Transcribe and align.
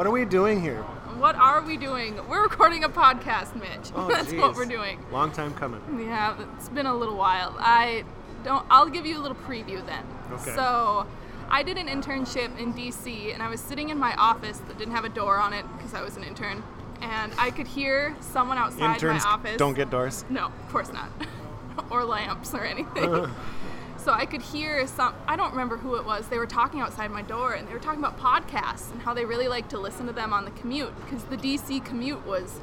What 0.00 0.06
are 0.06 0.12
we 0.12 0.24
doing 0.24 0.62
here? 0.62 0.80
What 1.18 1.34
are 1.34 1.60
we 1.60 1.76
doing? 1.76 2.18
We're 2.26 2.42
recording 2.42 2.84
a 2.84 2.88
podcast, 2.88 3.54
Mitch. 3.54 3.92
Oh, 3.94 4.08
That's 4.10 4.32
what 4.32 4.56
we're 4.56 4.64
doing. 4.64 4.98
Long 5.12 5.30
time 5.30 5.52
coming. 5.52 5.82
Yeah, 6.00 6.42
it's 6.56 6.70
been 6.70 6.86
a 6.86 6.96
little 6.96 7.18
while. 7.18 7.54
I 7.58 8.04
don't. 8.42 8.64
I'll 8.70 8.88
give 8.88 9.04
you 9.04 9.18
a 9.18 9.20
little 9.20 9.36
preview 9.36 9.84
then. 9.84 10.02
Okay. 10.32 10.54
So, 10.54 11.06
I 11.50 11.62
did 11.62 11.76
an 11.76 11.86
internship 11.86 12.58
in 12.58 12.72
DC, 12.72 13.34
and 13.34 13.42
I 13.42 13.50
was 13.50 13.60
sitting 13.60 13.90
in 13.90 13.98
my 13.98 14.14
office 14.14 14.56
that 14.68 14.78
didn't 14.78 14.94
have 14.94 15.04
a 15.04 15.10
door 15.10 15.36
on 15.36 15.52
it 15.52 15.66
because 15.76 15.92
I 15.92 16.00
was 16.00 16.16
an 16.16 16.24
intern, 16.24 16.62
and 17.02 17.30
I 17.36 17.50
could 17.50 17.66
hear 17.66 18.16
someone 18.20 18.56
outside 18.56 18.94
Interns 18.94 19.22
my 19.22 19.32
office. 19.32 19.58
don't 19.58 19.74
get 19.74 19.90
doors. 19.90 20.24
No, 20.30 20.46
of 20.46 20.68
course 20.70 20.90
not. 20.94 21.10
or 21.90 22.04
lamps 22.04 22.54
or 22.54 22.64
anything. 22.64 23.30
so 24.02 24.12
I 24.12 24.26
could 24.26 24.42
hear 24.42 24.86
some, 24.86 25.14
I 25.26 25.36
don't 25.36 25.50
remember 25.50 25.76
who 25.76 25.96
it 25.96 26.04
was. 26.04 26.28
They 26.28 26.38
were 26.38 26.46
talking 26.46 26.80
outside 26.80 27.10
my 27.10 27.22
door 27.22 27.52
and 27.52 27.68
they 27.68 27.72
were 27.72 27.78
talking 27.78 28.02
about 28.02 28.18
podcasts 28.18 28.90
and 28.92 29.02
how 29.02 29.14
they 29.14 29.24
really 29.24 29.48
like 29.48 29.68
to 29.70 29.78
listen 29.78 30.06
to 30.06 30.12
them 30.12 30.32
on 30.32 30.44
the 30.44 30.50
commute 30.52 30.92
because 31.04 31.24
the 31.24 31.36
DC 31.36 31.84
commute 31.84 32.26
was 32.26 32.60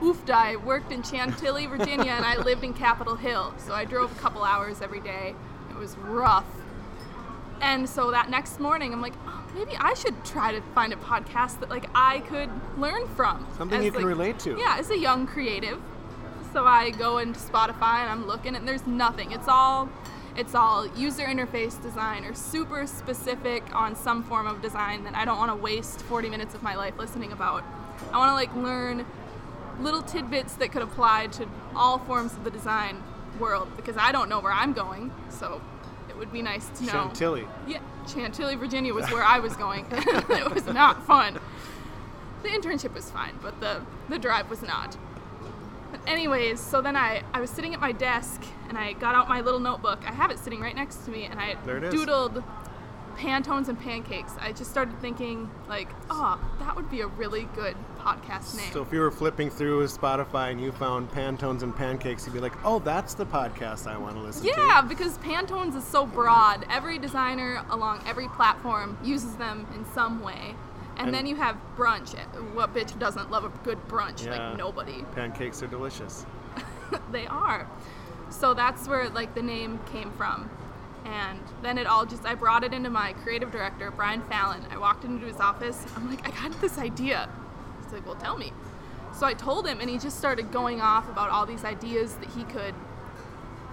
oofed. 0.00 0.30
I 0.30 0.56
worked 0.56 0.92
in 0.92 1.02
Chantilly, 1.02 1.66
Virginia, 1.66 2.12
and 2.12 2.24
I 2.24 2.36
lived 2.42 2.64
in 2.64 2.74
Capitol 2.74 3.16
Hill. 3.16 3.54
So 3.58 3.72
I 3.72 3.84
drove 3.84 4.12
a 4.12 4.20
couple 4.20 4.42
hours 4.44 4.82
every 4.82 5.00
day. 5.00 5.34
It 5.70 5.76
was 5.76 5.96
rough. 5.96 6.46
And 7.60 7.88
so 7.88 8.10
that 8.10 8.30
next 8.30 8.58
morning, 8.58 8.92
I'm 8.92 9.02
like, 9.02 9.12
oh, 9.26 9.44
maybe 9.54 9.72
I 9.78 9.94
should 9.94 10.24
try 10.24 10.52
to 10.52 10.62
find 10.74 10.92
a 10.92 10.96
podcast 10.96 11.60
that 11.60 11.68
like 11.68 11.86
I 11.94 12.20
could 12.20 12.50
learn 12.78 13.06
from. 13.08 13.46
Something 13.56 13.80
as, 13.80 13.84
you 13.84 13.92
can 13.92 14.02
like- 14.02 14.08
relate 14.08 14.38
to. 14.40 14.58
Yeah, 14.58 14.76
as 14.78 14.90
a 14.90 14.98
young 14.98 15.26
creative. 15.26 15.80
So 16.52 16.64
I 16.64 16.90
go 16.90 17.18
into 17.18 17.38
Spotify 17.38 18.00
and 18.00 18.10
I'm 18.10 18.26
looking, 18.26 18.56
and 18.56 18.66
there's 18.66 18.86
nothing. 18.86 19.30
It's 19.30 19.46
all, 19.46 19.88
it's 20.36 20.54
all 20.54 20.86
user 20.96 21.24
interface 21.24 21.80
design 21.80 22.24
or 22.24 22.34
super 22.34 22.86
specific 22.86 23.62
on 23.74 23.94
some 23.94 24.24
form 24.24 24.48
of 24.48 24.60
design 24.60 25.04
that 25.04 25.14
I 25.14 25.24
don't 25.24 25.38
want 25.38 25.52
to 25.52 25.56
waste 25.56 26.02
40 26.02 26.28
minutes 26.28 26.54
of 26.54 26.62
my 26.62 26.74
life 26.74 26.94
listening 26.98 27.32
about. 27.32 27.62
I 28.12 28.18
want 28.18 28.30
to 28.30 28.34
like 28.34 28.54
learn 28.56 29.06
little 29.78 30.02
tidbits 30.02 30.54
that 30.54 30.72
could 30.72 30.82
apply 30.82 31.28
to 31.28 31.46
all 31.76 31.98
forms 31.98 32.32
of 32.32 32.42
the 32.42 32.50
design 32.50 33.02
world 33.38 33.68
because 33.76 33.96
I 33.96 34.10
don't 34.10 34.28
know 34.28 34.40
where 34.40 34.52
I'm 34.52 34.72
going. 34.72 35.12
So 35.28 35.60
it 36.08 36.16
would 36.16 36.32
be 36.32 36.42
nice 36.42 36.66
to 36.78 36.84
know. 36.84 36.92
Chantilly. 36.92 37.46
Yeah, 37.68 37.78
Chantilly, 38.12 38.56
Virginia 38.56 38.92
was 38.92 39.08
where 39.12 39.22
I 39.22 39.38
was 39.38 39.54
going. 39.56 39.86
it 39.92 40.52
was 40.52 40.66
not 40.66 41.06
fun. 41.06 41.38
The 42.42 42.48
internship 42.48 42.92
was 42.94 43.08
fine, 43.10 43.38
but 43.40 43.60
the, 43.60 43.82
the 44.08 44.18
drive 44.18 44.50
was 44.50 44.62
not. 44.62 44.96
But 45.90 46.00
anyways, 46.08 46.60
so 46.60 46.80
then 46.80 46.96
I, 46.96 47.22
I 47.34 47.40
was 47.40 47.50
sitting 47.50 47.74
at 47.74 47.80
my 47.80 47.92
desk 47.92 48.42
and 48.68 48.78
I 48.78 48.92
got 48.94 49.14
out 49.14 49.28
my 49.28 49.40
little 49.40 49.60
notebook. 49.60 50.00
I 50.06 50.12
have 50.12 50.30
it 50.30 50.38
sitting 50.38 50.60
right 50.60 50.74
next 50.74 51.04
to 51.04 51.10
me 51.10 51.24
and 51.24 51.38
I 51.40 51.56
There 51.64 51.78
it 51.78 51.84
is. 51.84 51.94
doodled 51.94 52.42
Pantones 53.16 53.68
and 53.68 53.78
pancakes. 53.78 54.32
I 54.40 54.52
just 54.52 54.70
started 54.70 54.98
thinking 55.00 55.50
like, 55.68 55.88
oh, 56.08 56.40
that 56.60 56.74
would 56.74 56.90
be 56.90 57.02
a 57.02 57.06
really 57.06 57.48
good 57.54 57.76
podcast 57.98 58.56
name. 58.56 58.72
So 58.72 58.80
if 58.80 58.92
you 58.92 59.00
were 59.00 59.10
flipping 59.10 59.50
through 59.50 59.86
Spotify 59.88 60.50
and 60.50 60.60
you 60.60 60.72
found 60.72 61.10
Pantones 61.10 61.62
and 61.62 61.76
Pancakes, 61.76 62.24
you'd 62.24 62.32
be 62.32 62.40
like, 62.40 62.54
oh, 62.64 62.78
that's 62.78 63.12
the 63.12 63.26
podcast 63.26 63.86
I 63.86 63.98
want 63.98 64.14
to 64.16 64.22
listen 64.22 64.44
to. 64.44 64.48
Yeah, 64.56 64.80
because 64.80 65.18
Pantones 65.18 65.76
is 65.76 65.84
so 65.84 66.06
broad. 66.06 66.64
Every 66.70 66.98
designer 66.98 67.62
along 67.68 68.00
every 68.06 68.28
platform 68.28 68.96
uses 69.04 69.34
them 69.36 69.66
in 69.74 69.84
some 69.92 70.22
way. 70.22 70.54
And, 71.00 71.08
And- 71.08 71.14
then 71.14 71.26
you 71.26 71.36
have 71.36 71.56
brunch. 71.78 72.14
What 72.54 72.74
bitch 72.74 72.98
doesn't 72.98 73.30
love 73.30 73.44
a 73.44 73.48
good 73.64 73.78
brunch? 73.88 74.26
Yeah. 74.26 74.32
Like 74.32 74.58
nobody. 74.58 75.02
Pancakes 75.14 75.62
are 75.62 75.66
delicious. 75.66 76.26
they 77.10 77.26
are. 77.26 77.66
So 78.28 78.52
that's 78.52 78.86
where 78.86 79.08
like 79.08 79.34
the 79.34 79.42
name 79.42 79.80
came 79.90 80.10
from. 80.12 80.50
And 81.06 81.40
then 81.62 81.78
it 81.78 81.86
all 81.86 82.04
just 82.04 82.26
I 82.26 82.34
brought 82.34 82.64
it 82.64 82.74
into 82.74 82.90
my 82.90 83.14
creative 83.14 83.50
director, 83.50 83.90
Brian 83.90 84.20
Fallon. 84.22 84.62
I 84.70 84.76
walked 84.76 85.04
into 85.04 85.24
his 85.24 85.40
office. 85.40 85.86
I'm 85.96 86.10
like, 86.10 86.26
I 86.28 86.30
got 86.32 86.60
this 86.60 86.76
idea. 86.76 87.30
He's 87.82 87.94
like, 87.94 88.04
Well 88.04 88.16
tell 88.16 88.36
me. 88.36 88.52
So 89.14 89.24
I 89.26 89.32
told 89.32 89.66
him 89.66 89.80
and 89.80 89.88
he 89.88 89.96
just 89.96 90.18
started 90.18 90.52
going 90.52 90.82
off 90.82 91.08
about 91.08 91.30
all 91.30 91.46
these 91.46 91.64
ideas 91.64 92.14
that 92.16 92.28
he 92.28 92.44
could 92.44 92.74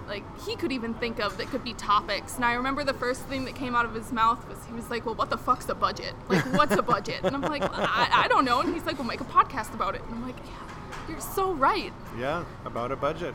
like 0.07 0.23
he 0.45 0.55
could 0.55 0.71
even 0.71 0.93
think 0.95 1.19
of 1.19 1.37
that 1.37 1.47
could 1.47 1.63
be 1.63 1.73
topics. 1.73 2.35
And 2.35 2.45
I 2.45 2.53
remember 2.53 2.83
the 2.83 2.93
first 2.93 3.21
thing 3.23 3.45
that 3.45 3.55
came 3.55 3.75
out 3.75 3.85
of 3.85 3.93
his 3.93 4.11
mouth 4.11 4.47
was 4.47 4.57
he 4.65 4.73
was 4.73 4.89
like, 4.89 5.05
"Well, 5.05 5.15
what 5.15 5.29
the 5.29 5.37
fuck's 5.37 5.69
a 5.69 5.75
budget? 5.75 6.13
Like, 6.29 6.45
what's 6.53 6.75
a 6.75 6.81
budget?" 6.81 7.21
And 7.23 7.35
I'm 7.35 7.41
like, 7.41 7.63
I, 7.63 8.09
"I 8.25 8.27
don't 8.27 8.45
know." 8.45 8.61
And 8.61 8.73
he's 8.73 8.85
like, 8.85 8.97
"Well, 8.97 9.07
make 9.07 9.21
a 9.21 9.25
podcast 9.25 9.73
about 9.73 9.95
it." 9.95 10.01
And 10.03 10.15
I'm 10.15 10.25
like, 10.25 10.37
"Yeah, 10.45 11.09
you're 11.09 11.19
so 11.19 11.53
right." 11.53 11.93
Yeah, 12.17 12.43
about 12.65 12.91
a 12.91 12.95
budget. 12.95 13.33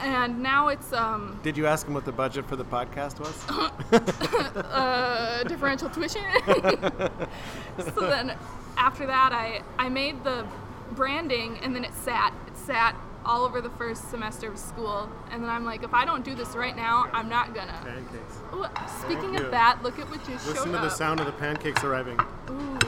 And 0.00 0.42
now 0.42 0.68
it's 0.68 0.92
um, 0.92 1.40
Did 1.42 1.56
you 1.56 1.66
ask 1.66 1.86
him 1.86 1.94
what 1.94 2.04
the 2.04 2.12
budget 2.12 2.46
for 2.46 2.56
the 2.56 2.64
podcast 2.64 3.18
was? 3.18 3.44
uh, 4.56 5.42
differential 5.44 5.90
tuition. 5.90 6.22
so 7.94 8.00
then 8.02 8.36
after 8.76 9.06
that, 9.06 9.32
I 9.32 9.62
I 9.78 9.88
made 9.88 10.22
the 10.22 10.46
branding, 10.92 11.58
and 11.62 11.74
then 11.74 11.84
it 11.84 11.94
sat. 11.94 12.32
It 12.46 12.56
sat 12.56 12.94
all 13.28 13.44
over 13.44 13.60
the 13.60 13.70
first 13.70 14.10
semester 14.10 14.50
of 14.50 14.58
school, 14.58 15.08
and 15.30 15.42
then 15.42 15.50
I'm 15.50 15.64
like, 15.64 15.82
if 15.84 15.92
I 15.92 16.06
don't 16.06 16.24
do 16.24 16.34
this 16.34 16.56
right 16.56 16.74
now, 16.74 17.10
I'm 17.12 17.28
not 17.28 17.54
gonna. 17.54 17.78
Pancakes. 17.84 18.38
Ooh, 18.54 18.64
speaking 19.02 19.36
of 19.36 19.50
that, 19.50 19.82
look 19.82 19.98
at 19.98 20.08
what 20.08 20.18
just 20.20 20.30
Listen 20.30 20.54
showed 20.54 20.54
Listen 20.54 20.72
to 20.72 20.78
the 20.78 20.88
sound 20.88 21.20
of 21.20 21.26
the 21.26 21.32
pancakes 21.32 21.84
arriving. 21.84 22.18
Ooh, 22.50 22.78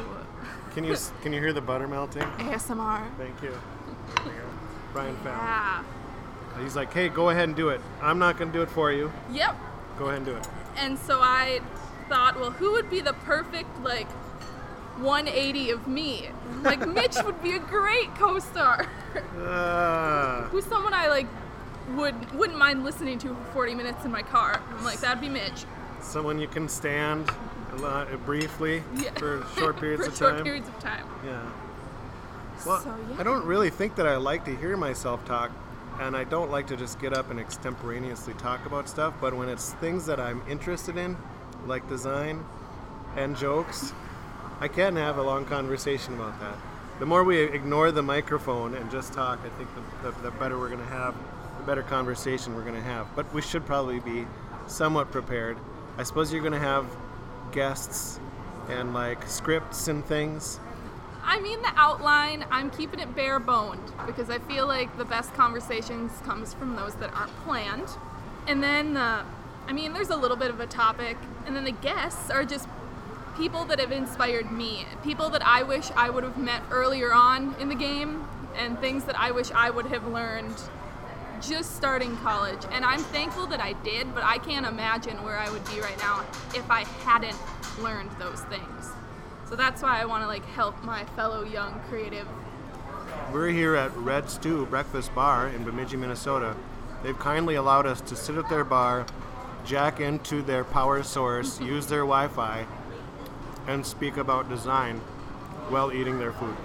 Can 0.72 0.84
you 0.84 0.96
can 1.20 1.34
you 1.34 1.40
hear 1.40 1.52
the 1.52 1.60
butter 1.60 1.86
melting? 1.86 2.22
ASMR. 2.22 3.06
Thank 3.18 3.42
you. 3.42 3.52
Brian 4.94 5.14
Fallon. 5.18 5.38
Yeah. 5.38 5.84
He's 6.62 6.74
like, 6.74 6.92
hey, 6.92 7.08
go 7.08 7.28
ahead 7.28 7.44
and 7.44 7.56
do 7.56 7.68
it. 7.68 7.80
I'm 8.02 8.18
not 8.18 8.38
to 8.38 8.46
do 8.46 8.62
it 8.62 8.70
for 8.70 8.90
you. 8.90 9.12
Yep. 9.32 9.56
Go 9.98 10.06
ahead 10.06 10.16
and 10.16 10.26
do 10.26 10.34
it. 10.34 10.48
And 10.76 10.98
so 10.98 11.20
I 11.20 11.60
thought, 12.08 12.40
well, 12.40 12.50
who 12.50 12.72
would 12.72 12.90
be 12.90 13.00
the 13.00 13.12
perfect 13.12 13.68
like 13.82 14.08
180 15.00 15.70
of 15.70 15.86
me? 15.88 16.28
Like 16.62 16.86
Mitch 16.86 17.16
would 17.24 17.42
be 17.42 17.52
a 17.52 17.58
great 17.58 18.14
co-star. 18.16 18.86
Ah. 19.38 20.46
Who's 20.50 20.64
someone 20.66 20.94
I 20.94 21.08
like 21.08 21.26
would 21.96 22.32
wouldn't 22.34 22.58
mind 22.58 22.84
listening 22.84 23.18
to 23.18 23.28
for 23.28 23.52
40 23.52 23.74
minutes 23.74 24.04
in 24.04 24.10
my 24.12 24.22
car. 24.22 24.60
I'm 24.76 24.84
like, 24.84 25.00
that'd 25.00 25.20
be 25.20 25.28
Mitch. 25.28 25.64
someone 26.00 26.38
you 26.38 26.46
can 26.48 26.68
stand 26.68 27.28
a 27.72 27.76
lot, 27.76 28.08
briefly 28.26 28.82
Yeah. 28.96 29.10
for 29.16 29.44
short 29.56 29.76
periods 29.80 30.04
for 30.04 30.10
of 30.12 30.16
short 30.16 30.34
time. 30.36 30.44
periods 30.44 30.68
of 30.68 30.78
time. 30.80 31.04
Yeah. 31.24 31.40
Well, 32.66 32.80
so 32.80 32.94
yeah. 33.10 33.16
I 33.18 33.22
don't 33.22 33.44
really 33.44 33.70
think 33.70 33.96
that 33.96 34.06
I 34.06 34.16
like 34.16 34.44
to 34.44 34.54
hear 34.56 34.76
myself 34.76 35.24
talk, 35.24 35.50
and 36.00 36.16
I 36.16 36.24
don't 36.24 36.50
like 36.50 36.66
to 36.68 36.76
just 36.76 37.00
get 37.00 37.12
up 37.16 37.30
and 37.30 37.40
extemporaneously 37.40 38.34
talk 38.34 38.66
about 38.66 38.88
stuff. 38.88 39.14
But 39.20 39.34
when 39.34 39.48
it's 39.48 39.72
things 39.74 40.04
that 40.06 40.20
I'm 40.20 40.42
interested 40.48 40.96
in, 40.96 41.16
like 41.66 41.88
design 41.88 42.44
and 43.16 43.36
jokes, 43.36 43.92
I 44.60 44.68
can 44.68 44.94
have 44.96 45.16
a 45.16 45.22
long 45.22 45.46
conversation 45.46 46.12
about 46.14 46.38
that. 46.40 46.54
The 46.98 47.06
more 47.06 47.24
we 47.24 47.38
ignore 47.38 47.90
the 47.92 48.02
microphone 48.02 48.74
and 48.74 48.90
just 48.90 49.14
talk, 49.14 49.40
I 49.42 49.48
think 49.56 49.70
the, 49.74 50.10
the, 50.10 50.20
the 50.20 50.30
better 50.32 50.58
we're 50.58 50.68
going 50.68 50.80
to 50.80 50.86
have, 50.86 51.14
the 51.56 51.64
better 51.64 51.82
conversation 51.82 52.54
we're 52.54 52.64
going 52.64 52.74
to 52.74 52.82
have. 52.82 53.06
But 53.16 53.32
we 53.32 53.40
should 53.40 53.64
probably 53.64 54.00
be 54.00 54.26
somewhat 54.66 55.10
prepared. 55.10 55.56
I 55.96 56.02
suppose 56.02 56.30
you're 56.30 56.42
going 56.42 56.52
to 56.52 56.58
have 56.58 56.86
guests 57.52 58.20
and 58.68 58.92
like 58.92 59.26
scripts 59.26 59.88
and 59.88 60.04
things. 60.04 60.60
I 61.22 61.40
mean 61.40 61.62
the 61.62 61.72
outline, 61.76 62.44
I'm 62.50 62.70
keeping 62.70 63.00
it 63.00 63.14
bare 63.16 63.38
boned 63.38 63.92
because 64.06 64.28
I 64.28 64.40
feel 64.40 64.66
like 64.66 64.94
the 64.98 65.06
best 65.06 65.32
conversations 65.32 66.12
comes 66.24 66.52
from 66.52 66.76
those 66.76 66.94
that 66.96 67.14
aren't 67.14 67.34
planned. 67.44 67.88
And 68.46 68.62
then 68.62 68.92
the 68.92 69.24
I 69.66 69.72
mean 69.72 69.94
there's 69.94 70.10
a 70.10 70.16
little 70.16 70.36
bit 70.36 70.50
of 70.50 70.60
a 70.60 70.66
topic 70.66 71.16
and 71.46 71.56
then 71.56 71.64
the 71.64 71.72
guests 71.72 72.30
are 72.30 72.44
just 72.44 72.68
people 73.40 73.64
that 73.64 73.80
have 73.80 73.90
inspired 73.90 74.52
me, 74.52 74.84
people 75.02 75.30
that 75.30 75.40
I 75.46 75.62
wish 75.62 75.90
I 75.96 76.10
would 76.10 76.24
have 76.24 76.36
met 76.36 76.60
earlier 76.70 77.10
on 77.14 77.54
in 77.58 77.70
the 77.70 77.74
game 77.74 78.28
and 78.54 78.78
things 78.80 79.04
that 79.04 79.18
I 79.18 79.30
wish 79.30 79.50
I 79.52 79.70
would 79.70 79.86
have 79.86 80.06
learned 80.06 80.54
just 81.40 81.74
starting 81.74 82.18
college. 82.18 82.60
And 82.70 82.84
I'm 82.84 83.00
thankful 83.00 83.46
that 83.46 83.58
I 83.58 83.72
did, 83.82 84.14
but 84.14 84.24
I 84.24 84.36
can't 84.36 84.66
imagine 84.66 85.24
where 85.24 85.38
I 85.38 85.48
would 85.48 85.64
be 85.70 85.80
right 85.80 85.96
now 86.00 86.20
if 86.54 86.70
I 86.70 86.84
hadn't 87.06 87.38
learned 87.82 88.10
those 88.18 88.42
things. 88.42 88.90
So 89.48 89.56
that's 89.56 89.80
why 89.80 89.98
I 89.98 90.04
want 90.04 90.22
to 90.22 90.26
like 90.26 90.44
help 90.44 90.84
my 90.84 91.06
fellow 91.16 91.42
young 91.42 91.80
creative. 91.88 92.28
We're 93.32 93.48
here 93.48 93.74
at 93.74 93.96
Red 93.96 94.28
Stew 94.28 94.66
Breakfast 94.66 95.14
Bar 95.14 95.48
in 95.48 95.64
Bemidji, 95.64 95.96
Minnesota. 95.96 96.54
They've 97.02 97.18
kindly 97.18 97.54
allowed 97.54 97.86
us 97.86 98.02
to 98.02 98.16
sit 98.16 98.36
at 98.36 98.50
their 98.50 98.64
bar, 98.64 99.06
jack 99.64 99.98
into 99.98 100.42
their 100.42 100.62
power 100.62 101.02
source, 101.02 101.58
use 101.58 101.86
their 101.86 102.00
Wi 102.00 102.28
Fi, 102.28 102.66
and 103.70 103.86
speak 103.86 104.16
about 104.16 104.48
design 104.48 104.98
while 105.68 105.92
eating 105.92 106.18
their 106.18 106.32
food. 106.32 106.56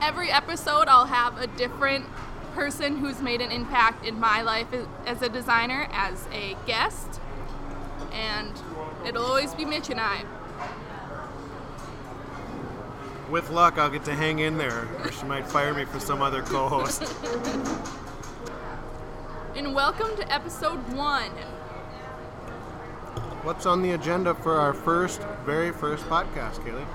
Every 0.00 0.30
episode, 0.30 0.88
I'll 0.88 1.04
have 1.04 1.38
a 1.38 1.46
different 1.46 2.06
person 2.54 2.96
who's 2.96 3.20
made 3.20 3.42
an 3.42 3.50
impact 3.50 4.06
in 4.06 4.18
my 4.18 4.40
life 4.40 4.68
as- 5.06 5.20
a 5.20 5.28
designer, 5.28 5.88
as 5.92 6.26
a 6.32 6.56
guest, 6.66 7.20
and 8.12 8.50
it'll 9.04 9.26
always 9.26 9.54
be 9.54 9.66
Mitch 9.66 9.90
and 9.90 10.00
I. 10.00 10.24
With 13.30 13.50
luck, 13.50 13.78
I'll 13.78 13.90
get 13.90 14.04
to 14.04 14.14
hang 14.14 14.38
in 14.38 14.56
there, 14.56 14.88
or 15.04 15.12
she 15.12 15.26
might 15.26 15.46
fire 15.46 15.74
me 15.74 15.84
for 15.84 16.00
some 16.00 16.22
other 16.22 16.42
co 16.42 16.68
host. 16.68 17.02
And 19.54 19.74
welcome 19.74 20.16
to 20.16 20.32
episode 20.32 20.78
one. 20.94 21.30
What's 23.42 23.66
on 23.66 23.82
the 23.82 23.90
agenda 23.90 24.34
for 24.36 24.52
our 24.54 24.72
first, 24.72 25.20
very 25.44 25.72
first 25.72 26.04
podcast, 26.04 26.60
Kaylee? 26.60 26.86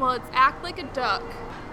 Well, 0.00 0.12
it's 0.12 0.30
act 0.32 0.64
like 0.64 0.78
a 0.78 0.86
duck. 0.94 1.22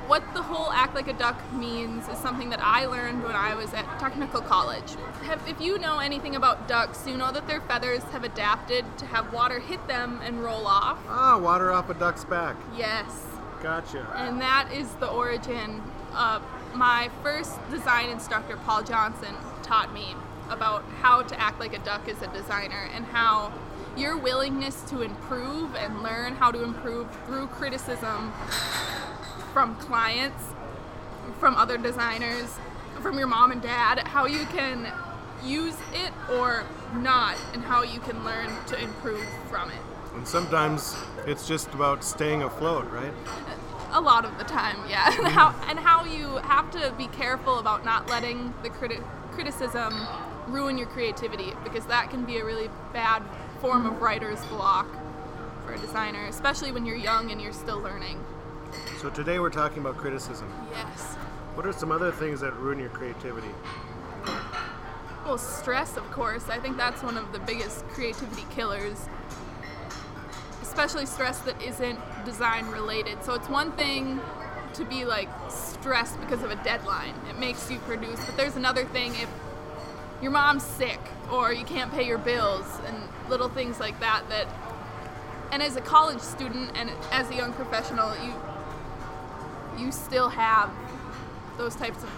What 0.08 0.22
the 0.34 0.42
whole 0.42 0.70
act 0.70 0.96
like 0.96 1.08
a 1.08 1.14
duck 1.14 1.40
means 1.54 2.10
is 2.10 2.18
something 2.18 2.50
that 2.50 2.60
I 2.62 2.88
learned 2.88 3.24
when 3.24 3.38
I 3.38 3.56
was 3.56 3.74
at 3.74 3.86
technical 4.00 4.42
college. 4.42 4.98
If 5.48 5.62
you 5.62 5.80
know 5.80 6.00
anything 6.00 6.36
about 6.36 6.68
ducks, 6.68 7.08
you 7.08 7.16
know 7.16 7.32
that 7.32 7.48
their 7.48 7.62
feathers 7.62 8.04
have 8.12 8.26
adapted 8.26 8.84
to 8.98 9.06
have 9.06 9.32
water 9.32 9.62
hit 9.62 9.88
them 9.88 10.20
and 10.22 10.44
roll 10.44 10.68
off. 10.68 10.98
Ah, 11.08 11.38
water 11.38 11.72
off 11.72 11.90
a 11.90 11.94
duck's 11.94 12.26
back. 12.26 12.58
Yes. 12.76 13.26
Gotcha. 13.64 14.06
And 14.14 14.42
that 14.42 14.70
is 14.74 14.92
the 14.96 15.08
origin 15.08 15.82
of 16.14 16.42
my 16.76 17.10
first 17.24 17.58
design 17.70 18.10
instructor, 18.10 18.58
Paul 18.58 18.84
Johnson, 18.84 19.36
taught 19.64 19.94
me 19.94 20.16
about 20.50 20.84
how 21.02 21.22
to 21.22 21.40
act 21.40 21.62
like 21.62 21.74
a 21.74 21.80
duck 21.80 22.08
as 22.10 22.22
a 22.22 22.28
designer 22.28 22.90
and 22.94 23.06
how 23.06 23.54
your 23.98 24.18
willingness 24.18 24.82
to 24.84 25.02
improve 25.02 25.76
and 25.76 26.04
learn 26.04 26.36
how 26.36 26.52
to 26.52 26.64
improve 26.64 27.08
through 27.26 27.48
criticism 27.48 28.32
from 29.54 29.76
clients, 29.78 30.44
from 31.40 31.56
other 31.56 31.78
designers, 31.78 32.58
from 33.02 33.18
your 33.18 33.28
mom 33.28 33.52
and 33.52 33.62
dad, 33.62 34.00
how 34.08 34.26
you 34.26 34.46
can 34.46 34.92
use 35.44 35.76
it 35.94 36.12
or 36.32 36.64
not, 36.96 37.36
and 37.54 37.64
how 37.64 37.82
you 37.84 38.00
can 38.00 38.24
learn 38.24 38.50
to 38.68 38.80
improve 38.80 39.26
from 39.50 39.70
it. 39.70 39.78
And 40.14 40.28
sometimes 40.28 40.96
it's 41.26 41.48
just 41.48 41.74
about 41.74 42.04
staying 42.04 42.44
afloat, 42.44 42.90
right? 42.92 43.14
A 43.92 44.02
lot 44.02 44.26
of 44.26 44.38
the 44.38 44.44
time, 44.44 44.78
yeah. 44.90 45.08
and, 45.18 45.28
how, 45.28 45.56
and 45.68 45.80
how 45.80 46.06
you 46.06 46.38
have 46.38 46.70
to 46.72 46.94
be 46.98 47.08
careful 47.08 47.60
about 47.60 47.86
not 47.86 48.10
letting 48.10 48.54
the 48.64 48.70
criti- 48.70 49.04
criticism 49.32 49.94
ruin 50.48 50.78
your 50.78 50.88
creativity 50.88 51.54
because 51.64 51.86
that 51.88 52.10
can 52.10 52.26
be 52.26 52.38
a 52.38 52.46
really 52.46 52.70
bad 52.94 53.22
form 53.60 53.86
of 53.86 54.02
writer's 54.02 54.44
block 54.46 54.88
for 55.66 55.74
a 55.74 55.80
designer, 55.80 56.26
especially 56.28 56.72
when 56.72 56.86
you're 56.86 56.96
young 56.96 57.32
and 57.32 57.42
you're 57.42 57.54
still 57.54 57.80
learning. 57.80 58.24
So 59.00 59.10
today 59.10 59.40
we're 59.40 59.50
talking 59.50 59.80
about 59.80 59.98
criticism. 59.98 60.52
Yes. 60.72 61.16
What 61.56 61.66
are 61.66 61.74
some 61.74 61.92
other 61.92 62.12
things 62.12 62.42
that 62.42 62.56
ruin 62.58 62.80
your 62.80 62.90
creativity? 62.90 63.50
Well, 65.26 65.38
stress, 65.38 65.98
of 65.98 66.10
course. 66.12 66.50
I 66.50 66.60
think 66.60 66.78
that's 66.78 67.04
one 67.04 67.18
of 67.18 67.32
the 67.32 67.40
biggest 67.40 67.86
creativity 67.90 68.46
killers. 68.50 69.10
Especially 70.62 71.06
stress 71.06 71.40
that 71.40 71.62
isn't 71.62 72.00
design 72.26 72.68
related. 72.68 73.24
So 73.24 73.34
it's 73.34 73.50
one 73.50 73.72
thing 73.74 74.22
to 74.74 74.86
be 74.86 75.06
like 75.06 75.30
stressed 75.50 76.20
because 76.22 76.44
of 76.44 76.52
a 76.52 76.64
deadline. 76.64 77.14
It 77.30 77.40
makes 77.40 77.70
you 77.72 77.80
produce. 77.80 78.24
But 78.24 78.38
there's 78.38 78.56
another 78.56 78.86
thing 78.86 79.16
if 79.16 79.30
your 80.22 80.32
mom's 80.32 80.64
sick 80.64 81.00
or 81.32 81.54
you 81.54 81.66
can't 81.66 81.92
pay 81.92 82.06
your 82.06 82.18
bills 82.18 82.80
and 82.86 82.98
little 83.30 83.50
things 83.50 83.80
like 83.80 84.00
that 84.00 84.24
that 84.30 84.48
and 85.52 85.62
as 85.62 85.76
a 85.76 85.82
college 85.82 86.20
student 86.20 86.72
and 86.76 86.90
as 87.12 87.30
a 87.30 87.36
young 87.36 87.54
professional 87.54 88.14
you 88.26 88.34
you 89.78 89.92
still 89.92 90.30
have 90.30 90.72
those 91.58 91.76
types 91.76 92.04
of 92.04 92.10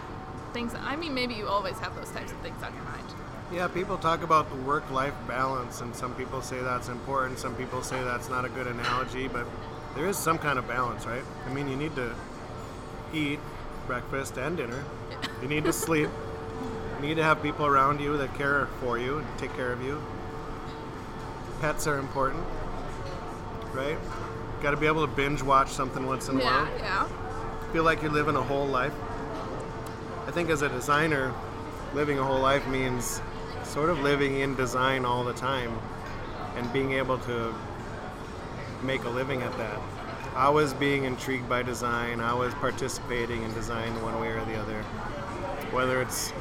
things. 0.54 0.74
I 0.76 0.96
mean 0.96 1.14
maybe 1.14 1.34
you 1.34 1.48
always 1.48 1.78
have 1.80 1.96
those 1.96 2.10
types 2.12 2.32
of 2.32 2.38
things 2.40 2.62
on 2.64 2.74
your 2.74 2.84
mind. 2.84 3.04
Yeah, 3.52 3.68
people 3.68 3.98
talk 3.98 4.22
about 4.22 4.50
the 4.50 4.56
work 4.58 4.90
life 4.92 5.14
balance, 5.28 5.82
and 5.82 5.96
some 5.96 6.14
people 6.14 6.42
say 6.42 6.60
that's 6.62 6.88
important, 6.88 7.40
some 7.40 7.56
people 7.56 7.82
say 7.82 8.02
that's 8.04 8.30
not 8.30 8.46
a 8.46 8.50
good 8.50 8.68
analogy, 8.68 9.28
but 9.28 9.48
there 9.96 10.06
is 10.06 10.18
some 10.18 10.38
kind 10.38 10.60
of 10.60 10.68
balance, 10.68 11.08
right? 11.08 11.24
I 11.48 11.52
mean, 11.52 11.68
you 11.68 11.76
need 11.76 11.96
to 11.96 12.14
eat 13.12 13.40
breakfast 13.88 14.38
and 14.38 14.56
dinner, 14.56 14.84
you 15.42 15.48
need 15.48 15.64
to 15.64 15.74
sleep, 15.86 16.10
need 17.00 17.16
to 17.16 17.24
have 17.24 17.42
people 17.42 17.66
around 17.66 18.00
you 18.00 18.18
that 18.18 18.34
care 18.36 18.68
for 18.82 18.98
you 18.98 19.20
and 19.20 19.28
take 19.38 19.54
care 19.56 19.72
of 19.72 19.82
you. 19.82 20.02
Pets 21.62 21.88
are 21.88 21.98
important, 21.98 22.44
right? 23.74 23.98
Got 24.62 24.72
to 24.72 24.78
be 24.78 24.88
able 24.88 25.06
to 25.08 25.14
binge 25.14 25.42
watch 25.42 25.70
something 25.70 26.06
once 26.06 26.30
in 26.30 26.38
a 26.38 26.40
yeah 26.40 26.66
while 26.66 26.80
yeah 26.80 27.08
feel 27.72 27.84
like 27.84 28.02
you're 28.02 28.12
living 28.12 28.36
a 28.36 28.42
whole 28.42 28.66
life. 28.66 28.94
I 30.26 30.32
think 30.32 30.50
as 30.50 30.64
a 30.64 30.70
designer, 30.70 31.34
living 31.94 32.18
a 32.18 32.24
whole 32.24 32.40
life 32.40 32.68
means 32.68 33.22
sort 33.64 33.90
of 33.90 34.00
living 34.00 34.40
in 34.40 34.56
design 34.56 35.06
all 35.06 35.24
the 35.24 35.34
time 35.34 35.78
and 36.56 36.72
being 36.74 36.94
able 36.94 37.20
to 37.20 37.54
make 38.82 39.04
a 39.04 39.10
living 39.10 39.44
at 39.44 39.56
that. 39.58 39.80
I 40.36 40.50
was 40.50 40.74
being 40.74 41.04
intrigued 41.04 41.48
by 41.48 41.62
design, 41.62 42.22
I 42.22 42.34
was 42.34 42.54
participating 42.56 43.44
in 43.44 43.54
design 43.54 44.02
one 44.02 44.20
way 44.20 44.30
or 44.30 44.44
the 44.46 44.56
other. 44.56 44.82
Whether 45.72 46.02
it's 46.02 46.34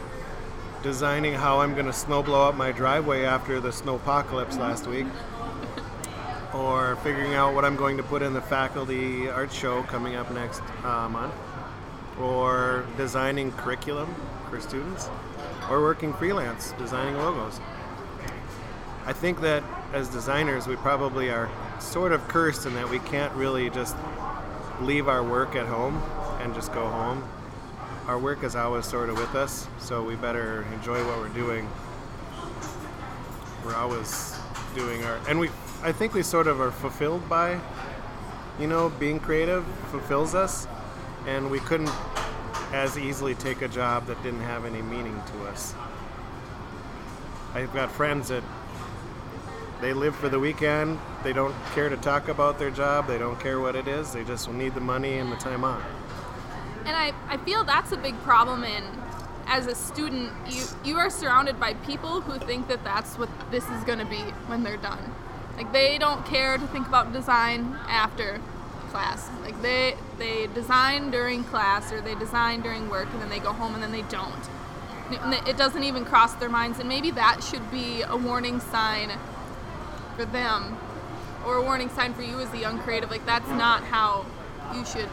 designing 0.83 1.35
how 1.35 1.61
I'm 1.61 1.75
going 1.75 1.87
to 1.87 1.93
snow 1.93 2.23
blow 2.23 2.49
up 2.49 2.55
my 2.55 2.73
driveway 2.73 3.25
after 3.25 3.61
the 3.61 3.71
snowpocalypse 3.71 4.59
last 4.59 4.87
week, 4.87 5.07
or 6.55 6.97
figuring 6.97 7.35
out 7.35 7.55
what 7.55 7.65
I'm 7.65 7.77
going 7.77 7.97
to 7.97 8.03
put 8.03 8.23
in 8.23 8.33
the 8.33 8.41
faculty 8.41 9.29
art 9.29 9.53
show 9.53 9.83
coming 9.85 10.15
up 10.15 10.31
next 10.33 10.63
uh, 10.85 11.09
month, 11.09 11.35
or 12.21 12.87
designing 12.97 13.53
curriculum 13.53 14.15
for 14.49 14.61
students, 14.61 15.11
or 15.69 15.83
working 15.83 16.13
freelance 16.15 16.73
designing 16.79 17.17
logos. 17.17 17.61
I 19.05 19.13
think 19.13 19.41
that 19.41 19.65
as 19.93 20.09
designers, 20.09 20.67
we 20.67 20.77
probably 20.77 21.31
are 21.31 21.51
sort 21.81 22.13
of 22.13 22.27
cursed 22.29 22.67
in 22.67 22.75
that 22.75 22.89
we 22.89 22.99
can't 23.01 23.33
really 23.35 23.71
just 23.71 23.97
leave 24.81 25.09
our 25.09 25.25
work 25.25 25.57
at 25.57 25.67
home 25.67 26.03
and 26.41 26.55
just 26.55 26.73
go 26.73 26.87
home. 26.87 27.29
Our 28.09 28.19
work 28.19 28.43
is 28.43 28.57
always 28.57 28.87
sort 28.87 29.11
of 29.11 29.19
with 29.19 29.35
us, 29.35 29.69
so 29.79 30.03
we 30.03 30.17
better 30.17 30.67
enjoy 30.73 31.07
what 31.07 31.19
we're 31.19 31.29
doing. 31.29 31.69
We're 33.63 33.75
always 33.75 34.35
doing 34.75 35.05
our, 35.05 35.21
and 35.29 35.39
we, 35.39 35.51
I 35.83 35.93
think 35.93 36.15
we 36.15 36.23
sort 36.23 36.47
of 36.47 36.59
are 36.59 36.71
fulfilled 36.71 37.29
by, 37.29 37.61
you 38.59 38.67
know, 38.67 38.89
being 38.99 39.21
creative 39.21 39.63
fulfills 39.91 40.35
us, 40.35 40.67
and 41.27 41.51
we 41.51 41.61
couldn't 41.61 41.93
as 42.73 42.97
easily 42.97 43.35
take 43.35 43.61
a 43.61 43.69
job 43.69 44.07
that 44.07 44.23
didn't 44.23 44.41
have 44.41 44.65
any 44.65 44.81
meaning 44.81 45.21
to 45.27 45.47
us. 45.47 45.75
I've 47.53 47.75
got 47.75 47.93
friends 47.93 48.29
that 48.29 48.43
they 49.83 49.93
live 49.93 50.17
for 50.17 50.31
the 50.31 50.39
weekend. 50.39 50.99
They 51.23 51.35
don't 51.35 51.55
care 51.75 51.91
to 51.91 51.97
talk 51.99 52.29
about 52.29 52.59
their 52.59 52.71
job. 52.71 53.07
They 53.07 53.19
don't 53.19 53.39
care 53.39 53.61
what 53.61 53.77
it 53.77 53.87
is. 53.87 54.15
They 54.15 54.25
just 54.25 54.51
need 54.51 54.75
the 54.75 54.81
money 54.81 55.19
and 55.19 55.31
the 55.31 55.37
time 55.37 55.63
off. 55.63 55.83
And 56.85 56.97
I, 56.97 57.13
I 57.29 57.37
feel 57.39 57.65
that's 57.65 57.93
a 57.93 57.97
big 57.97 58.17
problem 58.23 58.65
in 58.65 58.83
as 59.47 59.67
a 59.67 59.75
student 59.75 60.31
you 60.47 60.65
you 60.85 60.97
are 60.99 61.09
surrounded 61.09 61.59
by 61.59 61.73
people 61.75 62.21
who 62.21 62.39
think 62.47 62.69
that 62.69 62.85
that's 62.85 63.19
what 63.19 63.31
this 63.51 63.69
is 63.71 63.83
going 63.85 63.99
to 63.99 64.05
be 64.05 64.21
when 64.47 64.63
they're 64.63 64.77
done. 64.77 65.15
Like 65.57 65.73
they 65.73 65.99
don't 65.99 66.25
care 66.27 66.59
to 66.59 66.67
think 66.69 66.87
about 66.87 67.13
design 67.13 67.77
after 67.89 68.41
class. 68.91 69.29
Like 69.43 69.61
they 69.63 69.97
they 70.19 70.47
design 70.49 71.11
during 71.11 71.45
class 71.45 71.93
or 71.93 72.01
they 72.01 72.15
design 72.15 72.61
during 72.61 72.89
work 72.89 73.09
and 73.13 73.23
then 73.23 73.31
they 73.31 73.39
go 73.39 73.53
home 73.53 73.75
and 73.75 73.83
then 73.83 73.93
they 73.93 74.03
don't. 74.03 74.49
It 75.49 75.57
doesn't 75.57 75.85
even 75.85 76.05
cross 76.05 76.35
their 76.35 76.51
minds 76.51 76.79
and 76.79 76.89
maybe 76.89 77.11
that 77.13 77.43
should 77.43 77.71
be 77.71 78.03
a 78.03 78.17
warning 78.17 78.61
sign 78.61 79.11
for 80.17 80.27
them 80.27 80.77
or 81.47 81.57
a 81.57 81.63
warning 81.63 81.89
sign 81.89 82.13
for 82.13 82.23
you 82.23 82.39
as 82.41 82.53
a 82.53 82.59
young 82.59 82.79
creative 82.81 83.11
like 83.11 83.25
that's 83.25 83.49
not 83.49 83.83
how 83.85 84.27
you 84.75 84.85
should 84.85 85.09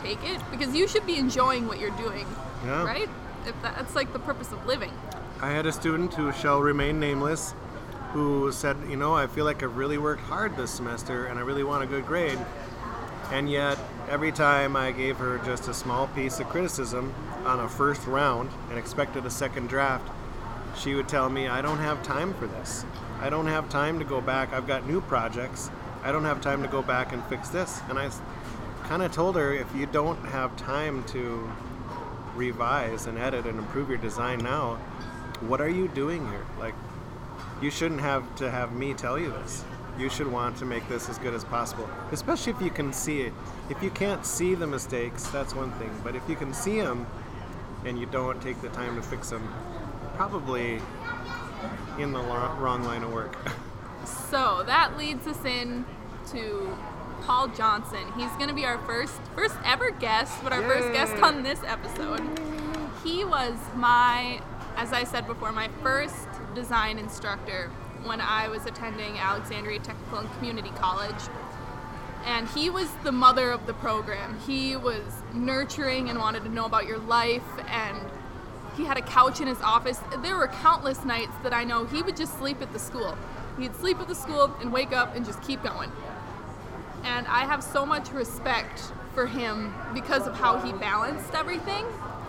take 0.00 0.22
it 0.24 0.40
because 0.50 0.74
you 0.74 0.88
should 0.88 1.06
be 1.06 1.16
enjoying 1.16 1.66
what 1.66 1.78
you're 1.78 1.96
doing 1.96 2.26
Yeah. 2.64 2.84
right 2.84 3.08
if 3.46 3.54
that's 3.62 3.94
like 3.94 4.12
the 4.12 4.18
purpose 4.18 4.52
of 4.52 4.64
living 4.66 4.92
I 5.40 5.50
had 5.50 5.64
a 5.66 5.72
student 5.72 6.12
who 6.14 6.32
shall 6.32 6.60
remain 6.60 7.00
nameless 7.00 7.54
who 8.12 8.50
said, 8.52 8.76
You 8.88 8.96
know, 8.96 9.14
I 9.14 9.26
feel 9.26 9.44
like 9.44 9.62
I've 9.62 9.76
really 9.76 9.98
worked 9.98 10.22
hard 10.22 10.56
this 10.56 10.70
semester 10.70 11.26
and 11.26 11.38
I 11.38 11.42
really 11.42 11.64
want 11.64 11.82
a 11.82 11.86
good 11.86 12.06
grade. 12.06 12.38
And 13.30 13.48
yet, 13.48 13.78
every 14.08 14.32
time 14.32 14.74
I 14.74 14.90
gave 14.90 15.16
her 15.18 15.38
just 15.38 15.68
a 15.68 15.74
small 15.74 16.08
piece 16.08 16.40
of 16.40 16.48
criticism 16.48 17.14
on 17.44 17.60
a 17.60 17.68
first 17.68 18.06
round 18.06 18.50
and 18.68 18.78
expected 18.78 19.24
a 19.24 19.30
second 19.30 19.68
draft, 19.68 20.10
she 20.76 20.94
would 20.94 21.08
tell 21.08 21.30
me, 21.30 21.46
I 21.46 21.62
don't 21.62 21.78
have 21.78 22.02
time 22.02 22.34
for 22.34 22.46
this. 22.46 22.84
I 23.20 23.30
don't 23.30 23.46
have 23.46 23.68
time 23.68 23.98
to 24.00 24.04
go 24.04 24.20
back. 24.20 24.52
I've 24.52 24.66
got 24.66 24.86
new 24.86 25.00
projects. 25.02 25.70
I 26.02 26.10
don't 26.10 26.24
have 26.24 26.40
time 26.40 26.62
to 26.62 26.68
go 26.68 26.82
back 26.82 27.12
and 27.12 27.24
fix 27.26 27.48
this. 27.50 27.80
And 27.88 27.98
I 27.98 28.10
kind 28.90 29.04
of 29.04 29.12
told 29.12 29.36
her, 29.36 29.54
if 29.54 29.72
you 29.72 29.86
don't 29.86 30.18
have 30.30 30.56
time 30.56 31.04
to 31.04 31.48
revise 32.34 33.06
and 33.06 33.18
edit 33.18 33.46
and 33.46 33.56
improve 33.56 33.88
your 33.88 33.98
design 33.98 34.40
now, 34.40 34.74
what 35.42 35.60
are 35.60 35.68
you 35.68 35.86
doing 35.86 36.28
here? 36.28 36.44
Like, 36.58 36.74
you 37.62 37.70
shouldn't 37.70 38.00
have 38.00 38.34
to 38.34 38.50
have 38.50 38.72
me 38.72 38.92
tell 38.94 39.16
you 39.16 39.30
this. 39.30 39.64
You 39.96 40.10
should 40.10 40.26
want 40.26 40.56
to 40.56 40.64
make 40.64 40.88
this 40.88 41.08
as 41.08 41.18
good 41.18 41.34
as 41.34 41.44
possible, 41.44 41.88
especially 42.10 42.52
if 42.52 42.60
you 42.60 42.70
can 42.70 42.92
see 42.92 43.20
it. 43.20 43.32
If 43.68 43.80
you 43.80 43.90
can't 43.90 44.26
see 44.26 44.56
the 44.56 44.66
mistakes, 44.66 45.28
that's 45.28 45.54
one 45.54 45.70
thing. 45.74 45.96
But 46.02 46.16
if 46.16 46.28
you 46.28 46.34
can 46.34 46.52
see 46.52 46.80
them 46.80 47.06
and 47.84 47.96
you 47.96 48.06
don't 48.06 48.42
take 48.42 48.60
the 48.60 48.70
time 48.70 48.96
to 48.96 49.02
fix 49.02 49.30
them, 49.30 49.54
probably 50.16 50.82
in 52.00 52.10
the 52.10 52.18
wrong 52.18 52.82
line 52.82 53.04
of 53.04 53.12
work. 53.12 53.36
so 54.04 54.64
that 54.66 54.98
leads 54.98 55.28
us 55.28 55.44
in 55.44 55.84
to 56.32 56.76
paul 57.22 57.48
johnson 57.48 58.00
he's 58.16 58.30
going 58.32 58.48
to 58.48 58.54
be 58.54 58.64
our 58.64 58.78
first 58.86 59.20
first 59.34 59.56
ever 59.64 59.90
guest 59.90 60.42
but 60.42 60.52
our 60.52 60.62
first 60.62 60.92
guest 60.92 61.14
on 61.22 61.42
this 61.42 61.62
episode 61.64 62.20
he 63.04 63.24
was 63.24 63.54
my 63.74 64.40
as 64.76 64.94
I 64.94 65.04
said 65.04 65.26
before, 65.26 65.52
my 65.52 65.68
first 65.82 66.26
design 66.54 66.98
instructor 66.98 67.70
when 68.04 68.20
I 68.20 68.48
was 68.48 68.64
attending 68.64 69.18
Alexandria 69.18 69.78
Technical 69.78 70.20
and 70.20 70.32
Community 70.38 70.70
College. 70.70 71.22
And 72.24 72.48
he 72.48 72.70
was 72.70 72.88
the 73.04 73.12
mother 73.12 73.50
of 73.50 73.66
the 73.66 73.74
program. 73.74 74.38
He 74.46 74.76
was 74.76 75.02
nurturing 75.34 76.08
and 76.08 76.18
wanted 76.18 76.44
to 76.44 76.48
know 76.48 76.64
about 76.64 76.86
your 76.86 76.98
life, 76.98 77.44
and 77.68 77.98
he 78.76 78.84
had 78.84 78.96
a 78.96 79.02
couch 79.02 79.40
in 79.40 79.46
his 79.46 79.60
office. 79.60 80.00
There 80.22 80.36
were 80.36 80.48
countless 80.48 81.04
nights 81.04 81.32
that 81.42 81.52
I 81.52 81.64
know 81.64 81.84
he 81.84 82.02
would 82.02 82.16
just 82.16 82.38
sleep 82.38 82.62
at 82.62 82.72
the 82.72 82.78
school. 82.78 83.18
He'd 83.58 83.74
sleep 83.76 84.00
at 84.00 84.08
the 84.08 84.14
school 84.14 84.54
and 84.60 84.72
wake 84.72 84.92
up 84.92 85.14
and 85.14 85.26
just 85.26 85.42
keep 85.42 85.62
going. 85.62 85.92
And 87.04 87.26
I 87.26 87.44
have 87.44 87.62
so 87.62 87.86
much 87.86 88.10
respect 88.10 88.92
for 89.14 89.26
him 89.26 89.74
because 89.94 90.26
of 90.26 90.34
how 90.34 90.58
he 90.60 90.72
balanced 90.72 91.34
everything 91.34 91.86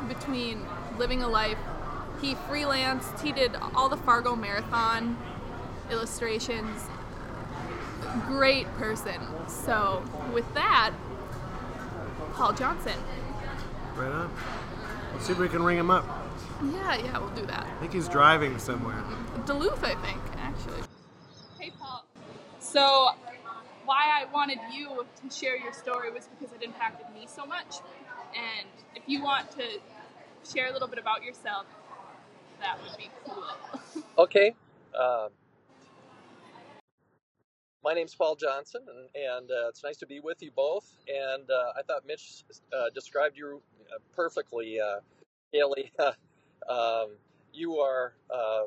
between 0.08 0.66
living 0.98 1.24
a 1.24 1.28
life. 1.28 1.58
He 2.22 2.36
freelanced, 2.36 3.22
he 3.22 3.32
did 3.32 3.56
all 3.76 3.90
the 3.90 3.98
Fargo 3.98 4.36
Marathon 4.36 5.18
illustrations. 5.90 6.88
Great 8.28 8.68
person. 8.76 9.20
So, 9.48 10.04
with 10.34 10.52
that, 10.54 10.92
Paul 12.34 12.54
Johnson. 12.54 12.98
Right 13.96 14.12
on. 14.12 14.34
Let's 15.14 15.26
see 15.26 15.34
if 15.34 15.40
we 15.40 15.50
can 15.50 15.64
ring 15.64 15.78
him 15.78 15.92
up. 15.92 16.06
Yeah, 16.64 16.96
yeah, 16.98 17.18
we'll 17.18 17.30
do 17.30 17.46
that. 17.48 17.66
I 17.66 17.80
think 17.80 17.94
he's 17.94 18.08
driving 18.08 18.58
somewhere. 18.60 19.04
Duluth, 19.46 19.84
I 19.84 19.96
think, 19.96 20.22
actually. 20.38 20.82
Hey, 21.60 21.72
Paul. 21.80 22.06
So, 22.60 23.12
why 23.92 24.06
I 24.22 24.32
wanted 24.32 24.60
you 24.74 24.88
to 25.22 25.36
share 25.36 25.58
your 25.58 25.74
story 25.74 26.14
was 26.14 26.26
because 26.28 26.56
it 26.56 26.64
impacted 26.64 27.08
me 27.14 27.28
so 27.28 27.46
much. 27.46 27.80
And 28.34 28.70
if 28.96 29.04
you 29.06 29.22
want 29.22 29.52
to 29.52 29.64
share 30.50 30.70
a 30.70 30.72
little 30.72 30.88
bit 30.88 30.98
about 30.98 31.24
yourself, 31.24 31.66
that 32.62 32.78
would 32.82 32.98
be 32.98 33.10
cool. 33.26 33.44
Okay. 34.18 34.54
Uh, 34.98 35.28
my 37.84 37.94
name's 37.94 38.14
Paul 38.16 38.36
Johnson, 38.36 38.82
and, 38.88 39.10
and 39.16 39.52
uh, 39.52 39.68
it's 39.70 39.84
nice 39.84 39.98
to 39.98 40.06
be 40.06 40.20
with 40.20 40.42
you 40.42 40.52
both. 40.56 40.86
And 41.08 41.50
uh, 41.50 41.74
I 41.78 41.82
thought 41.82 42.06
Mitch 42.06 42.44
uh, 42.72 42.90
described 42.94 43.38
you 43.38 43.62
uh, 43.94 43.98
perfectly, 44.16 44.80
uh, 44.80 45.00
Haley. 45.52 45.92
um, 46.70 47.10
you 47.54 47.80
are. 47.80 48.14
Uh, 48.30 48.64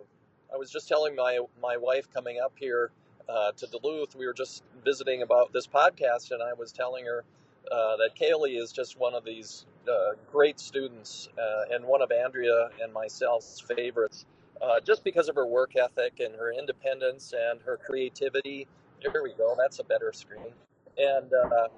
I 0.52 0.56
was 0.56 0.70
just 0.70 0.88
telling 0.88 1.14
my 1.14 1.38
my 1.62 1.76
wife 1.76 2.12
coming 2.12 2.38
up 2.44 2.52
here 2.56 2.90
to 3.28 3.66
Duluth. 3.66 4.16
We 4.16 4.26
were 4.26 4.34
just 4.34 4.62
visiting 4.84 5.22
about 5.22 5.52
this 5.52 5.66
podcast, 5.66 6.30
and 6.30 6.42
I 6.42 6.52
was 6.52 6.72
telling 6.72 7.04
her 7.06 7.24
uh, 7.70 7.96
that 7.96 8.10
Kaylee 8.20 8.60
is 8.60 8.72
just 8.72 8.98
one 8.98 9.14
of 9.14 9.24
these 9.24 9.66
uh, 9.88 10.12
great 10.30 10.60
students 10.60 11.28
uh, 11.38 11.74
and 11.74 11.84
one 11.84 12.02
of 12.02 12.10
Andrea 12.10 12.70
and 12.82 12.92
myself's 12.92 13.60
favorites, 13.60 14.26
uh, 14.60 14.80
just 14.80 15.04
because 15.04 15.28
of 15.28 15.34
her 15.34 15.46
work 15.46 15.76
ethic 15.76 16.20
and 16.20 16.34
her 16.34 16.52
independence 16.52 17.32
and 17.32 17.60
her 17.62 17.76
creativity. 17.76 18.66
There 19.02 19.22
we 19.22 19.32
go. 19.32 19.54
That's 19.58 19.78
a 19.78 19.84
better 19.84 20.12
screen. 20.12 20.52
And 20.96 21.32
uh, 21.32 21.68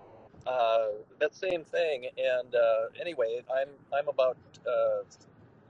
uh, 0.48 0.86
that 1.20 1.34
same 1.34 1.64
thing. 1.64 2.06
And 2.16 2.54
anyway, 3.00 3.42
I'm 3.52 3.68
I'm 3.96 4.08
about 4.08 4.36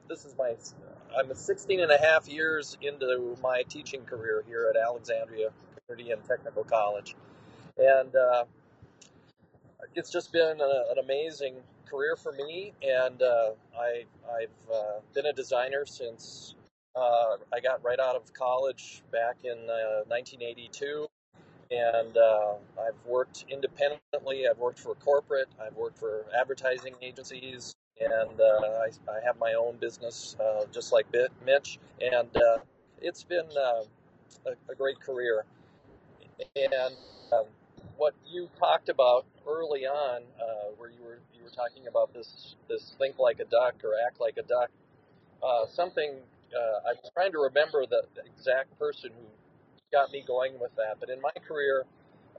this 0.09 0.25
is 0.25 0.35
my 0.39 0.55
I'm 1.19 1.35
16 1.35 1.81
and 1.81 1.91
a 1.91 1.99
half 1.99 2.29
years 2.29 2.77
into 2.83 3.37
my 3.43 3.63
teaching 3.69 4.03
career 4.03 4.45
here 4.47 4.73
at 4.75 4.81
Alexandria 4.81 5.51
Community 5.89 6.13
and 6.13 6.25
Technical 6.25 6.65
College, 6.65 7.15
and 7.79 8.15
uh, 8.17 8.45
it's 9.95 10.11
just 10.11 10.33
been 10.33 10.61
a, 10.61 10.85
an 10.91 10.99
amazing 11.03 11.55
career 11.89 12.17
for 12.17 12.33
me. 12.33 12.73
And 12.83 13.23
uh, 13.23 13.51
I 13.79 14.05
I've 14.29 14.73
uh, 14.73 15.01
been 15.15 15.27
a 15.27 15.33
designer 15.33 15.85
since 15.87 16.55
uh, 16.97 17.37
I 17.53 17.61
got 17.61 17.85
right 17.85 18.01
out 18.01 18.17
of 18.17 18.33
college 18.35 19.03
back 19.13 19.37
in 19.45 19.59
uh, 19.71 20.03
1982 20.09 21.07
and 21.71 22.17
uh, 22.17 22.55
I've 22.81 22.95
worked 23.05 23.45
independently. 23.49 24.47
I've 24.49 24.59
worked 24.59 24.79
for 24.79 24.95
corporate. 24.95 25.49
I've 25.61 25.75
worked 25.75 25.99
for 25.99 26.25
advertising 26.39 26.95
agencies, 27.03 27.75
and 28.01 28.41
uh, 28.41 28.45
I, 28.45 28.91
I, 29.11 29.25
have 29.25 29.39
my 29.41 29.55
own 29.55 29.77
business, 29.79 30.37
uh, 30.41 30.65
just 30.73 30.93
like 30.93 31.07
Mitch. 31.45 31.79
And 32.01 32.29
uh, 32.37 32.59
it's 33.03 33.25
been 33.25 33.47
uh, 33.59 33.83
a, 34.47 34.73
a, 34.73 34.75
great 34.77 35.01
career. 35.01 35.45
And 36.57 36.97
um, 37.33 37.47
what 37.97 38.15
you 38.31 38.49
talked 38.59 38.89
about 38.89 39.25
early 39.47 39.87
on, 39.87 40.23
uh, 40.41 40.71
where 40.77 40.91
you 40.91 41.03
were 41.03 41.19
you 41.35 41.43
were 41.43 41.51
talking 41.51 41.87
about 41.89 42.13
this 42.13 42.57
this 42.69 42.95
think 42.99 43.19
like 43.19 43.41
a 43.41 43.45
duck 43.45 43.83
or 43.85 43.93
act 44.07 44.21
like 44.21 44.37
a 44.39 44.43
duck, 44.43 44.71
something. 45.75 46.15
I'm 46.89 46.97
trying 47.13 47.33
to 47.33 47.39
remember 47.39 47.85
the 47.85 48.03
exact 48.25 48.79
person 48.79 49.11
who 49.11 49.27
got 49.93 50.11
me 50.11 50.25
going 50.27 50.59
with 50.61 50.75
that. 50.77 50.97
But 51.01 51.11
in 51.11 51.21
my 51.21 51.33
career, 51.47 51.85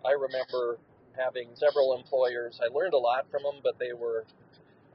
I 0.06 0.12
remember 0.12 0.80
having 1.18 1.50
several 1.56 1.96
employers. 1.96 2.60
I 2.64 2.74
learned 2.74 2.94
a 2.94 2.98
lot 2.98 3.26
from 3.30 3.44
them, 3.44 3.56
but 3.64 3.78
they 3.80 3.94
were 3.94 4.26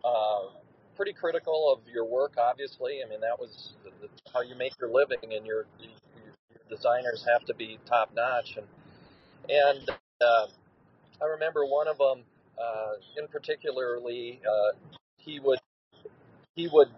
uh, 0.04 0.50
pretty 0.97 1.12
critical 1.12 1.73
of 1.73 1.87
your 1.92 2.04
work. 2.04 2.35
Obviously, 2.38 3.00
I 3.04 3.09
mean 3.09 3.21
that 3.21 3.38
was 3.38 3.75
how 4.32 4.42
you 4.42 4.54
make 4.56 4.73
your 4.80 4.90
living, 4.90 5.35
and 5.37 5.47
your, 5.47 5.66
your, 5.78 5.92
your 6.50 6.62
designers 6.71 7.26
have 7.32 7.44
to 7.47 7.54
be 7.54 7.78
top 7.87 8.11
notch. 8.14 8.56
And 8.56 8.66
and 9.49 9.90
uh, 10.20 10.46
I 11.22 11.26
remember 11.26 11.64
one 11.66 11.88
of 11.88 11.99
them 11.99 12.25
uh, 12.58 12.94
in 13.20 13.28
particularly, 13.28 14.40
uh, 14.46 14.76
he 15.18 15.40
would 15.40 15.61
he 16.54 16.68
would 16.72 16.90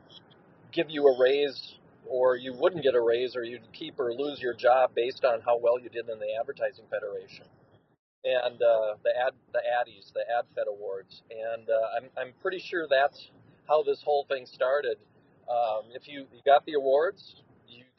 give 0.72 0.90
you 0.90 1.06
a 1.06 1.20
raise 1.20 1.76
or 2.06 2.36
you 2.36 2.54
wouldn't 2.58 2.82
get 2.82 2.94
a 2.94 3.00
raise, 3.00 3.36
or 3.36 3.44
you'd 3.44 3.72
keep 3.72 3.98
or 3.98 4.12
lose 4.12 4.40
your 4.40 4.54
job 4.54 4.90
based 4.94 5.24
on 5.24 5.40
how 5.42 5.58
well 5.58 5.78
you 5.80 5.88
did 5.88 6.08
in 6.08 6.18
the 6.18 6.28
Advertising 6.40 6.84
Federation 6.90 7.46
and 8.24 8.56
uh, 8.62 8.96
the 9.04 9.12
ad 9.26 9.32
the 9.52 9.60
Addies, 9.60 10.12
the 10.12 10.24
AdFed 10.28 10.68
Awards, 10.68 11.22
and 11.30 11.68
uh, 11.68 11.98
I'm 11.98 12.10
I'm 12.18 12.34
pretty 12.42 12.58
sure 12.58 12.86
that's 12.90 13.30
how 13.68 13.82
this 13.82 14.02
whole 14.04 14.26
thing 14.28 14.46
started. 14.46 14.98
Um, 15.48 15.92
if 15.94 16.08
you, 16.08 16.20
you 16.32 16.40
got 16.46 16.64
the 16.66 16.74
awards, 16.74 17.42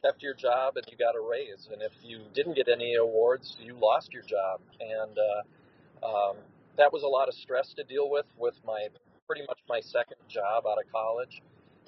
kept 0.06 0.22
your 0.22 0.34
job 0.34 0.78
and 0.78 0.86
you 0.92 0.98
got 0.98 1.16
a 1.16 1.22
raise, 1.22 1.68
and 1.72 1.82
if 1.82 1.92
you 2.04 2.22
didn't 2.34 2.56
get 2.56 2.68
any 2.68 2.96
awards, 2.96 3.58
you 3.60 3.76
lost 3.82 4.14
your 4.14 4.24
job, 4.24 4.60
and 4.80 5.18
uh, 5.18 6.06
um, 6.06 6.36
that 6.78 6.94
was 6.94 7.04
a 7.04 7.08
lot 7.08 7.28
of 7.28 7.34
stress 7.34 7.74
to 7.74 7.84
deal 7.84 8.10
with 8.10 8.26
with 8.38 8.56
my 8.66 8.88
pretty 9.28 9.42
much 9.48 9.60
my 9.68 9.80
second 9.82 10.18
job 10.30 10.66
out 10.68 10.78
of 10.78 10.92
college, 10.92 11.42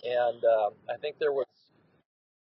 and 0.04 0.44
uh, 0.44 0.70
I 0.90 0.98
think 1.00 1.18
there 1.20 1.32
was 1.32 1.46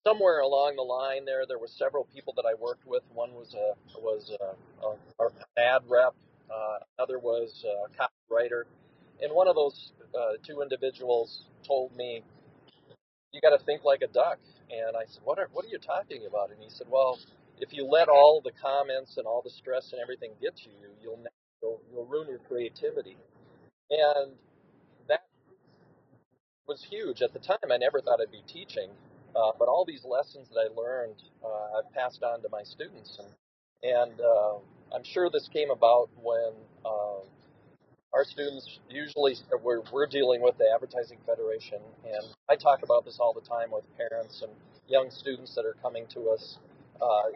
somewhere 0.06 0.40
along 0.40 0.76
the 0.76 0.82
line 0.82 1.24
there, 1.24 1.46
there 1.48 1.58
were 1.58 1.68
several 1.68 2.06
people 2.14 2.34
that 2.36 2.44
I 2.44 2.54
worked 2.60 2.86
with. 2.86 3.02
One 3.14 3.32
was 3.32 3.54
a 3.54 3.98
was 4.00 4.30
a, 4.40 4.86
a, 4.86 5.24
an 5.24 5.30
ad 5.56 5.82
rep, 5.88 6.14
uh, 6.50 6.78
another 6.98 7.18
was 7.18 7.64
a 7.64 7.88
copywriter, 8.02 8.64
and 9.22 9.32
one 9.32 9.48
of 9.48 9.54
those 9.54 9.92
uh, 10.14 10.36
two 10.46 10.60
individuals 10.60 11.44
told 11.66 11.96
me, 11.96 12.22
"You 13.32 13.40
got 13.40 13.56
to 13.56 13.64
think 13.64 13.82
like 13.84 14.02
a 14.02 14.08
duck." 14.08 14.38
And 14.70 14.96
I 14.96 15.04
said, 15.06 15.22
"What 15.24 15.38
are 15.38 15.48
what 15.52 15.64
are 15.64 15.68
you 15.68 15.78
talking 15.78 16.26
about?" 16.26 16.50
And 16.50 16.60
he 16.62 16.70
said, 16.70 16.88
"Well, 16.90 17.18
if 17.60 17.72
you 17.72 17.84
let 17.86 18.08
all 18.08 18.40
the 18.42 18.52
comments 18.52 19.16
and 19.16 19.26
all 19.26 19.42
the 19.42 19.50
stress 19.50 19.92
and 19.92 20.00
everything 20.00 20.32
get 20.40 20.56
to 20.58 20.70
you, 20.70 20.88
you'll 21.02 21.20
you'll, 21.62 21.80
you'll 21.92 22.06
ruin 22.06 22.28
your 22.28 22.40
creativity." 22.40 23.16
And 23.90 24.32
that 25.08 25.22
was 26.66 26.84
huge 26.84 27.22
at 27.22 27.32
the 27.32 27.38
time. 27.40 27.70
I 27.72 27.76
never 27.76 28.00
thought 28.00 28.20
I'd 28.20 28.32
be 28.32 28.42
teaching, 28.46 28.90
uh, 29.36 29.52
but 29.58 29.68
all 29.68 29.84
these 29.86 30.04
lessons 30.04 30.48
that 30.50 30.60
I 30.60 30.68
learned, 30.80 31.22
uh, 31.44 31.78
I've 31.78 31.92
passed 31.92 32.22
on 32.22 32.42
to 32.42 32.48
my 32.50 32.62
students, 32.62 33.18
and 33.18 33.28
and 33.82 34.20
uh, 34.20 34.54
I'm 34.94 35.04
sure 35.04 35.30
this 35.30 35.48
came 35.52 35.70
about 35.70 36.08
when 36.22 36.52
um, 36.86 37.22
our 38.14 38.24
students 38.24 38.78
usually 38.88 39.34
we're, 39.62 39.82
we're 39.92 40.06
dealing 40.06 40.40
with 40.40 40.56
the 40.58 40.64
Advertising 40.72 41.18
Federation, 41.26 41.78
and 42.04 42.24
I 42.48 42.56
talk 42.56 42.82
about 42.82 43.04
this 43.04 43.18
all 43.20 43.34
the 43.34 43.46
time 43.46 43.70
with 43.72 43.84
parents 43.98 44.42
and 44.42 44.52
young 44.88 45.10
students 45.10 45.54
that 45.56 45.66
are 45.66 45.76
coming 45.82 46.06
to 46.14 46.30
us. 46.30 46.58
Uh, 47.02 47.34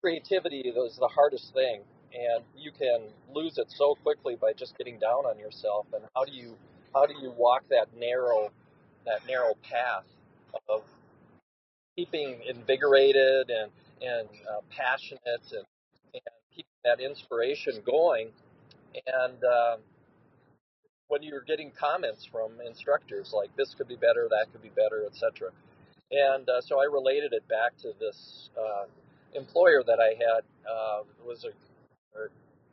creativity 0.00 0.60
is 0.60 0.96
the 0.98 1.08
hardest 1.08 1.52
thing, 1.52 1.82
and 2.14 2.44
you 2.56 2.70
can 2.70 3.08
lose 3.34 3.58
it 3.58 3.66
so 3.70 3.96
quickly 4.02 4.36
by 4.40 4.52
just 4.52 4.78
getting 4.78 4.98
down 4.98 5.26
on 5.26 5.38
yourself. 5.38 5.86
And 5.92 6.04
how 6.14 6.24
do 6.24 6.32
you 6.32 6.54
how 6.94 7.04
do 7.06 7.14
you 7.20 7.32
walk 7.36 7.64
that 7.70 7.88
narrow 7.98 8.50
that 9.04 9.26
narrow 9.26 9.54
path 9.62 10.04
of 10.68 10.82
keeping 11.96 12.40
invigorated 12.48 13.50
and 13.50 13.70
and 14.00 14.28
uh, 14.48 14.60
passionate 14.70 15.42
and, 15.50 15.64
and 16.14 16.22
keeping 16.54 16.78
that 16.84 17.00
inspiration 17.00 17.74
going. 17.84 18.28
And 19.06 19.44
uh, 19.44 19.76
when 21.08 21.22
you're 21.22 21.42
getting 21.42 21.72
comments 21.78 22.26
from 22.30 22.52
instructors 22.66 23.32
like 23.34 23.54
this 23.56 23.74
could 23.76 23.88
be 23.88 23.96
better, 23.96 24.28
that 24.30 24.46
could 24.52 24.62
be 24.62 24.70
better, 24.70 25.04
etc. 25.06 25.50
And 26.10 26.48
uh, 26.48 26.60
so 26.60 26.80
I 26.80 26.84
related 26.84 27.32
it 27.32 27.46
back 27.48 27.76
to 27.82 27.92
this 28.00 28.50
uh, 28.58 28.84
employer 29.34 29.82
that 29.86 29.98
I 30.00 30.14
had 30.16 30.42
uh, 30.68 31.02
was 31.24 31.44
a, 31.44 31.50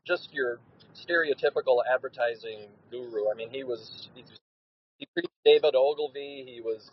just 0.05 0.33
your 0.33 0.59
stereotypical 0.95 1.81
advertising 1.93 2.67
guru. 2.91 3.29
I 3.31 3.35
mean, 3.35 3.49
he 3.51 3.63
was 3.63 4.09
he 4.97 5.05
preached 5.13 5.29
David 5.43 5.75
Ogilvy. 5.75 6.45
He 6.47 6.61
was 6.61 6.89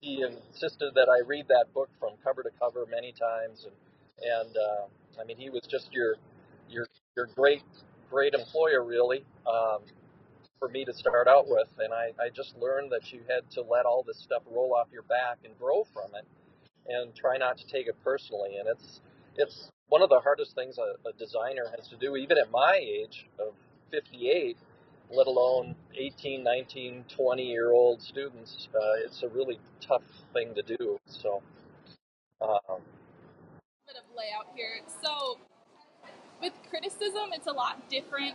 he 0.00 0.22
insisted 0.22 0.94
that 0.94 1.08
I 1.08 1.26
read 1.26 1.46
that 1.48 1.66
book 1.74 1.90
from 2.00 2.14
cover 2.24 2.42
to 2.42 2.50
cover 2.58 2.86
many 2.90 3.12
times, 3.12 3.66
and 3.66 3.74
and 4.22 4.56
uh, 4.56 5.20
I 5.20 5.24
mean 5.24 5.36
he 5.36 5.50
was 5.50 5.62
just 5.70 5.92
your 5.92 6.16
your 6.68 6.86
your 7.16 7.28
great 7.36 7.62
great 8.12 8.34
employer 8.34 8.84
really 8.84 9.24
um, 9.46 9.80
for 10.58 10.68
me 10.68 10.84
to 10.84 10.92
start 10.92 11.26
out 11.26 11.48
with, 11.48 11.68
and 11.78 11.92
I 11.92 12.12
I 12.22 12.28
just 12.28 12.54
learned 12.58 12.92
that 12.92 13.12
you 13.12 13.20
had 13.28 13.50
to 13.52 13.62
let 13.62 13.86
all 13.86 14.04
this 14.06 14.18
stuff 14.22 14.42
roll 14.50 14.74
off 14.74 14.88
your 14.92 15.02
back 15.04 15.38
and 15.44 15.58
grow 15.58 15.84
from 15.92 16.10
it, 16.14 16.26
and 16.86 17.14
try 17.16 17.38
not 17.38 17.56
to 17.58 17.66
take 17.66 17.86
it 17.86 17.96
personally, 18.04 18.56
and 18.58 18.68
it's 18.68 19.00
it's 19.36 19.70
one 19.88 20.02
of 20.02 20.10
the 20.10 20.20
hardest 20.20 20.54
things 20.54 20.76
a, 20.78 21.08
a 21.08 21.12
designer 21.18 21.72
has 21.76 21.88
to 21.88 21.96
do, 21.96 22.16
even 22.16 22.36
at 22.38 22.50
my 22.50 22.78
age 22.80 23.26
of 23.40 23.54
58 23.90 24.56
let 25.14 25.26
alone 25.26 25.74
18, 25.94 26.42
19, 26.42 27.04
20 27.14 27.42
year 27.42 27.72
old 27.72 28.00
students. 28.00 28.68
Uh, 28.74 29.04
it's 29.04 29.22
a 29.22 29.28
really 29.28 29.58
tough 29.86 30.02
thing 30.32 30.54
to 30.54 30.62
do. 30.62 30.98
So, 31.06 31.42
um, 32.40 32.80
bit 33.86 33.96
of 33.96 34.08
layout 34.16 34.48
here. 34.56 34.80
So, 35.02 35.31
with 36.42 36.52
criticism, 36.68 37.30
it's 37.32 37.46
a 37.46 37.52
lot 37.52 37.88
different 37.88 38.34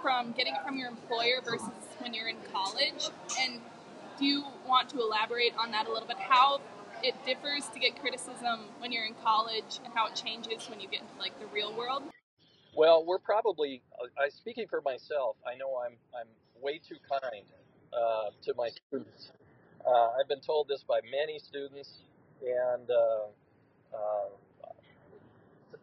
from 0.00 0.32
getting 0.32 0.54
it 0.54 0.62
from 0.64 0.78
your 0.78 0.88
employer 0.88 1.42
versus 1.44 1.68
when 1.98 2.14
you're 2.14 2.28
in 2.28 2.36
college. 2.52 3.10
And 3.40 3.60
do 4.18 4.24
you 4.24 4.44
want 4.66 4.88
to 4.90 5.00
elaborate 5.00 5.52
on 5.58 5.72
that 5.72 5.88
a 5.88 5.92
little 5.92 6.06
bit? 6.06 6.18
How 6.18 6.60
it 7.02 7.14
differs 7.26 7.66
to 7.74 7.80
get 7.80 8.00
criticism 8.00 8.60
when 8.78 8.92
you're 8.92 9.04
in 9.04 9.14
college 9.22 9.80
and 9.84 9.92
how 9.92 10.06
it 10.06 10.14
changes 10.14 10.70
when 10.70 10.80
you 10.80 10.88
get 10.88 11.00
into 11.00 11.14
like 11.18 11.38
the 11.40 11.46
real 11.46 11.76
world? 11.76 12.04
Well, 12.76 13.04
we're 13.04 13.18
probably. 13.18 13.82
I 14.16 14.28
speaking 14.28 14.66
for 14.70 14.80
myself. 14.80 15.36
I 15.44 15.56
know 15.56 15.82
I'm 15.84 15.96
I'm 16.14 16.28
way 16.62 16.78
too 16.78 16.96
kind 17.10 17.44
uh, 17.92 18.30
to 18.44 18.54
my 18.56 18.68
students. 18.68 19.32
Uh, 19.84 20.10
I've 20.20 20.28
been 20.28 20.40
told 20.40 20.68
this 20.68 20.84
by 20.84 21.00
many 21.10 21.38
students, 21.38 22.02
and 22.40 22.88
uh, 22.90 23.96
uh, 23.96 24.68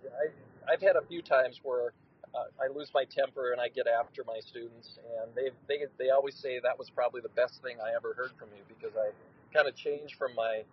I, 0.06 0.45
I've 0.72 0.82
had 0.82 0.96
a 0.96 1.02
few 1.08 1.22
times 1.22 1.60
where 1.64 1.94
uh, 2.34 2.46
I 2.62 2.68
lose 2.74 2.92
my 2.94 3.06
temper 3.06 3.52
and 3.52 3.62
I 3.62 3.70
get 3.70 3.88
after 3.88 4.24
my 4.26 4.40
students, 4.40 4.98
and 5.22 5.32
they 5.36 5.50
they 5.68 5.86
they 5.98 6.10
always 6.10 6.36
say 6.36 6.60
that 6.60 6.78
was 6.78 6.90
probably 6.90 7.22
the 7.22 7.30
best 7.30 7.62
thing 7.62 7.78
I 7.80 7.96
ever 7.96 8.14
heard 8.14 8.32
from 8.38 8.50
you 8.56 8.64
because 8.68 8.96
I 8.98 9.12
kind 9.54 9.68
of 9.68 9.76
changed 9.76 10.16
from 10.18 10.36
my 10.36 10.64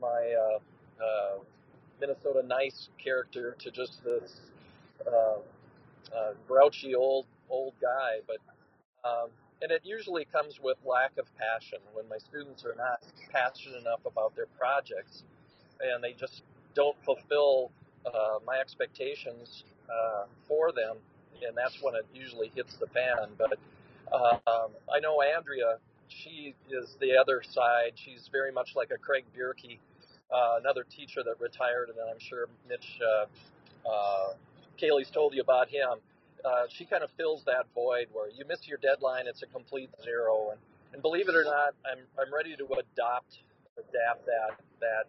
my 0.00 0.34
uh, 0.34 1.04
uh, 1.04 1.38
Minnesota 2.00 2.42
nice 2.46 2.88
character 3.02 3.56
to 3.60 3.70
just 3.70 4.02
this 4.04 4.32
uh, 5.06 5.38
uh, 6.16 6.32
grouchy 6.46 6.94
old 6.94 7.26
old 7.50 7.74
guy, 7.80 8.18
but 8.26 8.38
um, 9.08 9.28
and 9.62 9.70
it 9.72 9.82
usually 9.84 10.24
comes 10.24 10.60
with 10.62 10.76
lack 10.84 11.12
of 11.18 11.26
passion 11.36 11.78
when 11.92 12.08
my 12.08 12.18
students 12.18 12.64
are 12.64 12.74
not 12.76 13.02
passionate 13.32 13.80
enough 13.80 14.00
about 14.06 14.34
their 14.36 14.46
projects, 14.58 15.22
and 15.80 16.02
they 16.02 16.12
just 16.12 16.42
don't 16.74 16.96
fulfill 17.04 17.70
uh, 18.06 18.38
my 18.46 18.58
expectations 18.58 19.64
uh, 19.90 20.24
for 20.46 20.72
them, 20.72 20.96
and 21.46 21.56
that's 21.56 21.82
when 21.82 21.94
it 21.94 22.06
usually 22.14 22.50
hits 22.54 22.76
the 22.76 22.86
fan. 22.88 23.28
But 23.38 23.58
uh, 24.12 24.38
um, 24.46 24.70
I 24.92 25.00
know 25.00 25.22
Andrea; 25.22 25.78
she 26.08 26.54
is 26.70 26.96
the 27.00 27.16
other 27.16 27.42
side. 27.42 27.92
She's 27.96 28.28
very 28.32 28.52
much 28.52 28.74
like 28.76 28.90
a 28.90 28.98
Craig 28.98 29.24
Bierke, 29.36 29.78
uh, 30.32 30.58
another 30.60 30.84
teacher 30.84 31.22
that 31.24 31.40
retired, 31.40 31.90
and 31.90 31.98
I'm 32.10 32.20
sure 32.20 32.48
Mitch. 32.68 33.00
Uh, 33.02 33.26
uh, 33.88 34.34
Kaylee's 34.80 35.10
told 35.10 35.34
you 35.34 35.42
about 35.42 35.68
him. 35.68 35.98
She 36.70 36.84
kind 36.84 37.02
of 37.02 37.10
fills 37.16 37.44
that 37.44 37.66
void 37.74 38.08
where 38.12 38.28
you 38.30 38.44
miss 38.48 38.66
your 38.68 38.78
deadline, 38.78 39.26
it's 39.26 39.42
a 39.42 39.46
complete 39.46 39.90
zero. 40.02 40.50
And, 40.52 40.60
and 40.92 41.02
believe 41.02 41.28
it 41.28 41.34
or 41.36 41.44
not, 41.44 41.74
I'm 41.84 42.04
I'm 42.18 42.32
ready 42.32 42.56
to 42.56 42.64
adopt 42.64 43.38
adapt 43.78 44.26
that 44.26 44.56
that 44.80 45.06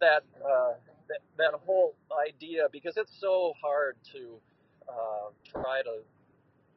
that 0.00 0.22
uh, 0.44 0.74
that, 1.08 1.20
that 1.38 1.60
whole 1.66 1.94
idea 2.28 2.66
because 2.72 2.96
it's 2.96 3.12
so 3.18 3.54
hard 3.62 3.96
to 4.12 4.38
uh, 4.88 5.30
try 5.44 5.82
to 5.82 6.00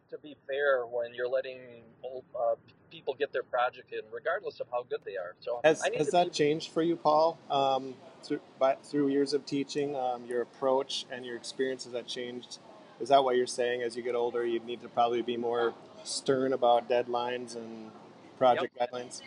to 0.10 0.18
be 0.20 0.38
fair 0.48 0.86
when 0.86 1.14
you're 1.14 1.28
letting 1.28 1.60
old, 2.02 2.24
uh, 2.34 2.56
people 2.90 3.14
get 3.14 3.34
their 3.34 3.44
project 3.44 3.92
in, 3.92 4.00
regardless 4.12 4.60
of 4.60 4.68
how 4.72 4.84
good 4.84 5.02
they 5.06 5.18
are. 5.18 5.36
So 5.40 5.60
Has 5.64 5.82
has 5.98 6.12
that 6.12 6.32
changed 6.32 6.72
for 6.72 6.82
you, 6.82 6.96
Paul? 6.96 7.38
Um, 7.50 7.96
through 8.24 8.40
by, 8.60 8.76
through 8.84 9.10
years 9.10 9.34
of 9.34 9.46
teaching, 9.46 9.96
um, 9.96 10.26
your 10.26 10.42
approach 10.42 11.06
and 11.12 11.26
your 11.26 11.36
experience 11.36 11.84
has 11.84 11.94
that 11.94 12.08
changed? 12.08 12.60
Is 13.00 13.10
that 13.10 13.24
what 13.24 13.36
you're 13.36 13.48
saying? 13.48 13.84
As 13.84 13.96
you 13.96 14.04
get 14.04 14.16
older, 14.16 14.46
you 14.46 14.60
need 14.60 14.82
to 14.82 14.90
probably 14.90 15.22
be 15.22 15.38
more 15.38 15.74
stern 16.04 16.54
about 16.54 16.90
deadlines 16.90 17.56
and 17.56 17.84
yep. 17.84 18.38
project 18.38 18.78
guidelines. 18.80 19.22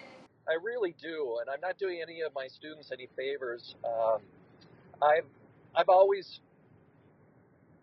I 0.48 0.54
really 0.54 0.94
do, 1.00 1.38
and 1.40 1.48
I'm 1.48 1.60
not 1.60 1.78
doing 1.78 2.00
any 2.02 2.22
of 2.22 2.34
my 2.34 2.48
students 2.48 2.90
any 2.90 3.08
favors. 3.16 3.76
Um, 3.84 4.20
I've 5.02 5.26
I've 5.76 5.88
always 5.88 6.40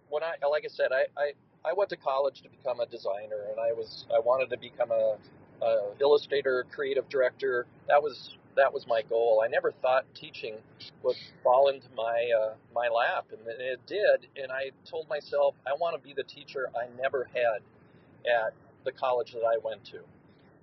when 0.09 0.23
I 0.23 0.33
like 0.49 0.63
I 0.65 0.69
said 0.69 0.89
I, 0.93 1.05
I 1.21 1.31
I 1.65 1.73
went 1.73 1.89
to 1.91 1.97
college 1.97 2.41
to 2.43 2.49
become 2.49 2.79
a 2.79 2.85
designer, 2.87 3.47
and 3.51 3.59
I 3.59 3.73
was 3.73 4.05
I 4.15 4.19
wanted 4.19 4.49
to 4.51 4.57
become 4.57 4.91
a, 4.91 5.17
a 5.63 5.93
illustrator, 6.01 6.65
creative 6.71 7.09
director. 7.09 7.67
That 7.87 8.01
was 8.03 8.37
that 8.57 8.73
was 8.73 8.87
my 8.87 9.01
goal. 9.03 9.41
I 9.45 9.49
never 9.49 9.71
thought 9.71 10.05
teaching 10.15 10.57
would 11.03 11.17
fall 11.43 11.69
into 11.69 11.87
my 11.95 12.29
uh, 12.41 12.55
my 12.73 12.89
lap, 12.89 13.27
and 13.31 13.41
it 13.47 13.81
did. 13.87 14.27
And 14.41 14.51
I 14.51 14.71
told 14.89 15.09
myself 15.09 15.55
I 15.67 15.73
want 15.79 16.01
to 16.01 16.07
be 16.07 16.13
the 16.15 16.23
teacher 16.23 16.69
I 16.75 16.87
never 17.01 17.29
had 17.33 17.61
at 18.25 18.53
the 18.85 18.91
college 18.93 19.33
that 19.33 19.43
I 19.45 19.57
went 19.63 19.85
to, 19.85 19.99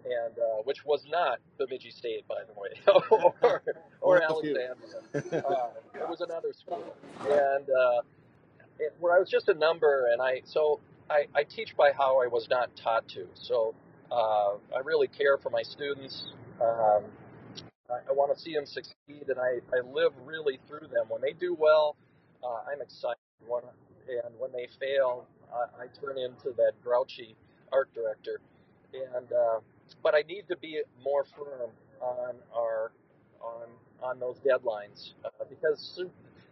and 0.04 0.38
uh, 0.38 0.62
which 0.64 0.84
was 0.84 1.04
not 1.08 1.38
Bemidji 1.58 1.90
State, 1.90 2.26
by 2.28 2.42
the 2.46 2.52
way, 2.60 2.70
or, 3.42 3.62
or 4.00 4.22
Alexandria. 4.22 4.74
Uh, 5.14 5.20
it 5.94 6.08
was 6.08 6.20
another 6.20 6.52
school, 6.52 6.94
and 7.20 7.68
uh, 7.68 8.02
it, 8.78 8.94
where 9.00 9.16
I 9.16 9.18
was 9.18 9.30
just 9.30 9.48
a 9.48 9.54
number, 9.54 10.08
and 10.12 10.20
I 10.20 10.42
so 10.44 10.80
I, 11.10 11.26
I 11.34 11.44
teach 11.44 11.76
by 11.76 11.92
how 11.96 12.22
I 12.22 12.26
was 12.26 12.48
not 12.50 12.70
taught 12.76 13.08
to. 13.08 13.26
So 13.34 13.74
uh, 14.10 14.54
I 14.74 14.80
really 14.84 15.08
care 15.08 15.38
for 15.38 15.50
my 15.50 15.62
students. 15.62 16.24
Um, 16.60 17.04
I, 17.90 18.10
I 18.10 18.12
want 18.12 18.34
to 18.36 18.40
see 18.40 18.54
them 18.54 18.66
succeed, 18.66 19.28
and 19.28 19.38
I, 19.38 19.60
I 19.76 19.80
live 19.92 20.12
really 20.24 20.58
through 20.66 20.88
them. 20.88 21.06
When 21.08 21.20
they 21.20 21.32
do 21.32 21.56
well, 21.58 21.96
uh, 22.42 22.70
I'm 22.72 22.80
excited. 22.80 23.18
When, 23.46 23.62
and 24.08 24.34
when 24.38 24.52
they 24.52 24.68
fail, 24.80 25.26
I, 25.52 25.84
I 25.84 25.86
turn 26.00 26.18
into 26.18 26.54
that 26.56 26.72
grouchy 26.82 27.36
art 27.72 27.92
director. 27.94 28.40
And 28.92 29.26
uh, 29.32 29.60
but 30.02 30.14
I 30.14 30.22
need 30.28 30.44
to 30.48 30.56
be 30.56 30.82
more 31.02 31.24
firm 31.24 31.70
on 32.00 32.34
our 32.56 32.92
on 33.40 33.68
on 34.02 34.18
those 34.20 34.38
deadlines 34.40 35.12
uh, 35.24 35.44
because 35.48 36.00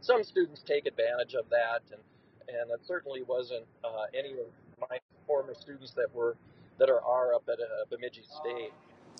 some 0.00 0.24
students 0.24 0.62
take 0.62 0.86
advantage 0.86 1.34
of 1.34 1.48
that, 1.50 1.80
and 1.90 2.00
and 2.48 2.70
it 2.70 2.80
certainly 2.86 3.22
wasn't 3.22 3.64
uh, 3.84 4.06
any 4.18 4.32
of 4.32 4.46
my 4.90 4.98
former 5.26 5.54
students 5.54 5.92
that 5.92 6.08
were 6.14 6.36
that 6.78 6.90
are, 6.90 7.00
are 7.02 7.34
up 7.34 7.44
at 7.48 7.60
uh, 7.60 7.84
Bemidji 7.90 8.22
State. 8.22 8.72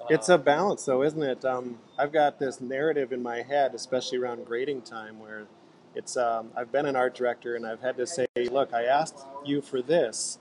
It's 0.09 0.29
Um, 0.29 0.40
a 0.40 0.42
balance, 0.42 0.85
though, 0.87 1.03
isn't 1.03 1.22
it? 1.22 1.44
Um, 1.44 1.79
I've 1.98 2.12
got 2.12 2.38
this 2.38 2.61
narrative 2.61 3.12
in 3.12 3.22
my 3.22 3.42
head, 3.42 3.75
especially 3.75 4.18
around 4.18 4.46
grading 4.46 4.83
time, 4.83 5.20
where 5.20 5.46
it's 5.94 6.16
um, 6.16 6.51
I've 6.57 6.72
been 6.72 6.87
an 6.87 6.96
art 6.96 7.14
director 7.14 7.55
and 7.55 7.66
I've 7.66 7.81
had 7.83 7.96
to 7.98 8.07
say, 8.07 8.27
look, 8.51 8.72
I 8.75 8.85
asked 8.85 9.18
you 9.44 9.61
for 9.61 9.83
this, 9.83 10.38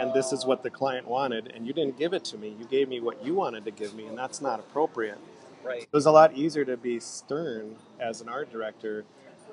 and 0.00 0.14
this 0.14 0.32
is 0.32 0.44
what 0.46 0.62
the 0.62 0.70
client 0.70 1.06
wanted, 1.06 1.52
and 1.54 1.66
you 1.66 1.72
didn't 1.72 1.98
give 1.98 2.12
it 2.12 2.24
to 2.26 2.38
me. 2.38 2.54
You 2.58 2.66
gave 2.66 2.88
me 2.88 3.00
what 3.00 3.24
you 3.24 3.34
wanted 3.34 3.64
to 3.66 3.70
give 3.70 3.94
me, 3.94 4.06
and 4.06 4.16
that's 4.16 4.40
not 4.40 4.60
appropriate. 4.60 5.18
Right. 5.62 5.82
it 5.82 5.92
was 5.92 6.06
a 6.06 6.10
lot 6.10 6.34
easier 6.34 6.64
to 6.64 6.76
be 6.78 6.98
stern 7.00 7.76
as 8.00 8.22
an 8.22 8.28
art 8.28 8.50
director. 8.50 9.04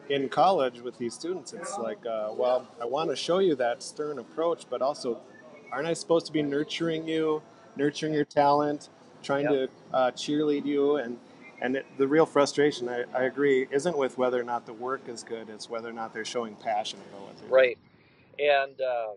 In 0.10 0.30
college 0.30 0.80
with 0.80 0.98
these 0.98 1.14
students, 1.14 1.52
it's 1.52 1.78
like, 1.78 2.06
uh, 2.06 2.30
well, 2.34 2.66
I 2.82 2.86
want 2.86 3.10
to 3.10 3.16
show 3.16 3.40
you 3.40 3.56
that 3.56 3.84
stern 3.84 4.20
approach, 4.20 4.66
but 4.70 4.82
also, 4.82 5.20
aren't 5.70 5.88
I 5.88 5.94
supposed 5.94 6.26
to 6.28 6.32
be 6.32 6.42
nurturing 6.42 7.08
you, 7.10 7.42
nurturing 7.76 8.14
your 8.14 8.24
talent, 8.24 8.88
trying 9.22 9.52
Yep. 9.52 9.70
to 9.92 9.96
uh, 9.96 10.12
cheerlead 10.12 10.66
you? 10.66 10.96
And 10.96 11.18
and 11.60 11.76
it, 11.76 11.86
the 11.98 12.08
real 12.08 12.26
frustration, 12.26 12.88
I, 12.88 13.04
I 13.14 13.24
agree, 13.24 13.68
isn't 13.72 13.98
with 13.98 14.18
whether 14.18 14.40
or 14.40 14.44
not 14.44 14.66
the 14.66 14.74
work 14.74 15.10
is 15.10 15.24
good; 15.24 15.50
it's 15.50 15.70
whether 15.70 15.90
or 15.90 15.94
not 15.94 16.14
they're 16.14 16.24
showing 16.24 16.56
passion 16.56 17.00
about 17.10 17.24
what 17.26 17.38
they're 17.40 17.50
doing. 17.50 17.60
Right. 17.60 17.78
And 18.40 18.80
uh, 18.80 19.08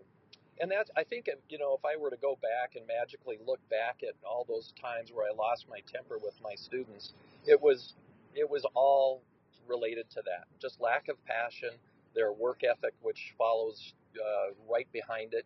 and 0.61 0.71
that's 0.71 0.89
I 0.95 1.03
think 1.03 1.27
uh, 1.29 1.35
you 1.49 1.57
know 1.57 1.73
if 1.77 1.83
I 1.85 1.99
were 1.99 2.09
to 2.09 2.17
go 2.17 2.37
back 2.41 2.75
and 2.75 2.85
magically 2.87 3.37
look 3.45 3.59
back 3.69 4.01
at 4.07 4.15
all 4.23 4.45
those 4.47 4.73
times 4.81 5.11
where 5.11 5.27
I 5.29 5.33
lost 5.35 5.65
my 5.69 5.79
temper 5.91 6.17
with 6.23 6.35
my 6.43 6.55
students, 6.55 7.13
it 7.45 7.59
was 7.61 7.93
it 8.35 8.49
was 8.49 8.65
all 8.75 9.23
related 9.67 10.09
to 10.11 10.21
that. 10.25 10.45
Just 10.61 10.79
lack 10.79 11.07
of 11.09 11.23
passion, 11.25 11.71
their 12.15 12.31
work 12.31 12.61
ethic, 12.63 12.93
which 13.01 13.33
follows 13.37 13.93
uh, 14.15 14.53
right 14.69 14.87
behind 14.93 15.33
it, 15.33 15.45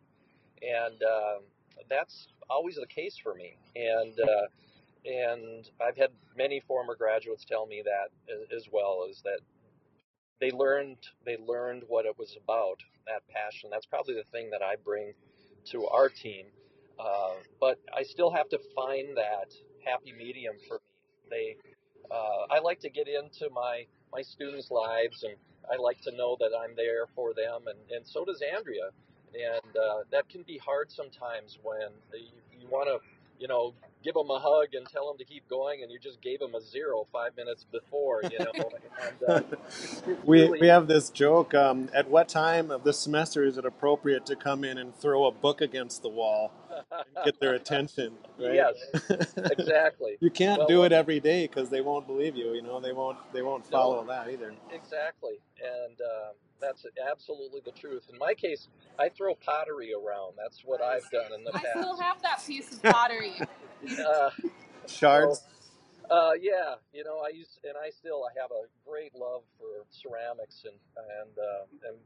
and 0.61 1.01
um 1.03 1.43
that's 1.89 2.27
always 2.49 2.75
the 2.75 2.87
case 2.87 3.17
for 3.21 3.33
me. 3.35 3.57
And 3.75 4.19
uh, 4.19 4.47
and 5.05 5.69
I've 5.81 5.97
had 5.97 6.09
many 6.35 6.59
former 6.59 6.95
graduates 6.95 7.45
tell 7.45 7.65
me 7.65 7.83
that 7.85 8.09
as 8.55 8.67
well 8.71 9.07
is 9.09 9.21
that 9.23 9.39
they 10.39 10.51
learned 10.51 10.97
they 11.25 11.37
learned 11.37 11.83
what 11.87 12.05
it 12.05 12.17
was 12.17 12.37
about 12.43 12.79
that 13.07 13.21
passion. 13.29 13.69
That's 13.71 13.85
probably 13.85 14.15
the 14.15 14.23
thing 14.31 14.49
that 14.51 14.61
i 14.61 14.75
bring 14.83 15.13
to 15.71 15.87
our 15.87 16.09
team. 16.09 16.45
Uh, 16.99 17.35
but 17.59 17.79
i 17.95 18.03
still 18.03 18.31
have 18.31 18.49
to 18.49 18.59
find 18.75 19.17
that 19.17 19.53
happy 19.85 20.13
medium 20.13 20.55
for 20.67 20.75
me. 20.75 20.79
They 21.29 21.57
uh, 22.11 22.45
I 22.51 22.59
like 22.59 22.79
to 22.81 22.89
get 22.89 23.07
into 23.07 23.49
my 23.53 23.85
my 24.13 24.21
students' 24.21 24.71
lives, 24.71 25.23
and 25.23 25.35
I 25.71 25.77
like 25.77 26.01
to 26.01 26.11
know 26.15 26.37
that 26.39 26.51
I'm 26.57 26.75
there 26.75 27.07
for 27.15 27.33
them, 27.33 27.67
and, 27.67 27.79
and 27.91 28.07
so 28.07 28.25
does 28.25 28.41
Andrea. 28.41 28.89
And 29.33 29.75
uh, 29.75 30.03
that 30.11 30.29
can 30.29 30.43
be 30.43 30.57
hard 30.57 30.89
sometimes 30.91 31.59
when 31.61 31.89
you, 32.13 32.61
you 32.61 32.67
want 32.69 32.87
to, 32.87 32.99
you 33.37 33.49
know, 33.49 33.73
give 34.05 34.15
them 34.15 34.31
a 34.31 34.39
hug 34.39 34.75
and 34.75 34.89
tell 34.89 35.07
them 35.09 35.19
to 35.19 35.25
keep 35.25 35.49
going, 35.49 35.83
and 35.83 35.91
you 35.91 35.99
just 35.99 36.21
gave 36.21 36.39
them 36.41 36.55
a 36.55 36.61
zero 36.61 37.07
five 37.13 37.37
minutes 37.37 37.65
before, 37.71 38.25
you 38.31 38.39
know. 38.41 38.71
And 39.01 39.23
uh, 39.29 39.41
it's, 39.79 40.03
it's 40.07 40.23
We 40.25 40.49
we 40.59 40.67
have 40.67 40.87
this 40.87 41.09
joke. 41.11 41.53
Um, 41.55 41.89
at 41.93 42.09
what 42.09 42.29
time 42.29 42.71
of 42.71 42.83
the 42.83 42.93
semester 42.93 43.43
is 43.43 43.57
it 43.57 43.65
appropriate 43.65 44.25
to 44.27 44.37
come 44.37 44.63
in 44.65 44.77
and 44.79 44.95
throw 44.95 45.25
a 45.27 45.31
book 45.33 45.61
against 45.61 46.03
the 46.03 46.09
wall 46.09 46.53
and 46.69 47.25
get 47.25 47.39
their 47.39 47.53
attention? 47.55 48.13
Right? 48.39 48.55
yes, 48.55 48.75
exactly. 49.51 50.17
you 50.21 50.31
can't 50.31 50.59
Well, 50.59 50.67
do 50.67 50.83
it 50.83 50.93
every 50.93 51.19
day 51.21 51.47
because 51.47 51.69
they 51.69 51.81
won't 51.81 52.07
believe 52.07 52.35
you. 52.35 52.53
You 52.53 52.63
know, 52.63 52.79
they 52.81 52.93
won't 52.93 53.17
they 53.33 53.41
won't 53.43 53.65
no, 53.71 53.71
follow 53.71 54.05
that 54.07 54.29
either. 54.29 54.53
exactly, 54.69 55.39
and 55.61 55.99
um, 56.01 56.35
that's 56.65 56.85
absolutely 57.11 57.61
the 57.63 57.71
truth. 57.71 58.03
In 58.11 58.17
my 58.17 58.33
case, 58.33 58.67
I 58.97 59.09
throw 59.09 59.35
pottery 59.35 59.91
around. 59.93 60.33
That's 60.37 60.61
what 60.65 60.81
I've 60.81 61.09
done 61.11 61.31
in 61.37 61.43
the 61.43 61.51
past. 61.51 61.65
I 61.75 61.81
still 61.81 61.99
have 61.99 62.21
that 62.21 62.43
piece 62.45 62.71
of 62.73 62.83
pottery. 62.83 63.33
Uh, 63.85 64.31
so 64.39 64.49
Shards. 64.87 65.43
Uh, 66.09 66.31
yeah, 66.41 66.75
you 66.91 67.03
know, 67.03 67.19
I 67.23 67.29
used 67.29 67.59
and 67.63 67.73
I 67.77 67.91
still 67.91 68.23
I 68.25 68.39
have 68.39 68.49
a 68.49 68.65
great 68.87 69.13
love 69.13 69.43
for 69.59 69.85
ceramics 69.91 70.63
and 70.65 70.77
and 71.19 71.37
uh, 71.37 71.89
and, 71.89 71.97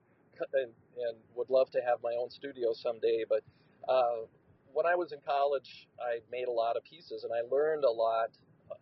and 0.54 0.72
and 0.98 1.18
would 1.36 1.50
love 1.50 1.70
to 1.72 1.80
have 1.82 2.00
my 2.04 2.16
own 2.20 2.30
studio 2.30 2.74
someday. 2.74 3.24
But 3.30 3.44
uh, 3.88 4.26
when 4.74 4.86
I 4.86 4.96
was 4.96 5.14
in 5.14 5.20
college, 5.26 5.88
I 6.02 6.20
made 6.32 6.48
a 6.48 6.52
lot 6.52 6.76
of 6.76 6.84
pieces 6.84 7.24
and 7.24 7.32
I 7.32 7.48
learned 7.50 7.86
a 7.86 7.92
lot 7.92 8.32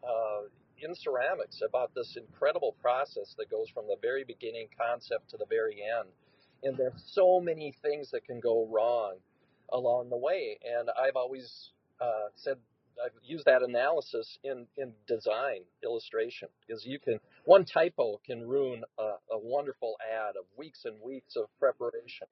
uh, 0.03 0.49
in 0.81 0.95
ceramics 0.95 1.61
about 1.67 1.93
this 1.95 2.17
incredible 2.17 2.75
process 2.81 3.35
that 3.37 3.49
goes 3.49 3.69
from 3.73 3.87
the 3.87 3.97
very 4.01 4.23
beginning 4.23 4.67
concept 4.77 5.29
to 5.31 5.37
the 5.37 5.45
very 5.49 5.81
end. 5.81 6.09
And 6.63 6.77
there's 6.77 7.03
so 7.11 7.39
many 7.39 7.73
things 7.81 8.11
that 8.11 8.25
can 8.25 8.39
go 8.39 8.67
wrong 8.67 9.15
along 9.71 10.09
the 10.09 10.17
way. 10.17 10.57
And 10.63 10.89
I've 10.89 11.15
always 11.15 11.71
uh, 12.01 12.29
said 12.35 12.57
I've 13.03 13.11
used 13.23 13.45
that 13.45 13.61
analysis 13.61 14.39
in, 14.43 14.65
in 14.77 14.93
design 15.07 15.61
illustration 15.83 16.49
is 16.67 16.83
you 16.85 16.99
can 16.99 17.19
one 17.45 17.65
typo 17.65 18.19
can 18.25 18.47
ruin 18.47 18.83
a, 18.97 19.03
a 19.31 19.37
wonderful 19.37 19.95
ad 20.01 20.35
of 20.35 20.45
weeks 20.57 20.81
and 20.85 20.95
weeks 21.01 21.35
of 21.35 21.45
preparation 21.59 22.27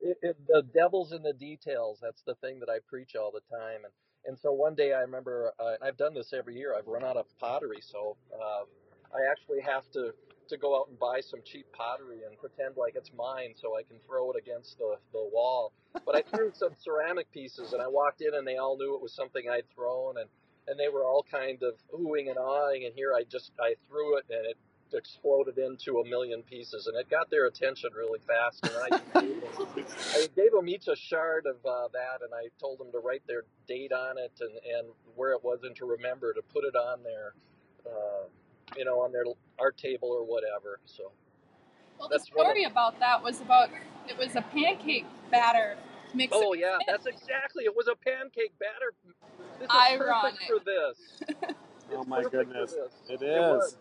it, 0.00 0.18
it, 0.22 0.36
the 0.46 0.62
devil's 0.74 1.12
in 1.12 1.22
the 1.22 1.32
details. 1.32 1.98
That's 2.02 2.22
the 2.26 2.34
thing 2.36 2.60
that 2.60 2.68
I 2.68 2.78
preach 2.88 3.16
all 3.16 3.32
the 3.32 3.44
time. 3.54 3.84
And 3.84 3.92
and 4.26 4.36
so 4.38 4.50
one 4.52 4.74
day 4.74 4.92
I 4.92 5.00
remember, 5.00 5.52
uh, 5.60 5.74
and 5.74 5.84
I've 5.84 5.96
done 5.96 6.12
this 6.12 6.32
every 6.32 6.56
year. 6.56 6.74
I've 6.76 6.88
run 6.88 7.04
out 7.04 7.16
of 7.16 7.26
pottery, 7.38 7.78
so 7.80 8.16
uh, 8.34 8.64
I 9.14 9.30
actually 9.30 9.60
have 9.62 9.88
to 9.92 10.12
to 10.48 10.56
go 10.56 10.78
out 10.78 10.88
and 10.88 10.98
buy 10.98 11.20
some 11.20 11.40
cheap 11.44 11.66
pottery 11.72 12.20
and 12.28 12.38
pretend 12.38 12.76
like 12.76 12.94
it's 12.96 13.10
mine, 13.16 13.54
so 13.56 13.76
I 13.76 13.82
can 13.82 13.98
throw 14.06 14.30
it 14.32 14.36
against 14.36 14.78
the 14.78 14.96
the 15.12 15.28
wall. 15.32 15.72
But 16.04 16.16
I 16.16 16.22
threw 16.22 16.50
some 16.54 16.74
ceramic 16.82 17.30
pieces, 17.32 17.72
and 17.72 17.80
I 17.80 17.88
walked 17.88 18.20
in, 18.20 18.34
and 18.34 18.46
they 18.46 18.56
all 18.56 18.76
knew 18.76 18.94
it 18.94 19.02
was 19.02 19.14
something 19.14 19.44
I'd 19.48 19.70
thrown, 19.74 20.18
and 20.18 20.28
and 20.66 20.78
they 20.78 20.88
were 20.88 21.04
all 21.04 21.24
kind 21.30 21.62
of 21.62 21.74
oohing 21.94 22.28
and 22.28 22.38
awing. 22.38 22.84
And 22.84 22.94
here 22.94 23.14
I 23.14 23.22
just 23.30 23.52
I 23.60 23.74
threw 23.88 24.18
it, 24.18 24.24
and 24.28 24.44
it 24.46 24.56
exploded 24.94 25.58
into 25.58 25.98
a 26.00 26.04
million 26.08 26.42
pieces, 26.42 26.86
and 26.86 26.96
it 26.96 27.08
got 27.10 27.30
their 27.30 27.46
attention 27.46 27.90
really 27.96 28.20
fast. 28.26 28.64
And 28.64 28.74
I 28.76 29.20
gave 29.20 29.40
them 29.40 29.84
I 30.14 30.28
gave 30.34 30.52
them 30.52 30.68
each 30.68 30.88
a 30.88 30.96
shard 30.96 31.46
of 31.46 31.56
uh, 31.66 31.88
that, 31.92 32.22
and 32.24 32.32
I 32.34 32.48
told 32.60 32.78
them 32.78 32.90
to 32.92 32.98
write 32.98 33.22
their 33.26 33.42
date 33.68 33.92
on 33.92 34.18
it 34.18 34.32
and, 34.40 34.50
and 34.50 34.88
where 35.14 35.32
it 35.32 35.42
was, 35.42 35.60
and 35.64 35.74
to 35.76 35.86
remember 35.86 36.32
to 36.32 36.42
put 36.42 36.64
it 36.64 36.76
on 36.76 37.02
their, 37.02 37.34
uh, 37.86 38.26
you 38.76 38.84
know, 38.84 39.00
on 39.00 39.12
their 39.12 39.24
art 39.58 39.76
table 39.76 40.08
or 40.08 40.24
whatever. 40.24 40.80
So 40.86 41.12
Well, 41.98 42.08
the 42.08 42.18
that's 42.18 42.30
one 42.32 42.46
of. 42.46 42.50
story 42.52 42.64
about 42.64 42.98
that 43.00 43.22
was 43.22 43.40
about 43.40 43.70
it 44.08 44.16
was 44.18 44.36
a 44.36 44.42
pancake 44.42 45.06
batter 45.30 45.76
mixer. 46.14 46.38
Oh 46.40 46.54
yeah, 46.54 46.78
that's 46.86 47.06
exactly. 47.06 47.64
It 47.64 47.74
was 47.74 47.88
a 47.88 47.96
pancake 47.96 48.52
batter. 48.58 48.92
This 49.58 49.66
is 49.66 49.98
perfect 49.98 50.02
Ironic. 50.02 50.38
for 50.48 50.58
this. 50.64 51.54
Oh 51.94 52.04
my 52.04 52.24
goodness, 52.24 52.72
it 52.72 52.80
is. 53.14 53.22
it 53.22 53.22
It 53.22 53.40
was, 53.40 53.72
is. 53.72 53.78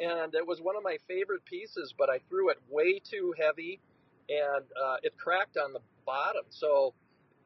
And 0.00 0.34
it 0.34 0.46
was 0.46 0.60
one 0.60 0.76
of 0.76 0.82
my 0.82 0.98
favorite 1.06 1.44
pieces, 1.44 1.94
but 1.96 2.08
I 2.10 2.18
threw 2.28 2.50
it 2.50 2.58
way 2.68 2.98
too 2.98 3.34
heavy, 3.38 3.80
and 4.28 4.64
uh, 4.82 4.96
it 5.02 5.16
cracked 5.16 5.56
on 5.56 5.72
the 5.72 5.80
bottom. 6.06 6.44
So 6.50 6.94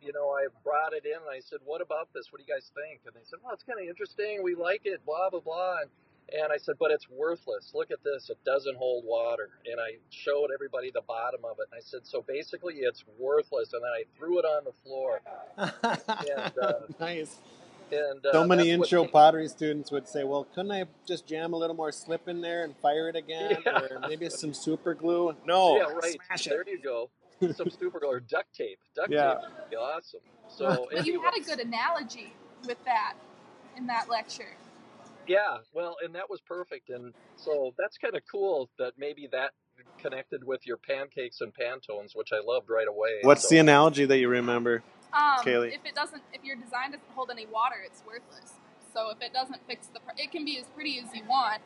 you 0.03 0.13
know, 0.13 0.31
I 0.31 0.49
brought 0.65 0.93
it 0.93 1.05
in 1.07 1.15
and 1.15 1.31
I 1.33 1.41
said, 1.41 1.61
"What 1.65 1.81
about 1.81 2.09
this? 2.13 2.27
What 2.31 2.39
do 2.39 2.45
you 2.47 2.53
guys 2.53 2.71
think?" 2.75 3.01
And 3.07 3.15
they 3.15 3.25
said, 3.25 3.39
"Well, 3.43 3.55
it's 3.55 3.63
kind 3.63 3.79
of 3.79 3.87
interesting. 3.87 4.43
We 4.43 4.55
like 4.55 4.83
it." 4.85 5.05
Blah 5.07 5.31
blah 5.31 5.41
blah. 5.41 5.77
And, 5.83 5.91
and 6.43 6.53
I 6.53 6.57
said, 6.59 6.75
"But 6.79 6.91
it's 6.91 7.09
worthless. 7.09 7.71
Look 7.75 7.91
at 7.91 8.03
this. 8.03 8.29
It 8.29 8.39
doesn't 8.45 8.77
hold 8.77 9.05
water." 9.05 9.51
And 9.65 9.81
I 9.81 9.99
showed 10.11 10.51
everybody 10.53 10.91
the 10.91 11.03
bottom 11.07 11.45
of 11.45 11.59
it. 11.61 11.69
And 11.71 11.79
I 11.79 11.83
said, 11.83 12.01
"So 12.05 12.23
basically, 12.23 12.75
it's 12.83 13.05
worthless." 13.19 13.73
And 13.73 13.83
then 13.83 13.93
I 13.95 14.05
threw 14.19 14.39
it 14.41 14.45
on 14.45 14.65
the 14.65 14.75
floor. 14.83 15.21
And 16.37 16.59
uh, 16.59 16.73
nice. 17.01 17.39
And 17.93 18.25
So 18.25 18.43
uh, 18.43 18.47
many 18.47 18.69
that's 18.71 18.79
what 18.79 18.87
intro 18.87 19.05
pottery 19.05 19.49
students 19.49 19.91
would 19.91 20.09
say, 20.09 20.25
"Well, 20.25 20.45
couldn't 20.55 20.73
I 20.73 20.85
just 21.07 21.27
jam 21.27 21.53
a 21.53 21.57
little 21.57 21.77
more 21.77 21.93
slip 21.93 22.29
in 22.29 22.41
there 22.41 22.65
and 22.65 22.77
fire 22.79 23.09
it 23.09 23.17
again, 23.17 23.59
Yeah, 23.65 23.81
or 23.81 24.01
maybe 24.01 24.29
some 24.31 24.55
super 24.55 24.95
glue?" 24.95 25.35
No, 25.47 25.77
yeah, 25.77 25.93
right. 25.93 26.19
smash 26.27 26.45
There 26.47 26.63
it. 26.63 26.69
you 26.69 26.81
go. 26.83 27.11
Some 27.57 27.71
super 27.71 27.99
glue 27.99 28.09
or 28.09 28.21
duct 28.21 28.55
tape. 28.55 28.79
Duct 28.95 29.11
Yeah. 29.11 29.35
tape 29.35 29.39
would 29.59 29.71
be 29.71 29.75
awesome. 29.77 30.21
So 30.49 30.87
But 30.93 31.05
you 31.07 31.21
had 31.21 31.35
a 31.37 31.41
good 31.41 31.59
analogy 31.59 32.33
with 32.65 32.79
that 32.85 33.15
in 33.77 33.89
that 33.89 34.09
lecture. 34.09 34.57
Yeah, 35.27 35.59
well, 35.73 35.97
and 36.05 36.15
that 36.15 36.31
was 36.31 36.41
perfect. 36.41 36.91
And 36.91 37.13
so 37.37 37.75
that's 37.79 37.99
kind 37.99 38.15
of 38.15 38.23
cool 38.31 38.71
that 38.79 38.93
maybe 38.97 39.29
that 39.33 39.51
connected 39.99 40.45
with 40.45 40.67
your 40.67 40.77
pancakes 40.77 41.41
and 41.41 41.53
pantones, 41.53 42.15
which 42.15 42.31
I 42.33 42.41
loved 42.45 42.71
right 42.71 42.89
away. 42.89 43.21
What's 43.23 43.49
the 43.49 43.59
analogy 43.59 44.05
that 44.05 44.19
you 44.19 44.29
remember, 44.29 44.83
Um, 45.13 45.45
Kaylee? 45.45 45.75
if 45.75 45.85
it 45.85 45.95
doesn't, 45.95 46.23
if 46.33 46.43
your 46.43 46.57
design 46.57 46.93
doesn't 46.93 47.11
hold 47.15 47.31
any 47.31 47.47
water, 47.47 47.77
it's 47.85 48.03
worthless. 48.07 48.55
So 48.95 49.11
if 49.11 49.21
it 49.21 49.33
doesn't 49.33 49.61
fix 49.67 49.87
the, 49.89 50.01
pro- 50.01 50.15
it 50.17 50.31
can 50.31 50.45
be 50.45 50.59
as 50.59 50.67
pretty 50.75 50.99
as 50.99 51.15
you 51.15 51.23
want, 51.29 51.61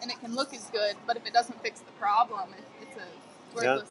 and 0.00 0.10
it 0.10 0.20
can 0.20 0.34
look 0.34 0.54
as 0.54 0.68
good. 0.70 0.96
But 1.06 1.16
if 1.16 1.26
it 1.26 1.32
doesn't 1.32 1.60
fix 1.62 1.80
the 1.80 1.92
problem, 1.92 2.54
it, 2.56 2.64
it's 2.80 2.96
a 2.96 3.54
worthless. 3.54 3.62
Yeah. 3.62 3.74
worthless. 3.74 3.90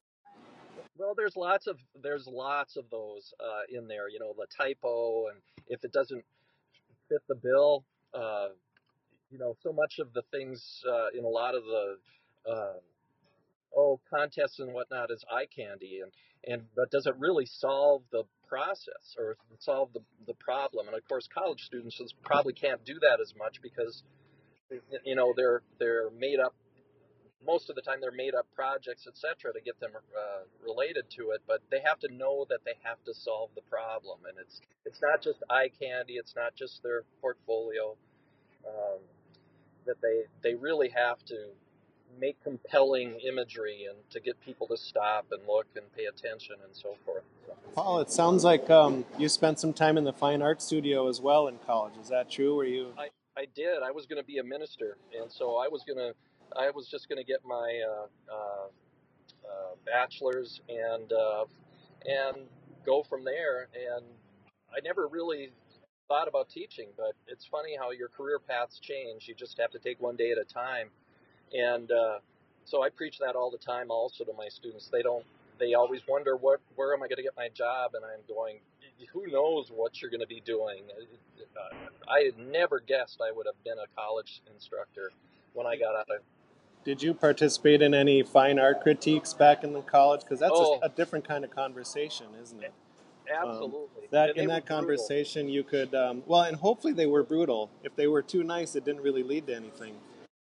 well, 0.97 1.13
there's 1.15 1.35
lots 1.35 1.67
of 1.67 1.77
there's 2.01 2.27
lots 2.27 2.75
of 2.77 2.85
those 2.89 3.33
uh, 3.39 3.77
in 3.77 3.87
there. 3.87 4.09
You 4.09 4.19
know, 4.19 4.33
the 4.37 4.47
typo, 4.55 5.27
and 5.27 5.39
if 5.67 5.83
it 5.83 5.91
doesn't 5.91 6.23
fit 7.09 7.21
the 7.27 7.35
bill, 7.35 7.83
uh, 8.13 8.49
you 9.29 9.37
know, 9.37 9.55
so 9.61 9.71
much 9.71 9.99
of 9.99 10.13
the 10.13 10.23
things 10.31 10.83
uh, 10.89 11.07
in 11.17 11.23
a 11.23 11.29
lot 11.29 11.55
of 11.55 11.63
the 11.63 11.97
uh, 12.49 12.73
oh 13.75 13.99
contests 14.09 14.59
and 14.59 14.73
whatnot 14.73 15.11
is 15.11 15.23
eye 15.31 15.47
candy, 15.53 15.99
and 16.03 16.11
and 16.45 16.67
but 16.75 16.91
does 16.91 17.05
it 17.05 17.15
really 17.17 17.45
solve 17.45 18.03
the 18.11 18.23
process 18.47 19.15
or 19.17 19.37
solve 19.59 19.93
the 19.93 20.01
the 20.27 20.33
problem? 20.35 20.87
And 20.87 20.95
of 20.95 21.07
course, 21.07 21.27
college 21.33 21.61
students 21.61 22.01
probably 22.23 22.53
can't 22.53 22.83
do 22.85 22.95
that 23.01 23.19
as 23.21 23.33
much 23.37 23.61
because 23.61 24.03
you 25.05 25.15
know 25.15 25.33
they're 25.35 25.61
they're 25.79 26.09
made 26.17 26.39
up 26.39 26.53
most 27.45 27.69
of 27.69 27.75
the 27.75 27.81
time 27.81 27.97
they're 27.99 28.11
made 28.11 28.35
up 28.35 28.45
projects 28.55 29.07
etc 29.07 29.51
to 29.53 29.61
get 29.61 29.79
them 29.79 29.91
uh, 29.95 30.43
related 30.63 31.05
to 31.09 31.31
it 31.31 31.41
but 31.47 31.59
they 31.71 31.79
have 31.83 31.99
to 31.99 32.07
know 32.13 32.45
that 32.49 32.59
they 32.65 32.77
have 32.83 33.01
to 33.03 33.13
solve 33.13 33.49
the 33.55 33.61
problem 33.69 34.19
and 34.29 34.37
it's 34.39 34.61
it's 34.85 35.01
not 35.01 35.21
just 35.21 35.39
eye 35.49 35.69
candy 35.79 36.13
it's 36.13 36.35
not 36.35 36.55
just 36.55 36.81
their 36.83 37.03
portfolio 37.19 37.97
um, 38.67 39.01
that 39.85 39.95
they 40.01 40.23
they 40.43 40.55
really 40.55 40.89
have 40.89 41.17
to 41.25 41.49
make 42.19 42.41
compelling 42.43 43.19
imagery 43.27 43.87
and 43.89 43.97
to 44.09 44.19
get 44.19 44.39
people 44.41 44.67
to 44.67 44.77
stop 44.77 45.25
and 45.31 45.41
look 45.47 45.67
and 45.75 45.85
pay 45.95 46.05
attention 46.05 46.55
and 46.63 46.75
so 46.75 46.95
forth 47.05 47.23
so, 47.47 47.53
Paul, 47.75 47.99
it 47.99 48.11
sounds 48.11 48.43
like 48.43 48.69
um, 48.69 49.05
you 49.17 49.29
spent 49.29 49.59
some 49.59 49.73
time 49.73 49.97
in 49.97 50.03
the 50.03 50.13
fine 50.13 50.41
art 50.41 50.61
studio 50.61 51.07
as 51.07 51.21
well 51.21 51.47
in 51.47 51.57
college. 51.65 51.93
Is 52.01 52.09
that 52.09 52.29
true? 52.29 52.55
Were 52.55 52.65
you? 52.65 52.93
I 52.97 53.07
I 53.37 53.45
did. 53.55 53.81
I 53.83 53.91
was 53.91 54.05
going 54.05 54.21
to 54.21 54.25
be 54.25 54.39
a 54.39 54.43
minister, 54.43 54.97
and 55.19 55.31
so 55.31 55.55
I 55.57 55.67
was 55.67 55.83
going 55.87 55.97
to, 55.97 56.13
I 56.57 56.69
was 56.71 56.87
just 56.87 57.07
going 57.07 57.17
to 57.17 57.23
get 57.23 57.39
my 57.45 57.81
uh, 57.89 58.33
uh, 58.33 58.67
uh, 59.47 59.75
bachelor's 59.85 60.61
and 60.67 61.11
uh, 61.13 61.45
and 62.05 62.47
go 62.85 63.03
from 63.03 63.23
there. 63.23 63.69
And 63.73 64.05
I 64.75 64.81
never 64.83 65.07
really 65.07 65.51
thought 66.07 66.27
about 66.27 66.49
teaching, 66.49 66.89
but 66.97 67.13
it's 67.27 67.45
funny 67.45 67.77
how 67.79 67.91
your 67.91 68.09
career 68.09 68.37
paths 68.37 68.79
change. 68.79 69.27
You 69.27 69.35
just 69.35 69.57
have 69.59 69.71
to 69.71 69.79
take 69.79 70.01
one 70.01 70.17
day 70.17 70.31
at 70.31 70.37
a 70.37 70.43
time. 70.43 70.89
And 71.53 71.91
uh, 71.91 72.19
so 72.65 72.83
I 72.83 72.89
preach 72.89 73.19
that 73.19 73.35
all 73.35 73.51
the 73.51 73.57
time, 73.57 73.91
also 73.91 74.23
to 74.23 74.33
my 74.37 74.47
students. 74.49 74.87
They 74.87 75.01
don't. 75.01 75.25
They 75.59 75.75
always 75.75 76.01
wonder 76.07 76.35
what, 76.37 76.59
where 76.75 76.91
am 76.93 77.03
I 77.03 77.07
going 77.07 77.17
to 77.17 77.23
get 77.23 77.37
my 77.37 77.49
job? 77.49 77.91
And 77.93 78.03
I'm 78.03 78.21
going, 78.27 78.57
who 79.13 79.27
knows 79.27 79.71
what 79.73 80.01
you're 80.01 80.09
going 80.09 80.21
to 80.21 80.27
be 80.27 80.41
doing? 80.43 80.83
Uh, 81.55 81.75
I 82.09 82.21
had 82.21 82.37
never 82.39 82.79
guessed 82.79 83.21
I 83.21 83.31
would 83.31 83.45
have 83.45 83.63
been 83.63 83.77
a 83.77 83.85
college 83.95 84.41
instructor 84.51 85.11
when 85.53 85.67
I 85.67 85.75
got 85.75 85.95
out 85.95 86.07
of. 86.09 86.23
Did 86.83 87.03
you 87.03 87.13
participate 87.13 87.83
in 87.83 87.93
any 87.93 88.23
fine 88.23 88.57
art 88.57 88.81
critiques 88.81 89.33
back 89.33 89.63
in 89.63 89.73
the 89.73 89.81
college? 89.81 90.21
Because 90.21 90.39
that's 90.39 90.51
Oh, 90.55 90.79
a, 90.81 90.87
a 90.87 90.89
different 90.89 91.27
kind 91.27 91.43
of 91.43 91.51
conversation, 91.51 92.27
isn't 92.41 92.63
it? 92.63 92.73
Um, 93.31 93.49
absolutely, 93.49 94.07
that 94.09 94.31
and 94.31 94.39
in 94.39 94.47
that 94.47 94.65
brutal. 94.65 94.79
conversation, 94.79 95.47
you 95.47 95.63
could 95.63 95.93
um, 95.93 96.23
well, 96.25 96.41
and 96.41 96.57
hopefully 96.57 96.91
they 96.91 97.05
were 97.05 97.23
brutal. 97.23 97.69
If 97.83 97.95
they 97.95 98.07
were 98.07 98.23
too 98.23 98.43
nice, 98.43 98.75
it 98.75 98.83
didn't 98.83 99.03
really 99.03 99.21
lead 99.21 99.45
to 99.47 99.55
anything. 99.55 99.95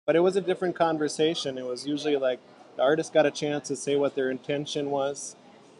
But 0.05 0.15
it 0.15 0.19
was 0.19 0.35
a 0.35 0.41
different 0.41 0.75
conversation. 0.75 1.57
It 1.57 1.65
was 1.65 1.87
usually 1.87 2.17
like 2.17 2.39
the 2.75 2.83
artist 2.83 3.13
got 3.13 3.25
a 3.25 3.31
chance 3.31 3.67
to 3.69 3.75
say 3.75 3.95
what 3.95 4.15
their 4.15 4.29
intention 4.29 4.89
was, 4.89 5.35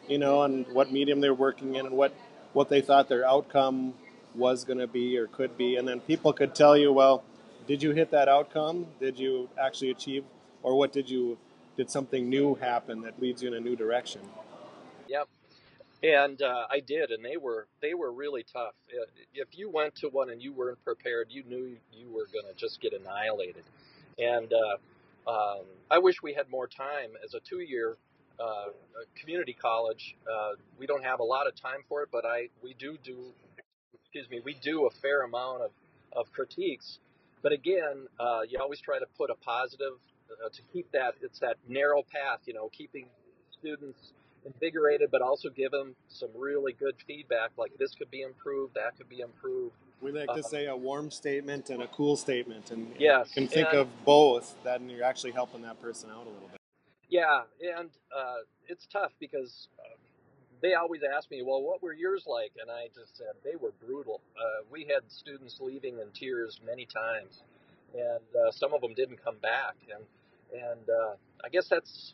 you 0.08 0.18
know, 0.18 0.44
and 0.44 0.66
what 0.74 0.92
medium 0.92 1.22
they 1.22 1.30
were 1.30 1.36
working 1.36 1.76
in 1.76 1.86
and 1.86 1.96
what 1.96 2.14
what 2.54 2.70
they 2.70 2.82
thought 2.82 3.10
their 3.10 3.28
outcome 3.28 3.96
was 4.36 4.64
going 4.64 4.78
to 4.78 4.88
be 4.88 5.18
or 5.18 5.28
could 5.28 5.58
be, 5.58 5.76
and 5.76 5.88
then 5.88 6.00
people 6.00 6.32
could 6.34 6.54
tell 6.54 6.78
you, 6.78 6.94
well, 6.94 7.24
did 7.68 7.82
you 7.82 7.92
hit 7.92 8.12
that 8.12 8.28
outcome? 8.28 8.86
Did 9.00 9.18
you 9.18 9.50
actually 9.60 9.90
achieve, 9.90 10.24
or 10.62 10.78
what 10.78 10.92
did 10.92 11.10
you 11.10 11.38
did 11.78 11.90
something 11.90 12.30
new 12.30 12.56
happen 12.56 13.02
that 13.02 13.20
leads 13.20 13.42
you 13.42 13.48
in 13.48 13.56
a 13.56 13.60
new 13.60 13.76
direction? 13.76 14.22
Yep. 15.08 15.28
And 16.04 16.42
uh, 16.42 16.66
I 16.70 16.80
did, 16.80 17.12
and 17.12 17.24
they 17.26 17.38
were 17.38 17.68
they 17.82 17.94
were 17.94 18.12
really 18.12 18.44
tough. 18.44 18.74
If 19.34 19.58
you 19.58 19.70
went 19.70 19.96
to 19.96 20.10
one 20.10 20.30
and 20.30 20.42
you 20.42 20.54
weren't 20.54 20.84
prepared, 20.84 21.28
you 21.30 21.44
knew 21.44 21.78
you 21.92 22.10
were 22.10 22.28
going 22.32 22.46
to 22.46 22.54
just 22.56 22.82
get 22.82 22.94
annihilated. 22.94 23.64
And 24.18 24.52
uh, 24.54 25.30
um, 25.30 25.62
I 25.90 26.00
wish 26.00 26.22
we 26.22 26.34
had 26.34 26.50
more 26.50 26.68
time 26.68 27.12
as 27.24 27.34
a 27.34 27.40
two-year 27.40 27.98
uh, 28.40 28.66
community 29.20 29.54
college. 29.54 30.16
Uh, 30.30 30.56
we 30.80 30.86
don't 30.86 31.04
have 31.04 31.20
a 31.20 31.24
lot 31.24 31.48
of 31.48 31.56
time 31.56 31.84
for 31.88 32.02
it, 32.04 32.10
but 32.12 32.26
I 32.26 32.50
we 32.64 32.76
do 32.78 32.98
do 33.04 33.18
excuse 33.94 34.30
me 34.30 34.42
we 34.44 34.56
do 34.62 34.88
a 34.88 34.92
fair 35.02 35.24
amount 35.24 35.62
of 35.62 35.72
of 36.16 36.32
critiques. 36.32 37.00
But 37.42 37.52
again, 37.52 38.08
uh, 38.20 38.42
you 38.50 38.60
always 38.60 38.80
try 38.82 39.00
to 39.00 39.06
put 39.18 39.30
a 39.30 39.36
positive 39.36 40.00
uh, 40.32 40.50
to 40.50 40.62
keep 40.72 40.92
that 40.92 41.16
it's 41.22 41.40
that 41.40 41.58
narrow 41.68 42.04
path, 42.04 42.40
you 42.46 42.54
know, 42.54 42.70
keeping 42.76 43.08
students 43.60 44.14
invigorated, 44.46 45.10
but 45.12 45.22
also 45.22 45.50
give 45.50 45.72
them 45.72 45.96
some 46.10 46.30
really 46.36 46.74
good 46.74 46.96
feedback, 47.08 47.52
like 47.58 47.72
this 47.78 47.94
could 47.96 48.12
be 48.12 48.22
improved, 48.22 48.74
that 48.76 48.98
could 48.98 49.10
be 49.10 49.22
improved. 49.22 49.76
We 50.04 50.12
like 50.12 50.34
to 50.36 50.44
say 50.44 50.68
a 50.68 50.76
warm 50.76 51.10
statement 51.10 51.70
and 51.70 51.82
a 51.82 51.88
cool 51.88 52.18
statement, 52.18 52.72
and 52.72 52.92
and 52.92 53.00
yes, 53.00 53.30
you 53.30 53.44
can 53.44 53.48
think 53.48 53.70
and 53.70 53.80
of 53.80 54.06
both. 54.06 54.54
Then 54.64 54.90
you're 54.90 55.04
actually 55.06 55.32
helping 55.32 55.62
that 55.64 55.82
person 55.82 56.10
out 56.10 56.26
a 56.28 56.30
little 56.30 56.50
bit. 56.52 56.60
yeah, 57.10 57.42
and 57.78 57.90
uh, 58.16 58.44
it's 58.68 58.86
tough 58.88 59.12
because 59.20 59.68
uh, 59.80 59.96
they 60.62 60.74
always 60.74 61.02
ask 61.04 61.30
me, 61.32 61.42
well, 61.42 61.62
what 61.62 61.82
were 61.82 61.94
yours 61.94 62.24
like? 62.28 62.52
And 62.62 62.70
I 62.70 62.88
just 62.96 63.18
said 63.18 63.34
they 63.44 63.56
were 63.56 63.72
brutal. 63.86 64.22
Uh, 64.38 64.66
we 64.72 64.82
had 64.82 65.10
students 65.10 65.60
leaving 65.62 66.00
in 66.00 66.08
tears 66.14 66.60
many 66.66 66.86
times, 66.86 67.44
and 67.94 68.24
uh, 68.36 68.52
some 68.52 68.74
of 68.74 68.82
them 68.82 68.94
didn't 68.94 69.24
come 69.24 69.38
back. 69.42 69.76
And 69.94 70.04
and 70.54 70.90
uh, 70.90 71.14
I 71.46 71.50
guess 71.50 71.68
that's 71.70 72.14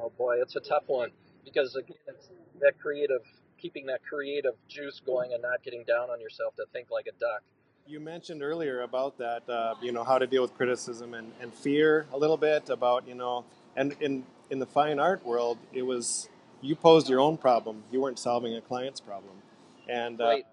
oh 0.00 0.12
boy, 0.16 0.36
it's 0.40 0.56
a 0.56 0.60
tough 0.60 0.84
one 0.86 1.10
because 1.44 1.74
again, 1.74 1.96
it's 2.08 2.28
that 2.60 2.78
creative, 2.80 3.22
keeping 3.58 3.86
that 3.86 4.00
creative 4.04 4.54
juice 4.68 5.00
going 5.04 5.32
and 5.32 5.42
not 5.42 5.62
getting 5.62 5.84
down 5.84 6.10
on 6.10 6.20
yourself 6.20 6.54
to 6.56 6.64
think 6.72 6.90
like 6.90 7.06
a 7.06 7.12
duck. 7.18 7.42
You 7.86 8.00
mentioned 8.00 8.42
earlier 8.42 8.82
about 8.82 9.18
that, 9.18 9.48
uh, 9.48 9.74
you 9.82 9.92
know, 9.92 10.04
how 10.04 10.18
to 10.18 10.26
deal 10.26 10.42
with 10.42 10.54
criticism 10.54 11.14
and, 11.14 11.32
and 11.40 11.52
fear 11.54 12.06
a 12.12 12.18
little 12.18 12.36
bit 12.36 12.68
about, 12.70 13.08
you 13.08 13.14
know, 13.14 13.44
and 13.76 13.96
in 14.00 14.24
in 14.50 14.58
the 14.58 14.66
fine 14.66 14.98
art 14.98 15.24
world, 15.24 15.58
it 15.72 15.82
was 15.82 16.28
you 16.60 16.74
posed 16.74 17.08
your 17.08 17.20
own 17.20 17.36
problem. 17.36 17.84
You 17.90 18.00
weren't 18.00 18.18
solving 18.18 18.54
a 18.54 18.60
client's 18.60 19.00
problem, 19.00 19.34
and 19.88 20.20
uh, 20.20 20.24
Right, 20.24 20.46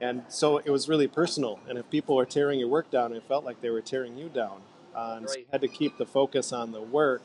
and 0.00 0.22
so 0.28 0.58
it 0.58 0.70
was 0.70 0.88
really 0.88 1.08
personal. 1.08 1.58
And 1.68 1.78
if 1.78 1.88
people 1.90 2.16
were 2.16 2.26
tearing 2.26 2.58
your 2.60 2.68
work 2.68 2.90
down, 2.90 3.12
it 3.12 3.22
felt 3.24 3.44
like 3.44 3.60
they 3.60 3.70
were 3.70 3.80
tearing 3.80 4.16
you 4.16 4.28
down. 4.28 4.62
Uh, 4.94 5.14
and 5.18 5.28
so 5.28 5.36
you 5.38 5.44
had 5.52 5.60
to 5.60 5.68
keep 5.68 5.98
the 5.98 6.06
focus 6.06 6.52
on 6.52 6.72
the 6.72 6.80
work 6.80 7.22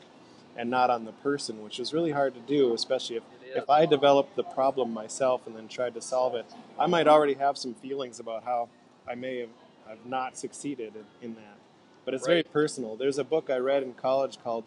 and 0.56 0.70
not 0.70 0.90
on 0.90 1.04
the 1.04 1.12
person, 1.12 1.62
which 1.62 1.78
was 1.78 1.92
really 1.92 2.12
hard 2.12 2.34
to 2.34 2.40
do, 2.40 2.74
especially 2.74 3.16
if, 3.16 3.22
if. 3.54 3.70
I 3.70 3.86
developed 3.86 4.36
the 4.36 4.42
problem 4.42 4.92
myself 4.92 5.46
and 5.46 5.56
then 5.56 5.68
tried 5.68 5.94
to 5.94 6.00
solve 6.00 6.34
it. 6.34 6.46
I 6.78 6.86
might 6.86 7.08
already 7.08 7.34
have 7.34 7.56
some 7.56 7.74
feelings 7.74 8.20
about 8.20 8.44
how 8.44 8.68
I 9.08 9.14
may 9.14 9.40
have, 9.40 9.50
have 9.88 10.06
not 10.06 10.36
succeeded 10.36 10.92
in, 10.94 11.30
in 11.30 11.34
that. 11.36 11.56
But 12.04 12.14
it's 12.14 12.26
very 12.26 12.42
personal. 12.42 12.96
There's 12.96 13.18
a 13.18 13.24
book 13.24 13.48
I 13.48 13.56
read 13.56 13.82
in 13.82 13.94
college 13.94 14.38
called 14.42 14.64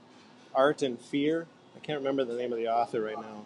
Art 0.56 0.82
and 0.82 1.00
Fear. 1.00 1.47
I 1.76 1.80
can't 1.80 2.00
remember 2.00 2.26
the 2.26 2.36
name 2.36 2.52
of 2.52 2.58
the 2.58 2.67
author 2.67 3.02
right 3.02 3.15
now 3.15 3.45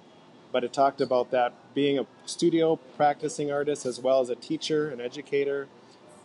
but 0.52 0.64
it 0.64 0.74
talked 0.74 1.02
about 1.02 1.32
that 1.32 1.54
being 1.74 1.98
a 2.00 2.06
studio 2.26 2.76
practicing 2.98 3.52
artist 3.52 3.86
as 3.86 4.00
well 4.00 4.22
as 4.22 4.30
a 4.30 4.36
teacher, 4.36 4.90
an 4.90 5.00
educator, 5.00 5.68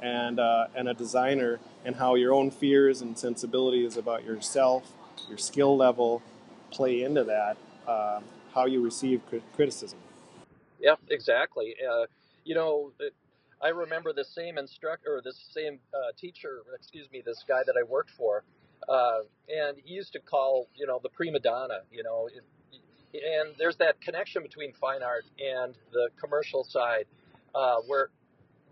and 0.01 0.39
uh, 0.39 0.67
and 0.75 0.89
a 0.89 0.95
designer, 0.95 1.59
and 1.85 1.97
how 1.97 2.15
your 2.15 2.35
own 2.35 2.51
fears 2.51 3.01
and 3.01 3.19
sensibilities 3.19 3.97
about 3.97 4.25
yourself, 4.25 4.93
your 5.29 5.39
skill 5.39 5.77
level, 5.77 6.23
play 6.71 7.03
into 7.03 7.25
that. 7.25 7.57
Uh, 7.87 8.21
how 8.57 8.67
you 8.67 8.83
receive 8.83 9.21
cri- 9.29 9.43
criticism. 9.55 9.99
Yep, 10.81 10.99
exactly. 11.11 11.77
Uh, 11.89 12.07
you 12.45 12.55
know, 12.55 12.93
I 13.63 13.69
remember 13.69 14.13
the 14.13 14.25
same 14.25 14.59
instructor 14.59 15.17
or 15.17 15.23
this 15.23 15.39
same 15.53 15.79
uh, 15.95 16.13
teacher, 16.19 16.63
excuse 16.75 17.07
me, 17.13 17.23
this 17.25 17.45
guy 17.47 17.63
that 17.67 17.75
I 17.79 17.85
worked 17.85 18.11
for, 18.11 18.45
uh, 18.89 19.21
and 19.49 19.77
he 19.85 19.95
used 19.95 20.13
to 20.15 20.21
call, 20.21 20.69
you 20.75 20.87
know, 20.87 21.01
the 21.03 21.11
prima 21.11 21.39
donna. 21.39 21.81
You 21.93 22.03
know, 22.03 22.29
it, 22.33 22.45
and 23.13 23.55
there's 23.59 23.77
that 23.77 24.01
connection 24.01 24.43
between 24.43 24.73
fine 24.75 25.03
art 25.03 25.25
and 25.39 25.75
the 25.93 26.09
commercial 26.21 26.65
side, 26.65 27.07
uh, 27.55 27.77
where 27.87 28.09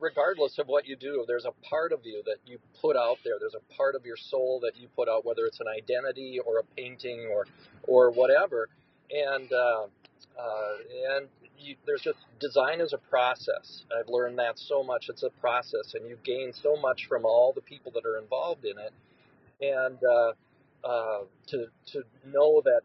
regardless 0.00 0.58
of 0.58 0.66
what 0.66 0.86
you 0.86 0.96
do, 0.96 1.24
there's 1.26 1.46
a 1.46 1.52
part 1.68 1.92
of 1.92 2.00
you 2.04 2.22
that 2.26 2.36
you 2.46 2.58
put 2.80 2.96
out 2.96 3.18
there. 3.24 3.34
There's 3.40 3.54
a 3.54 3.74
part 3.74 3.94
of 3.94 4.04
your 4.04 4.16
soul 4.16 4.60
that 4.62 4.78
you 4.78 4.88
put 4.94 5.08
out, 5.08 5.24
whether 5.24 5.46
it's 5.46 5.60
an 5.60 5.66
identity 5.68 6.40
or 6.44 6.58
a 6.58 6.64
painting 6.76 7.28
or 7.32 7.46
or 7.86 8.10
whatever. 8.10 8.68
And 9.10 9.52
uh, 9.52 9.86
uh, 10.38 10.74
and 11.14 11.28
you, 11.58 11.76
there's 11.86 12.02
just 12.02 12.18
design 12.40 12.80
is 12.80 12.92
a 12.92 12.98
process. 12.98 13.84
I've 13.96 14.08
learned 14.08 14.38
that 14.38 14.58
so 14.58 14.82
much. 14.82 15.06
It's 15.08 15.22
a 15.22 15.30
process, 15.40 15.94
and 15.94 16.08
you 16.08 16.18
gain 16.24 16.52
so 16.52 16.76
much 16.76 17.06
from 17.08 17.24
all 17.24 17.52
the 17.54 17.60
people 17.62 17.92
that 17.92 18.04
are 18.04 18.18
involved 18.18 18.64
in 18.64 18.76
it. 18.78 18.92
And 19.60 19.98
uh, 20.04 20.32
uh, 20.86 21.24
to 21.48 21.66
to 21.92 22.02
know 22.26 22.62
that 22.64 22.82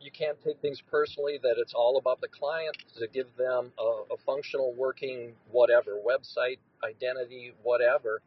you 0.00 0.10
can't 0.10 0.38
take 0.42 0.60
things 0.60 0.80
personally, 0.90 1.38
that 1.42 1.56
it's 1.58 1.74
all 1.74 1.96
about 1.98 2.20
the 2.20 2.28
client, 2.28 2.76
to 2.98 3.08
give 3.08 3.26
them 3.36 3.72
a, 3.78 4.14
a 4.14 4.16
functional 4.24 4.72
working 4.74 5.32
whatever, 5.50 5.98
website, 6.06 6.58
identity, 6.84 7.52
whatever, 7.62 8.22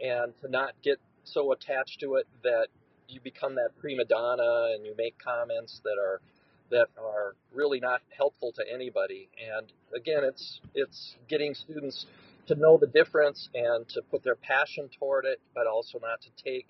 and 0.00 0.32
to 0.42 0.48
not 0.48 0.74
get 0.82 0.98
so 1.24 1.52
attached 1.52 2.00
to 2.00 2.14
it 2.16 2.26
that 2.42 2.68
you 3.08 3.20
become 3.20 3.54
that 3.54 3.70
prima 3.80 4.04
donna 4.04 4.72
and 4.74 4.84
you 4.84 4.94
make 4.96 5.16
comments 5.18 5.80
that 5.84 5.96
are 6.00 6.20
that 6.72 6.88
are 6.98 7.36
really 7.54 7.80
not 7.80 8.00
helpful 8.16 8.52
to 8.56 8.62
anybody. 8.72 9.28
And 9.38 9.72
again, 9.94 10.24
it's 10.24 10.60
it's 10.74 11.16
getting 11.28 11.54
students 11.54 12.06
to 12.48 12.54
know 12.56 12.76
the 12.78 12.88
difference 12.88 13.48
and 13.54 13.88
to 13.90 14.02
put 14.10 14.24
their 14.24 14.36
passion 14.36 14.90
toward 14.98 15.24
it, 15.24 15.40
but 15.54 15.66
also 15.66 15.98
not 16.00 16.20
to 16.22 16.30
take 16.42 16.66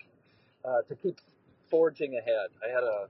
uh, 0.63 0.81
to 0.87 0.95
keep 0.95 1.17
forging 1.71 2.15
ahead. 2.15 2.49
I 2.63 2.69
had 2.69 2.83
a 2.83 3.07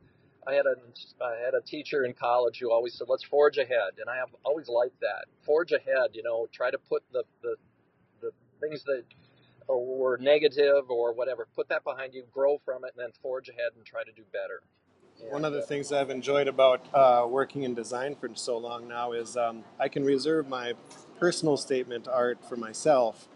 I 0.47 0.53
had 0.53 0.65
a 0.65 0.75
I 1.23 1.43
had 1.43 1.53
a 1.53 1.61
teacher 1.61 2.05
in 2.05 2.13
college 2.13 2.59
who 2.61 2.71
always 2.71 2.95
said, 2.97 3.07
"Let's 3.09 3.25
forge 3.25 3.57
ahead," 3.57 3.99
and 3.99 4.09
I 4.09 4.17
have 4.17 4.29
always 4.45 4.69
liked 4.69 4.99
that. 5.01 5.25
Forge 5.45 5.71
ahead, 5.71 6.11
you 6.13 6.23
know, 6.23 6.47
try 6.53 6.71
to 6.71 6.77
put 6.77 7.03
the 7.11 7.23
the, 7.41 7.55
the 8.21 8.31
things 8.61 8.83
that 8.85 9.03
were 9.67 10.17
negative 10.17 10.89
or 10.89 11.13
whatever, 11.13 11.47
put 11.55 11.69
that 11.69 11.83
behind 11.83 12.13
you, 12.13 12.23
grow 12.31 12.59
from 12.65 12.83
it, 12.85 12.93
and 12.95 13.03
then 13.03 13.11
forge 13.21 13.49
ahead 13.49 13.71
and 13.75 13.85
try 13.85 14.03
to 14.03 14.11
do 14.11 14.23
better. 14.31 14.61
One 15.29 15.45
of 15.45 15.53
the 15.53 15.61
things 15.61 15.91
I've 15.91 16.09
enjoyed 16.09 16.47
about 16.47 16.81
uh, 16.93 17.25
working 17.29 17.63
in 17.63 17.73
design 17.73 18.15
for 18.15 18.29
so 18.35 18.57
long 18.57 18.87
now 18.87 19.13
is 19.13 19.35
um, 19.35 19.63
I 19.79 19.87
can 19.87 20.03
reserve 20.03 20.47
my 20.47 20.73
personal 21.19 21.57
statement 21.57 22.07
art 22.07 22.37
for 22.47 22.55
myself, 22.55 23.27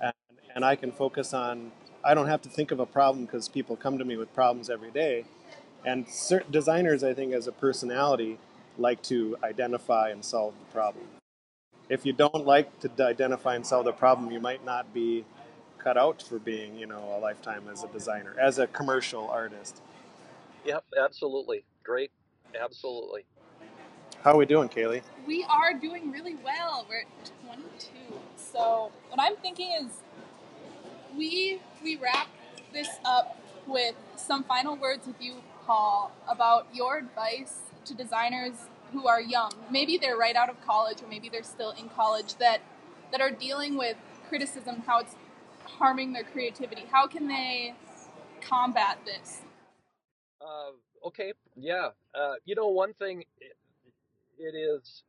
and, 0.00 0.12
and 0.54 0.64
I 0.64 0.76
can 0.76 0.92
focus 0.92 1.34
on. 1.34 1.72
I 2.04 2.14
don't 2.14 2.26
have 2.26 2.42
to 2.42 2.48
think 2.48 2.70
of 2.70 2.80
a 2.80 2.86
problem 2.86 3.26
because 3.26 3.48
people 3.48 3.76
come 3.76 3.98
to 3.98 4.04
me 4.04 4.16
with 4.16 4.32
problems 4.34 4.70
every 4.70 4.90
day, 4.90 5.24
and 5.84 6.08
certain 6.08 6.52
designers, 6.52 7.04
I 7.04 7.14
think, 7.14 7.32
as 7.32 7.46
a 7.46 7.52
personality, 7.52 8.38
like 8.78 9.02
to 9.04 9.36
identify 9.42 10.10
and 10.10 10.24
solve 10.24 10.54
the 10.58 10.72
problem. 10.72 11.04
If 11.88 12.06
you 12.06 12.12
don't 12.12 12.46
like 12.46 12.80
to 12.80 12.90
identify 13.04 13.56
and 13.56 13.66
solve 13.66 13.84
the 13.84 13.92
problem, 13.92 14.30
you 14.30 14.40
might 14.40 14.64
not 14.64 14.94
be 14.94 15.24
cut 15.78 15.98
out 15.98 16.22
for 16.22 16.38
being, 16.38 16.76
you 16.76 16.86
know, 16.86 17.14
a 17.16 17.20
lifetime 17.20 17.64
as 17.70 17.82
a 17.84 17.88
designer, 17.88 18.34
as 18.40 18.58
a 18.58 18.66
commercial 18.66 19.28
artist. 19.28 19.82
Yep, 20.64 20.84
absolutely, 20.98 21.64
great, 21.84 22.10
absolutely. 22.60 23.24
How 24.22 24.32
are 24.32 24.36
we 24.36 24.46
doing, 24.46 24.68
Kaylee? 24.68 25.02
We 25.26 25.44
are 25.44 25.74
doing 25.74 26.12
really 26.12 26.36
well. 26.36 26.86
We're 26.88 27.00
at 27.00 27.32
22. 27.44 28.14
So 28.36 28.92
what 29.10 29.20
I'm 29.20 29.36
thinking 29.36 29.72
is 29.82 29.90
we 31.16 31.60
we 31.82 31.96
wrap 31.96 32.28
this 32.72 32.88
up 33.04 33.38
with 33.66 33.94
some 34.16 34.44
final 34.44 34.76
words 34.76 35.06
with 35.06 35.20
you, 35.20 35.34
Paul, 35.66 36.12
about 36.28 36.66
your 36.72 36.98
advice 36.98 37.60
to 37.84 37.94
designers 37.94 38.54
who 38.92 39.06
are 39.08 39.20
young. 39.20 39.52
Maybe 39.70 39.98
they're 39.98 40.16
right 40.16 40.36
out 40.36 40.48
of 40.48 40.60
college 40.64 41.02
or 41.02 41.08
maybe 41.08 41.28
they're 41.28 41.42
still 41.42 41.72
in 41.72 41.88
college 41.88 42.36
that 42.36 42.60
that 43.10 43.20
are 43.20 43.30
dealing 43.30 43.76
with 43.76 43.96
criticism, 44.28 44.82
how 44.86 45.00
it's 45.00 45.16
harming 45.64 46.12
their 46.12 46.24
creativity. 46.24 46.86
How 46.90 47.06
can 47.06 47.28
they 47.28 47.74
combat 48.40 48.98
this? 49.04 49.42
Uh, 50.42 51.06
okay, 51.08 51.32
yeah. 51.56 51.90
Uh, 52.14 52.34
you 52.44 52.54
know, 52.54 52.68
one 52.68 52.94
thing 52.94 53.24
it, 53.40 53.56
it 54.38 54.56
is 54.56 55.02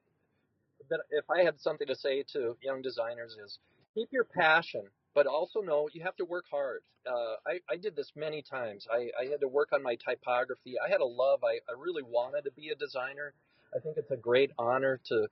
that 0.89 0.99
if 1.11 1.25
I 1.29 1.43
had 1.43 1.59
something 1.59 1.87
to 1.87 1.95
say 1.95 2.23
to 2.33 2.55
young 2.61 2.81
designers 2.81 3.35
is 3.43 3.57
keep 3.95 4.09
your 4.11 4.25
passion 4.25 4.83
but 5.13 5.27
also 5.27 5.61
know 5.61 5.89
you 5.93 6.03
have 6.03 6.15
to 6.17 6.25
work 6.25 6.45
hard. 6.49 6.81
Uh, 7.07 7.35
I, 7.45 7.59
I 7.69 7.77
did 7.77 7.95
this 7.95 8.11
many 8.15 8.41
times. 8.41 8.87
I, 8.91 9.09
I 9.19 9.29
had 9.29 9.41
to 9.41 9.47
work 9.47 9.69
on 9.73 9.83
my 9.83 9.95
typography. 9.95 10.75
I 10.83 10.89
had 10.89 11.01
a 11.01 11.05
love. 11.05 11.43
I, 11.43 11.59
I 11.69 11.77
really 11.77 12.03
wanted 12.03 12.43
to 12.45 12.51
be 12.51 12.69
a 12.69 12.75
designer. 12.75 13.33
I 13.75 13.79
think 13.79 13.97
it's 13.97 14.11
a 14.11 14.17
great 14.17 14.51
honor 14.57 14.99
to 15.09 15.27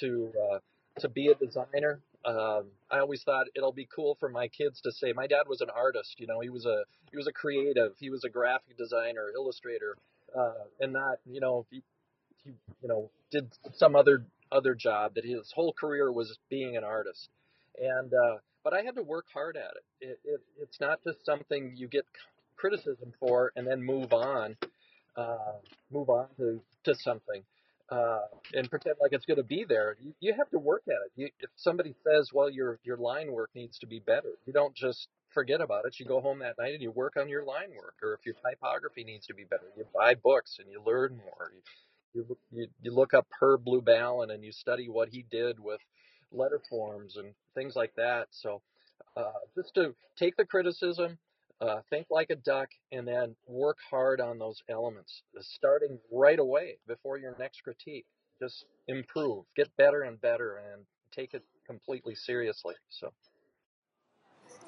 to 0.00 0.32
uh, 0.52 0.58
to 1.00 1.08
be 1.08 1.28
a 1.28 1.34
designer. 1.34 2.00
Um, 2.24 2.66
I 2.90 2.98
always 2.98 3.22
thought 3.22 3.46
it'll 3.54 3.72
be 3.72 3.88
cool 3.94 4.16
for 4.18 4.28
my 4.28 4.48
kids 4.48 4.80
to 4.82 4.92
say 4.92 5.12
my 5.12 5.26
dad 5.26 5.44
was 5.48 5.60
an 5.60 5.70
artist. 5.70 6.16
You 6.18 6.26
know, 6.26 6.40
he 6.40 6.50
was 6.50 6.66
a 6.66 6.84
he 7.10 7.16
was 7.16 7.26
a 7.26 7.32
creative. 7.32 7.92
He 7.98 8.10
was 8.10 8.24
a 8.24 8.28
graphic 8.28 8.76
designer, 8.76 9.30
illustrator, 9.34 9.96
uh, 10.36 10.64
and 10.80 10.92
not 10.92 11.18
you 11.24 11.40
know 11.40 11.66
he, 11.70 11.82
he 12.44 12.50
you 12.82 12.88
know 12.88 13.10
did 13.30 13.48
some 13.74 13.96
other 13.96 14.24
other 14.50 14.74
job. 14.74 15.14
That 15.14 15.24
his 15.24 15.52
whole 15.54 15.72
career 15.72 16.10
was 16.12 16.38
being 16.48 16.76
an 16.76 16.84
artist, 16.84 17.28
and 17.78 18.12
uh, 18.12 18.38
but 18.64 18.72
I 18.74 18.82
had 18.82 18.96
to 18.96 19.02
work 19.02 19.26
hard 19.32 19.56
at 19.56 19.72
it. 19.76 20.06
It, 20.06 20.20
it. 20.24 20.40
It's 20.60 20.80
not 20.80 21.00
just 21.04 21.24
something 21.24 21.74
you 21.76 21.88
get 21.88 22.06
criticism 22.56 23.12
for 23.20 23.52
and 23.54 23.66
then 23.66 23.82
move 23.82 24.12
on, 24.12 24.56
uh, 25.16 25.52
move 25.90 26.08
on 26.08 26.26
to 26.38 26.60
to 26.84 26.94
something 26.94 27.42
uh, 27.90 28.20
and 28.52 28.68
pretend 28.68 28.96
like 29.00 29.12
it's 29.12 29.26
going 29.26 29.36
to 29.36 29.44
be 29.44 29.64
there. 29.68 29.96
You, 30.02 30.12
you 30.20 30.34
have 30.34 30.50
to 30.50 30.58
work 30.58 30.82
at 30.88 30.94
it. 31.06 31.12
You, 31.14 31.28
if 31.40 31.50
somebody 31.56 31.94
says, 32.04 32.30
"Well, 32.32 32.50
your 32.50 32.78
your 32.84 32.96
line 32.96 33.32
work 33.32 33.50
needs 33.54 33.78
to 33.78 33.86
be 33.86 34.00
better," 34.00 34.32
you 34.46 34.52
don't 34.52 34.74
just 34.74 35.08
forget 35.32 35.60
about 35.60 35.84
it. 35.86 35.96
You 35.98 36.06
go 36.06 36.20
home 36.20 36.40
that 36.40 36.56
night 36.58 36.74
and 36.74 36.82
you 36.82 36.90
work 36.90 37.14
on 37.16 37.28
your 37.28 37.44
line 37.44 37.70
work. 37.76 37.94
Or 38.02 38.14
if 38.14 38.20
your 38.24 38.34
typography 38.34 39.04
needs 39.04 39.26
to 39.26 39.34
be 39.34 39.44
better, 39.44 39.66
you 39.76 39.84
buy 39.94 40.14
books 40.14 40.56
and 40.58 40.70
you 40.70 40.82
learn 40.84 41.16
more. 41.16 41.52
You 42.14 42.36
you 42.50 42.66
you, 42.82 42.90
look 42.92 43.14
up 43.14 43.26
Herb 43.40 43.66
Lubalin 43.66 44.32
and 44.32 44.42
you 44.42 44.52
study 44.52 44.88
what 44.88 45.10
he 45.10 45.24
did 45.30 45.60
with 45.60 45.80
letter 46.32 46.60
forms 46.68 47.16
and 47.16 47.34
things 47.54 47.76
like 47.76 47.94
that. 47.96 48.28
So 48.30 48.62
uh, 49.16 49.32
just 49.54 49.74
to 49.74 49.94
take 50.18 50.36
the 50.36 50.44
criticism, 50.44 51.18
uh, 51.60 51.80
think 51.90 52.06
like 52.10 52.30
a 52.30 52.36
duck, 52.36 52.68
and 52.92 53.06
then 53.06 53.34
work 53.46 53.78
hard 53.90 54.20
on 54.20 54.38
those 54.38 54.62
elements, 54.68 55.22
uh, 55.36 55.42
starting 55.42 55.98
right 56.12 56.38
away 56.38 56.78
before 56.86 57.18
your 57.18 57.34
next 57.38 57.62
critique. 57.62 58.06
Just 58.40 58.66
improve, 58.88 59.44
get 59.56 59.74
better 59.76 60.02
and 60.02 60.20
better, 60.20 60.62
and 60.72 60.84
take 61.10 61.32
it 61.34 61.42
completely 61.66 62.14
seriously. 62.14 62.74
So. 62.90 63.12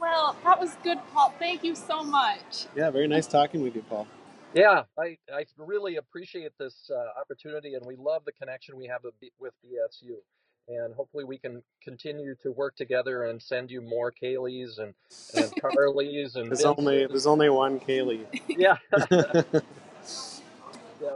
Well, 0.01 0.37
that 0.45 0.59
was 0.59 0.77
good, 0.83 0.99
Paul. 1.13 1.35
Thank 1.39 1.65
you 1.65 1.75
so 1.75 2.03
much. 2.03 2.67
Yeah, 2.77 2.91
very 2.91 3.09
nice 3.09 3.27
talking 3.27 3.63
with 3.63 3.75
you, 3.75 3.83
Paul. 3.83 4.07
Yeah, 4.55 4.85
I, 4.99 5.19
I 5.33 5.45
really 5.59 5.97
appreciate 5.97 6.53
this 6.59 6.91
uh, 6.91 7.21
opportunity, 7.21 7.75
and 7.75 7.85
we 7.85 7.97
love 7.97 8.25
the 8.25 8.33
connection 8.33 8.77
we 8.77 8.87
have 8.87 9.03
with 9.03 9.53
BSU 9.67 10.17
and 10.69 10.95
hopefully 10.95 11.25
we 11.25 11.39
can 11.39 11.63
continue 11.83 12.35
to 12.43 12.53
work 12.53 12.77
together 12.77 13.25
and 13.25 13.43
send 13.43 13.71
you 13.71 13.81
more 13.81 14.13
Kayleys 14.13 14.79
and, 14.79 14.95
and 15.35 15.53
Carleys 15.63 16.37
and 16.37 16.51
there's 16.51 16.65
only 16.65 17.07
there's 17.07 17.27
only 17.27 17.49
one 17.49 17.81
Kaylee. 17.81 18.27
yeah. 18.49 18.77
yeah. 19.11 19.61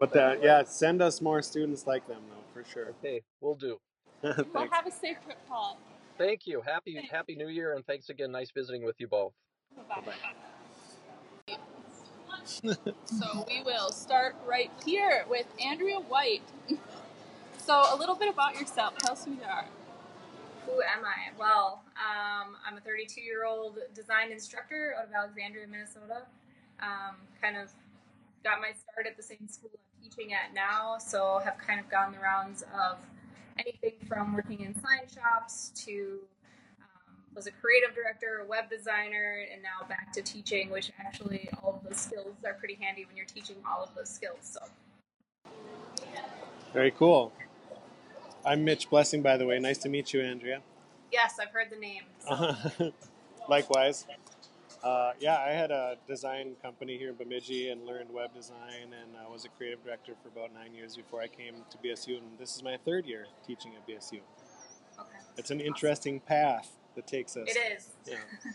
But 0.00 0.16
uh, 0.16 0.36
yeah, 0.40 0.64
send 0.64 1.02
us 1.02 1.20
more 1.20 1.42
students 1.42 1.86
like 1.86 2.06
them 2.08 2.22
though, 2.30 2.44
for 2.54 2.68
sure. 2.68 2.94
Okay, 3.00 3.22
we'll 3.40 3.54
do. 3.54 3.78
well, 4.22 4.68
have 4.70 4.86
a 4.86 4.90
safe 4.90 5.16
trip, 5.24 5.38
Paul. 5.48 5.78
Thank 6.16 6.46
you. 6.46 6.62
Happy 6.64 6.94
thanks. 6.94 7.10
Happy 7.10 7.34
New 7.34 7.48
Year, 7.48 7.74
and 7.74 7.84
thanks 7.86 8.08
again. 8.08 8.30
Nice 8.32 8.50
visiting 8.50 8.84
with 8.84 8.96
you 8.98 9.08
both. 9.08 9.32
Bye 9.88 10.00
bye. 10.04 10.12
so 13.04 13.44
we 13.48 13.62
will 13.64 13.90
start 13.90 14.36
right 14.46 14.70
here 14.84 15.24
with 15.28 15.46
Andrea 15.60 15.98
White. 15.98 16.42
So, 17.64 17.94
a 17.94 17.96
little 17.96 18.16
bit 18.16 18.28
about 18.28 18.58
yourself. 18.58 18.98
Tell 18.98 19.12
us 19.12 19.24
who 19.24 19.34
you 19.34 19.44
are. 19.48 19.64
Who 20.66 20.72
am 20.82 21.04
I? 21.04 21.30
Well, 21.38 21.84
um, 21.94 22.56
I'm 22.66 22.76
a 22.76 22.80
32 22.80 23.20
year 23.20 23.44
old 23.44 23.78
design 23.94 24.32
instructor 24.32 24.96
out 24.98 25.06
of 25.06 25.12
Alexandria, 25.12 25.68
Minnesota. 25.68 26.22
Um, 26.80 27.18
kind 27.40 27.56
of 27.56 27.70
got 28.42 28.60
my 28.60 28.72
start 28.72 29.06
at 29.06 29.16
the 29.16 29.22
same 29.22 29.46
school 29.46 29.70
I'm 29.72 30.10
teaching 30.10 30.32
at 30.32 30.52
now, 30.52 30.98
so 30.98 31.40
have 31.44 31.56
kind 31.56 31.78
of 31.78 31.88
gone 31.88 32.10
the 32.10 32.18
rounds 32.18 32.64
of 32.74 32.98
anything 33.56 33.94
from 34.08 34.34
working 34.34 34.62
in 34.62 34.74
sign 34.74 35.06
shops 35.06 35.70
to 35.86 36.18
um, 36.80 37.14
was 37.36 37.46
a 37.46 37.52
creative 37.52 37.94
director, 37.94 38.42
a 38.44 38.48
web 38.48 38.70
designer, 38.70 39.46
and 39.52 39.62
now 39.62 39.86
back 39.86 40.12
to 40.14 40.22
teaching, 40.22 40.68
which 40.68 40.90
actually 40.98 41.48
all 41.62 41.80
of 41.80 41.88
those 41.88 42.00
skills 42.00 42.34
are 42.44 42.54
pretty 42.54 42.76
handy 42.80 43.04
when 43.04 43.16
you're 43.16 43.24
teaching 43.24 43.56
all 43.70 43.84
of 43.84 43.94
those 43.94 44.08
skills. 44.08 44.40
So. 44.40 45.52
Very 46.72 46.90
cool. 46.90 47.32
I'm 48.44 48.64
Mitch 48.64 48.90
Blessing, 48.90 49.22
by 49.22 49.36
the 49.36 49.46
way. 49.46 49.58
Nice 49.60 49.78
to 49.78 49.88
meet 49.88 50.12
you, 50.12 50.20
Andrea. 50.20 50.62
Yes, 51.12 51.36
I've 51.40 51.50
heard 51.50 51.68
the 51.70 51.76
name. 51.76 52.02
So. 52.18 52.92
Likewise. 53.48 54.06
Uh, 54.82 55.12
yeah, 55.20 55.38
I 55.38 55.50
had 55.50 55.70
a 55.70 55.96
design 56.08 56.56
company 56.60 56.98
here 56.98 57.10
in 57.10 57.14
Bemidji 57.14 57.68
and 57.68 57.86
learned 57.86 58.10
web 58.12 58.34
design, 58.34 58.92
and 59.00 59.12
I 59.16 59.30
was 59.30 59.44
a 59.44 59.48
creative 59.48 59.84
director 59.84 60.14
for 60.20 60.28
about 60.28 60.52
nine 60.52 60.74
years 60.74 60.96
before 60.96 61.20
I 61.20 61.28
came 61.28 61.54
to 61.70 61.78
BSU, 61.78 62.18
and 62.18 62.26
this 62.36 62.56
is 62.56 62.64
my 62.64 62.76
third 62.84 63.06
year 63.06 63.26
teaching 63.46 63.74
at 63.76 63.86
BSU. 63.86 64.20
Okay. 64.98 65.08
It's 65.36 65.52
an 65.52 65.60
interesting 65.60 66.18
path 66.18 66.70
that 66.96 67.06
takes 67.06 67.36
us. 67.36 67.48
It 67.48 67.76
is. 67.76 67.90
Yeah. 68.06 68.16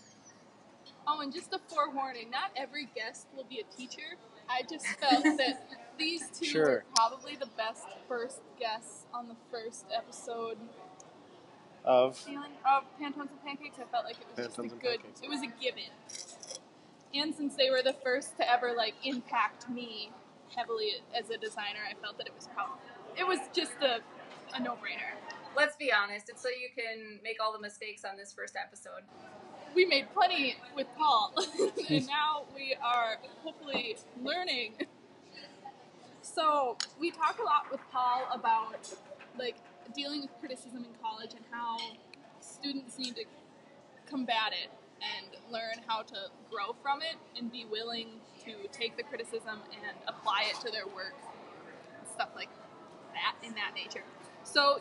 oh, 1.07 1.21
and 1.21 1.33
just 1.33 1.53
a 1.53 1.59
forewarning: 1.73 2.29
not 2.29 2.51
every 2.57 2.89
guest 2.93 3.27
will 3.33 3.45
be 3.45 3.59
a 3.61 3.75
teacher. 3.75 4.17
I 4.49 4.63
just 4.69 4.85
felt 4.85 5.23
that 5.23 5.65
these 5.97 6.29
two 6.29 6.45
sure. 6.45 6.65
were 6.65 6.83
probably 6.95 7.35
the 7.35 7.47
best 7.57 7.85
first 8.07 8.41
guests 8.59 9.05
on 9.13 9.27
the 9.27 9.35
first 9.51 9.85
episode 9.95 10.57
of 11.83 12.19
of 12.65 12.83
Pantones 12.99 13.29
and 13.31 13.43
Pancakes. 13.45 13.77
I 13.79 13.89
felt 13.91 14.05
like 14.05 14.17
it 14.19 14.27
was 14.35 14.47
Pantones 14.47 14.63
just 14.63 14.75
a 14.75 14.79
good. 14.79 15.01
Pancakes. 15.01 15.21
It 15.21 15.29
was 15.29 15.41
a 15.41 15.47
given. 15.61 15.91
And 17.15 17.33
since 17.33 17.55
they 17.55 17.69
were 17.69 17.81
the 17.81 17.95
first 18.03 18.37
to 18.37 18.51
ever 18.51 18.73
like 18.75 18.93
impact 19.03 19.69
me 19.69 20.11
heavily 20.55 20.91
as 21.17 21.29
a 21.29 21.37
designer, 21.37 21.79
I 21.89 21.93
felt 22.01 22.17
that 22.17 22.27
it 22.27 22.33
was 22.35 22.47
probably 22.53 22.77
it 23.17 23.25
was 23.25 23.39
just 23.53 23.81
a 23.81 23.99
a 24.55 24.61
no 24.61 24.73
brainer. 24.73 25.15
Let's 25.55 25.75
be 25.75 25.91
honest. 25.91 26.29
It's 26.29 26.41
so 26.41 26.49
you 26.49 26.69
can 26.75 27.19
make 27.23 27.37
all 27.41 27.53
the 27.53 27.59
mistakes 27.59 28.03
on 28.05 28.17
this 28.17 28.33
first 28.33 28.55
episode. 28.55 29.01
We 29.73 29.85
made 29.85 30.07
plenty 30.13 30.55
with 30.75 30.87
Paul, 30.97 31.33
and 31.89 32.07
now 32.07 32.45
we 32.55 32.75
are 32.83 33.17
hopefully 33.43 33.97
learning 34.23 34.73
so 36.37 36.77
we 36.99 37.09
talk 37.09 37.39
a 37.39 37.43
lot 37.43 37.65
with 37.71 37.81
Paul 37.91 38.27
about 38.31 38.87
like 39.39 39.55
dealing 39.95 40.21
with 40.21 40.29
criticism 40.39 40.85
in 40.85 40.93
college 41.01 41.31
and 41.35 41.43
how 41.49 41.77
students 42.39 42.99
need 42.99 43.15
to 43.15 43.23
combat 44.07 44.53
it 44.53 44.69
and 45.01 45.51
learn 45.51 45.83
how 45.87 46.03
to 46.03 46.15
grow 46.51 46.75
from 46.83 47.01
it 47.01 47.17
and 47.39 47.51
be 47.51 47.65
willing 47.65 48.07
to 48.45 48.53
take 48.71 48.95
the 48.97 49.03
criticism 49.03 49.59
and 49.71 49.97
apply 50.07 50.45
it 50.51 50.61
to 50.63 50.71
their 50.71 50.85
work 50.85 51.15
and 51.97 52.07
stuff 52.07 52.29
like 52.35 52.49
that 53.13 53.33
in 53.43 53.55
that 53.55 53.71
nature. 53.73 54.03
So 54.43 54.79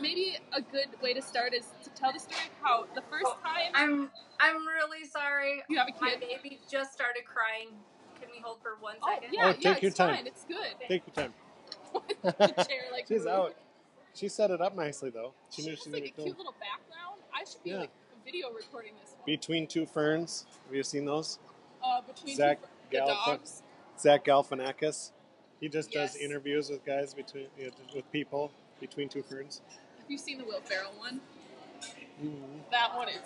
maybe 0.00 0.38
a 0.52 0.62
good 0.62 0.88
way 1.02 1.14
to 1.14 1.20
start 1.20 1.52
is 1.52 1.66
to 1.82 1.90
tell 1.90 2.12
the 2.12 2.20
story 2.20 2.46
of 2.46 2.64
how 2.64 2.86
the 2.94 3.02
first 3.10 3.26
oh, 3.26 3.36
time 3.42 3.72
i'm 3.74 4.10
i'm 4.40 4.66
really 4.66 5.04
sorry. 5.04 5.62
You 5.68 5.78
have 5.78 5.88
a 5.88 5.92
kid? 5.92 6.00
my 6.00 6.14
baby 6.16 6.60
just 6.70 6.92
started 6.92 7.24
crying 7.26 7.74
can 8.22 8.30
we 8.34 8.40
hold 8.40 8.58
for 8.62 8.76
one 8.80 8.96
oh, 9.02 9.14
second? 9.14 9.34
Yeah, 9.34 9.46
oh, 9.46 9.52
take 9.52 9.64
yeah, 9.64 9.70
your 9.80 9.88
it's 9.88 9.96
time. 9.96 10.14
fine. 10.14 10.26
It's 10.26 10.44
good. 10.44 10.88
Take 10.88 11.02
your 11.06 11.14
time. 11.14 11.34
the 12.22 12.64
chair, 12.68 12.82
like, 12.92 13.06
She's 13.08 13.26
out. 13.26 13.56
She 14.14 14.28
set 14.28 14.50
it 14.50 14.60
up 14.60 14.76
nicely 14.76 15.10
though. 15.10 15.32
She, 15.50 15.62
she 15.62 15.68
knew 15.68 15.76
she 15.76 15.90
like 15.90 16.02
a 16.02 16.04
cute 16.04 16.16
film. 16.16 16.28
little 16.36 16.54
background. 16.60 17.20
I 17.34 17.44
should 17.44 17.62
be 17.64 17.70
yeah. 17.70 17.78
like 17.80 17.90
video 18.24 18.50
recording 18.50 18.92
this. 19.00 19.12
One. 19.12 19.26
Between 19.26 19.66
two 19.66 19.86
ferns. 19.86 20.46
Have 20.66 20.74
you 20.74 20.82
seen 20.82 21.06
those? 21.06 21.38
Uh, 21.84 22.00
between 22.02 22.36
Zach 22.36 22.60
two 22.60 22.98
fer- 22.98 23.04
Galf- 23.04 23.26
dogs. 23.26 23.62
Zach 23.98 24.24
Galifianakis. 24.24 25.12
He 25.60 25.68
just 25.68 25.94
yes. 25.94 26.12
does 26.12 26.22
interviews 26.22 26.70
with 26.70 26.84
guys 26.84 27.14
between 27.14 27.46
with 27.94 28.12
people 28.12 28.52
between 28.80 29.08
two 29.08 29.22
ferns. 29.22 29.62
Have 29.98 30.10
you 30.10 30.18
seen 30.18 30.38
the 30.38 30.44
Will 30.44 30.60
Ferrell 30.60 30.92
one? 30.98 31.20
Mm-hmm. 32.22 32.58
That 32.70 32.94
one 32.94 33.08
is 33.08 33.22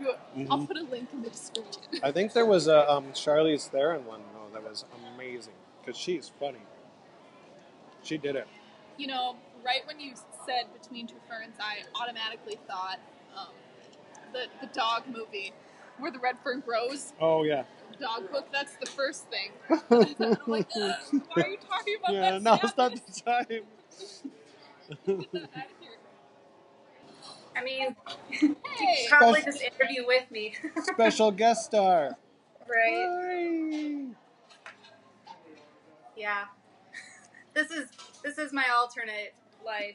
Mm-hmm. 0.00 0.52
I'll 0.52 0.66
put 0.66 0.76
a 0.76 0.82
link 0.82 1.08
in 1.12 1.22
the 1.22 1.30
description. 1.30 1.82
I 2.02 2.12
think 2.12 2.32
there 2.32 2.46
was 2.46 2.68
a 2.68 2.90
um, 2.90 3.06
Charlize 3.12 3.68
Theron 3.68 4.04
one 4.04 4.20
though 4.32 4.52
that 4.52 4.68
was 4.68 4.84
amazing 5.14 5.54
because 5.80 5.98
she's 5.98 6.30
funny. 6.40 6.60
She 8.02 8.18
did 8.18 8.36
it. 8.36 8.46
You 8.98 9.08
know, 9.08 9.36
right 9.64 9.86
when 9.86 9.98
you 10.00 10.14
said 10.46 10.72
between 10.80 11.06
two 11.06 11.16
ferns, 11.28 11.56
I 11.60 11.82
automatically 12.00 12.58
thought 12.68 12.98
um, 13.36 13.48
the 14.32 14.46
the 14.60 14.72
dog 14.72 15.04
movie 15.08 15.52
where 15.98 16.10
the 16.10 16.18
red 16.18 16.36
fern 16.42 16.60
grows. 16.60 17.12
Oh 17.20 17.42
yeah. 17.42 17.64
Dog 18.00 18.30
book. 18.30 18.48
That's 18.52 18.76
the 18.76 18.86
first 18.86 19.26
thing. 19.30 19.52
I'm 19.90 20.36
like, 20.46 20.68
why 20.74 20.94
are 21.36 21.48
you 21.48 21.56
talking 21.56 21.96
about 21.98 22.12
yeah, 22.12 22.38
that? 22.38 22.42
Yeah, 22.42 22.58
it's 22.62 22.76
not 22.76 22.92
the 22.94 23.22
time. 23.22 23.62
I 27.56 27.62
mean, 27.64 27.96
hey. 28.30 29.06
probably 29.08 29.40
this 29.40 29.60
interview 29.60 30.06
with 30.06 30.30
me. 30.30 30.54
Special 30.82 31.30
guest 31.30 31.64
star. 31.66 32.16
Right. 32.68 34.04
Hi. 35.26 35.34
Yeah. 36.16 36.44
This 37.54 37.70
is 37.70 37.88
this 38.22 38.36
is 38.36 38.52
my 38.52 38.64
alternate 38.78 39.32
life. 39.64 39.94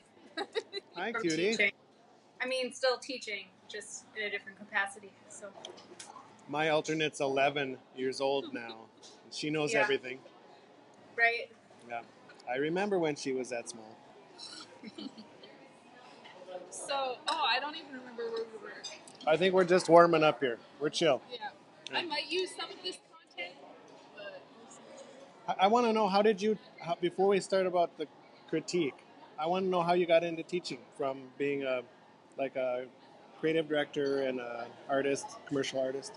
Hi, 0.95 1.11
cutie. 1.11 1.51
Teaching. 1.51 1.71
I 2.41 2.47
mean, 2.47 2.73
still 2.73 2.97
teaching, 2.97 3.45
just 3.69 4.05
in 4.17 4.23
a 4.23 4.31
different 4.31 4.57
capacity. 4.57 5.11
So 5.29 5.45
My 6.49 6.69
alternate's 6.69 7.19
11 7.19 7.77
years 7.95 8.19
old 8.19 8.51
now. 8.51 8.77
She 9.29 9.51
knows 9.51 9.73
Yeah. 9.73 9.81
everything. 9.83 10.17
right, 11.15 11.51
Yeah. 11.87 12.01
I 12.49 12.55
remember 12.55 12.97
when 12.97 13.15
she 13.15 13.31
was 13.31 13.49
that 13.49 13.69
small. 13.69 13.95
So, 16.71 17.17
oh, 17.27 17.45
I 17.47 17.59
don't 17.59 17.75
even 17.75 17.91
remember 17.91 18.23
where 18.31 18.43
we 18.43 18.63
were. 18.63 18.73
I 19.27 19.35
think 19.35 19.53
we're 19.53 19.65
just 19.65 19.89
warming 19.89 20.23
up 20.23 20.39
here. 20.39 20.57
We're 20.79 20.89
chill. 20.89 21.21
Yeah. 21.29 21.49
I 21.93 22.03
might 22.03 22.31
use 22.31 22.49
some 22.57 22.69
of 22.69 22.77
this 22.81 22.97
content, 23.11 23.55
but 24.15 24.41
I, 25.47 25.65
I 25.65 25.67
want 25.67 25.85
to 25.85 25.93
know 25.93 26.07
how 26.07 26.21
did 26.21 26.41
you, 26.41 26.57
how, 26.79 26.95
before 26.95 27.27
we 27.27 27.41
start 27.41 27.65
about 27.65 27.97
the 27.97 28.07
critique, 28.49 28.95
I 29.37 29.47
want 29.47 29.65
to 29.65 29.69
know 29.69 29.81
how 29.81 29.93
you 29.93 30.05
got 30.05 30.23
into 30.23 30.43
teaching 30.43 30.79
from 30.97 31.23
being 31.37 31.63
a, 31.63 31.81
like 32.37 32.55
a 32.55 32.85
creative 33.41 33.67
director 33.67 34.21
and 34.21 34.39
a 34.39 34.67
artist, 34.87 35.25
commercial 35.47 35.81
artist. 35.81 36.13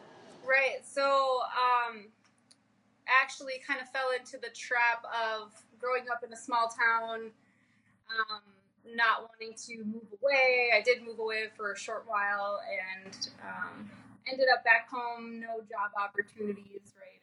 right. 0.46 0.84
So 0.84 1.02
um, 1.02 2.06
actually, 3.08 3.54
kind 3.66 3.80
of 3.80 3.88
fell 3.88 4.10
into 4.16 4.36
the 4.38 4.54
trap 4.54 5.04
of 5.04 5.52
growing 5.80 6.04
up 6.12 6.22
in 6.22 6.32
a 6.32 6.36
small 6.36 6.68
town. 6.68 7.30
Um, 8.10 8.42
not 8.94 9.28
wanting 9.30 9.56
to 9.66 9.84
move 9.84 10.06
away. 10.22 10.70
I 10.74 10.80
did 10.82 11.02
move 11.02 11.18
away 11.18 11.44
for 11.56 11.72
a 11.72 11.78
short 11.78 12.04
while 12.06 12.60
and 13.04 13.28
um, 13.42 13.90
ended 14.30 14.46
up 14.52 14.64
back 14.64 14.88
home, 14.90 15.40
no 15.40 15.60
job 15.60 15.90
opportunities, 16.00 16.92
right? 16.96 17.22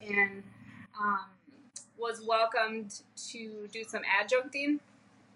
And 0.00 0.42
um, 1.00 1.26
was 1.98 2.22
welcomed 2.26 3.00
to 3.30 3.68
do 3.72 3.84
some 3.84 4.02
adjuncting 4.20 4.78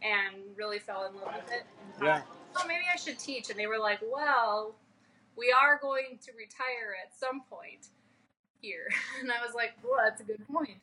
and 0.03 0.35
really 0.57 0.79
fell 0.79 1.07
in 1.07 1.15
love 1.21 1.35
with 1.35 1.53
it. 1.53 1.65
And 1.97 2.05
Yeah. 2.07 2.21
thought, 2.21 2.65
oh, 2.65 2.67
maybe 2.67 2.85
I 2.93 2.97
should 2.97 3.19
teach. 3.19 3.51
And 3.51 3.59
they 3.59 3.67
were 3.67 3.79
like, 3.79 4.01
well, 4.03 4.75
we 5.37 5.53
are 5.53 5.79
going 5.81 6.19
to 6.25 6.33
retire 6.33 6.97
at 7.05 7.17
some 7.17 7.43
point 7.43 7.89
here. 8.61 8.89
And 9.21 9.31
I 9.33 9.45
was 9.45 9.55
like, 9.55 9.73
well, 9.83 10.01
that's 10.05 10.21
a 10.21 10.25
good 10.25 10.47
point. 10.49 10.79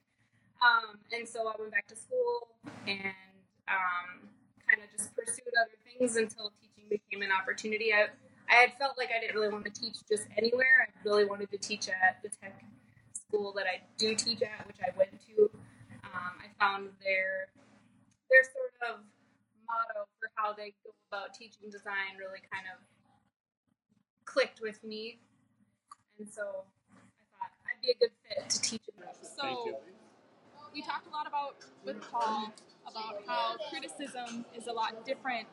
Um, 0.66 0.98
and 1.14 1.28
so 1.28 1.48
I 1.48 1.54
went 1.60 1.72
back 1.72 1.88
to 1.88 1.96
school 1.96 2.48
and 2.88 3.14
um, 3.70 4.26
kind 4.66 4.82
of 4.82 4.90
just 4.90 5.16
pursued 5.16 5.54
other 5.62 5.78
things 5.86 6.16
until 6.16 6.52
teaching 6.62 6.90
became 6.90 7.22
an 7.22 7.30
opportunity. 7.32 7.94
I, 7.94 8.10
I 8.50 8.56
had 8.56 8.74
felt 8.80 8.98
like 8.98 9.10
I 9.16 9.20
didn't 9.22 9.36
really 9.36 9.54
want 9.54 9.66
to 9.66 9.72
teach 9.72 9.98
just 10.10 10.26
anywhere. 10.38 10.90
I 10.90 10.90
really 11.08 11.26
wanted 11.26 11.52
to 11.52 11.58
teach 11.58 11.88
at 11.90 12.22
the 12.24 12.30
tech 12.30 12.64
school 13.14 13.54
that 13.58 13.66
I 13.66 13.82
do 13.98 14.16
teach 14.16 14.42
at, 14.42 14.66
which 14.68 14.78
I 14.82 14.96
went 14.98 15.12
to. 15.28 15.50
Um, 16.04 16.34
I 16.42 16.48
found 16.60 16.90
their 17.04 17.50
their 18.30 18.44
sort 18.44 18.74
of 18.90 19.04
motto 19.68 20.08
for 20.20 20.30
how 20.36 20.54
they 20.54 20.74
go 20.84 20.92
about 21.12 21.34
teaching 21.34 21.70
design 21.70 22.18
really 22.18 22.42
kind 22.52 22.66
of 22.74 22.82
clicked 24.26 24.62
with 24.62 24.84
me, 24.84 25.20
and 26.20 26.28
so 26.30 26.42
I 26.42 26.98
thought 27.38 27.54
I'd 27.66 27.82
be 27.82 27.92
a 27.92 27.98
good 27.98 28.14
fit 28.28 28.50
to 28.50 28.62
teach 28.62 28.82
in 28.88 29.02
those. 29.02 29.30
Thank 29.38 29.58
you. 29.66 29.74
so 29.74 30.05
we 30.76 30.82
talked 30.82 31.08
a 31.08 31.10
lot 31.10 31.26
about 31.26 31.56
with 31.86 32.02
Paul 32.12 32.54
about 32.86 33.24
how 33.26 33.56
criticism 33.70 34.46
is 34.56 34.68
a 34.68 34.74
lot 34.74 35.06
different 35.06 35.48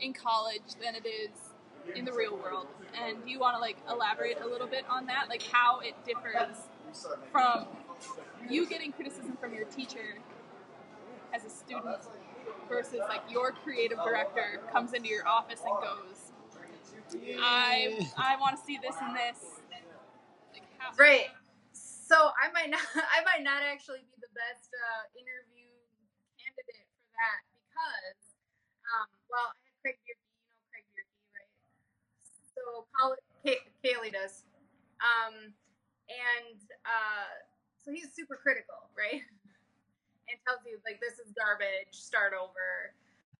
in 0.00 0.12
college 0.12 0.74
than 0.82 0.96
it 0.96 1.06
is 1.06 1.30
in 1.94 2.04
the 2.04 2.12
real 2.12 2.36
world. 2.36 2.66
And 3.00 3.24
do 3.24 3.30
you 3.30 3.38
want 3.38 3.54
to 3.54 3.60
like 3.60 3.76
elaborate 3.88 4.38
a 4.42 4.46
little 4.46 4.66
bit 4.66 4.84
on 4.90 5.06
that, 5.06 5.26
like 5.28 5.42
how 5.42 5.78
it 5.78 5.94
differs 6.04 6.56
from 7.30 7.66
you 8.50 8.66
getting 8.66 8.92
criticism 8.92 9.38
from 9.40 9.54
your 9.54 9.64
teacher 9.66 10.18
as 11.32 11.44
a 11.44 11.50
student 11.50 11.98
versus 12.68 13.00
like 13.08 13.22
your 13.30 13.52
creative 13.52 13.98
director 13.98 14.60
comes 14.72 14.92
into 14.92 15.08
your 15.08 15.26
office 15.26 15.60
and 15.64 15.76
goes, 15.80 16.32
I 17.40 18.08
I 18.16 18.36
want 18.40 18.58
to 18.58 18.64
see 18.64 18.78
this 18.82 18.96
and 19.00 19.14
this. 19.14 19.38
Like 20.52 20.62
how, 20.78 20.90
Right. 20.98 21.28
So 22.08 22.32
I 22.40 22.48
might 22.56 22.70
not 22.72 22.80
I 23.16 23.20
might 23.24 23.44
not 23.44 23.60
actually 23.62 24.00
be 24.08 24.16
the 24.20 24.32
best 24.32 24.72
uh, 24.72 25.04
interview 25.12 25.68
candidate 26.40 26.88
for 26.88 27.08
that 27.20 27.40
because 27.52 28.20
um, 28.96 29.08
well 29.28 29.52
I 29.52 29.60
had 29.60 29.76
Craig 29.84 29.98
Bierke, 30.08 30.24
you 30.40 30.48
know 30.48 30.60
Craig 30.72 30.86
Bierke, 30.96 31.20
right? 31.36 31.52
So 32.56 32.62
Kay- 33.44 33.68
Kaylee 33.84 34.12
does. 34.12 34.44
Um, 35.04 35.52
and 36.08 36.58
uh, 36.88 37.28
so 37.78 37.92
he's 37.92 38.10
super 38.16 38.36
critical, 38.40 38.88
right? 38.96 39.22
and 40.28 40.36
tells 40.46 40.64
you 40.66 40.80
like 40.84 41.00
this 41.00 41.20
is 41.20 41.32
garbage, 41.36 41.92
start 41.92 42.32
over. 42.36 42.92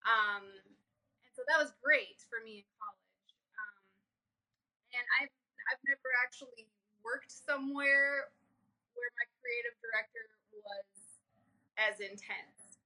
Um, 0.08 0.44
and 0.44 1.32
so 1.36 1.42
that 1.48 1.58
was 1.60 1.72
great 1.82 2.20
for 2.28 2.40
me 2.44 2.64
in 2.64 2.68
college. 2.76 3.32
Um, 3.56 3.80
and 4.96 5.04
I've 5.20 5.34
I've 5.72 5.82
never 5.84 6.10
actually 6.24 6.68
worked 7.04 7.30
somewhere 7.32 8.32
where 8.99 9.12
my 9.16 9.26
creative 9.38 9.74
director 9.80 10.24
was 10.59 10.86
as 11.78 12.03
intense. 12.03 12.82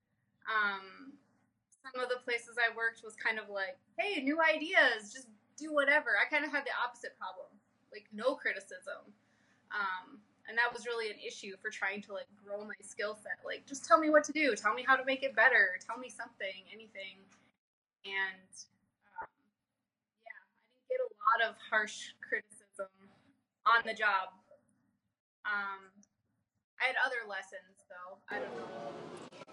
Um, 0.46 1.16
some 1.82 1.98
of 1.98 2.08
the 2.08 2.20
places 2.22 2.60
I 2.60 2.70
worked 2.76 3.02
was 3.02 3.16
kind 3.16 3.40
of 3.40 3.50
like, 3.50 3.80
hey, 3.98 4.22
new 4.22 4.38
ideas, 4.38 5.10
just 5.10 5.26
do 5.58 5.72
whatever. 5.74 6.14
I 6.14 6.28
kind 6.30 6.44
of 6.44 6.52
had 6.52 6.64
the 6.64 6.74
opposite 6.76 7.18
problem, 7.18 7.50
like 7.90 8.06
no 8.12 8.34
criticism. 8.36 9.10
Um, 9.72 10.20
and 10.48 10.58
that 10.58 10.72
was 10.72 10.86
really 10.86 11.10
an 11.10 11.18
issue 11.22 11.56
for 11.62 11.70
trying 11.70 12.02
to 12.02 12.12
like 12.12 12.28
grow 12.44 12.64
my 12.64 12.78
skill 12.82 13.16
set. 13.16 13.40
Like, 13.46 13.66
just 13.66 13.86
tell 13.86 13.98
me 13.98 14.10
what 14.10 14.24
to 14.24 14.32
do, 14.32 14.54
tell 14.54 14.74
me 14.74 14.84
how 14.86 14.96
to 14.96 15.04
make 15.04 15.22
it 15.22 15.34
better, 15.34 15.78
tell 15.80 15.98
me 15.98 16.08
something, 16.08 16.66
anything. 16.72 17.22
And 18.04 18.50
um, 19.22 19.30
yeah, 20.26 20.38
I 20.38 20.82
didn't 20.90 20.90
get 20.90 21.00
a 21.00 21.10
lot 21.22 21.40
of 21.50 21.54
harsh 21.70 22.14
criticism 22.20 22.90
on 23.66 23.82
the 23.86 23.94
job. 23.94 24.34
Um, 25.46 25.90
I 26.82 26.86
had 26.86 26.96
other 27.06 27.22
lessons 27.30 27.78
though. 27.86 28.18
I 28.28 28.40
don't 28.40 28.56
know. 28.56 28.66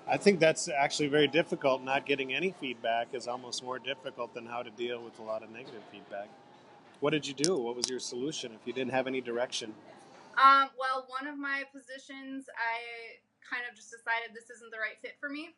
I 0.07 0.17
think 0.17 0.39
that's 0.39 0.67
actually 0.67 1.07
very 1.07 1.27
difficult. 1.27 1.83
Not 1.83 2.07
getting 2.07 2.33
any 2.33 2.55
feedback 2.59 3.13
is 3.13 3.27
almost 3.27 3.63
more 3.63 3.77
difficult 3.77 4.33
than 4.33 4.47
how 4.47 4.63
to 4.63 4.71
deal 4.71 5.03
with 5.03 5.19
a 5.19 5.21
lot 5.21 5.43
of 5.43 5.51
negative 5.51 5.83
feedback. 5.91 6.27
What 6.99 7.11
did 7.11 7.27
you 7.27 7.35
do? 7.35 7.55
What 7.55 7.75
was 7.75 7.87
your 7.87 7.99
solution 7.99 8.51
if 8.51 8.65
you 8.65 8.73
didn't 8.73 8.91
have 8.91 9.05
any 9.05 9.21
direction? 9.21 9.73
Um, 10.41 10.73
well, 10.81 11.05
one 11.05 11.29
of 11.29 11.37
my 11.37 11.63
positions, 11.69 12.49
I 12.57 13.21
kind 13.45 13.61
of 13.69 13.77
just 13.77 13.93
decided 13.93 14.33
this 14.33 14.49
isn't 14.49 14.71
the 14.73 14.81
right 14.81 14.97
fit 14.97 15.13
for 15.21 15.29
me. 15.29 15.53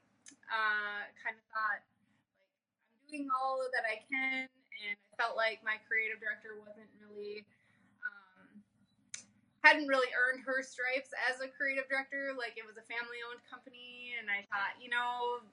Uh, 0.52 1.08
kind 1.24 1.40
of 1.40 1.44
thought 1.56 1.80
like 1.80 2.52
I'm 3.00 3.08
doing 3.08 3.28
all 3.32 3.64
that 3.72 3.88
I 3.88 4.04
can, 4.12 4.52
and 4.52 4.96
I 5.00 5.12
felt 5.16 5.40
like 5.40 5.64
my 5.64 5.80
creative 5.88 6.20
director 6.20 6.60
wasn't 6.60 6.92
really 7.00 7.48
hadn't 9.62 9.88
really 9.88 10.10
earned 10.14 10.42
her 10.46 10.62
stripes 10.62 11.14
as 11.30 11.42
a 11.42 11.48
creative 11.48 11.86
director. 11.90 12.34
Like 12.38 12.58
it 12.58 12.66
was 12.66 12.78
a 12.78 12.86
family-owned 12.90 13.42
company, 13.46 14.18
and 14.18 14.30
I 14.30 14.46
thought, 14.50 14.78
you 14.82 14.90
know, 14.90 15.46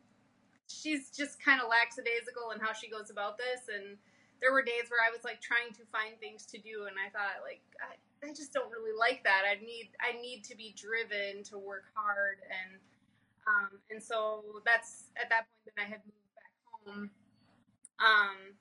she's 0.68 1.10
just 1.12 1.40
kind 1.42 1.60
of 1.60 1.68
lackadaisical 1.68 2.52
in 2.52 2.60
how 2.60 2.72
she 2.72 2.88
goes 2.88 3.10
about 3.10 3.36
this, 3.36 3.68
and 3.72 3.96
there 4.40 4.52
were 4.52 4.62
days 4.62 4.86
where 4.88 5.02
I 5.02 5.10
was 5.10 5.24
like 5.24 5.40
trying 5.40 5.74
to 5.74 5.82
find 5.90 6.14
things 6.20 6.46
to 6.54 6.58
do, 6.58 6.86
and 6.86 6.96
I 6.96 7.10
thought 7.10 7.42
like 7.42 7.64
I, 7.82 7.98
I 8.22 8.30
just 8.32 8.52
don't 8.52 8.70
really 8.70 8.94
like 8.94 9.24
that. 9.24 9.42
I 9.44 9.58
need 9.60 9.90
I 9.98 10.14
need 10.20 10.44
to 10.48 10.54
be 10.56 10.74
driven 10.78 11.42
to 11.50 11.58
work 11.58 11.90
hard, 11.94 12.38
and 12.46 12.78
um, 13.48 13.80
and 13.90 14.00
so 14.02 14.62
that's 14.64 15.10
at 15.16 15.28
that 15.32 15.48
point 15.48 15.64
that 15.74 15.78
I 15.80 15.88
had 15.88 16.00
moved 16.06 16.32
back 16.36 16.52
home. 16.70 17.10
Um, 17.98 18.54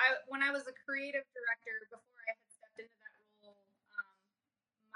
I 0.00 0.16
when 0.30 0.40
I 0.40 0.54
was 0.54 0.64
a 0.64 0.74
creative 0.86 1.26
director 1.34 1.76
before 1.90 2.22
I 2.24 2.32
had 2.32 2.48
stepped 2.48 2.78
into 2.80 2.96
that 3.04 3.18
role, 3.44 3.58
um, 3.98 4.16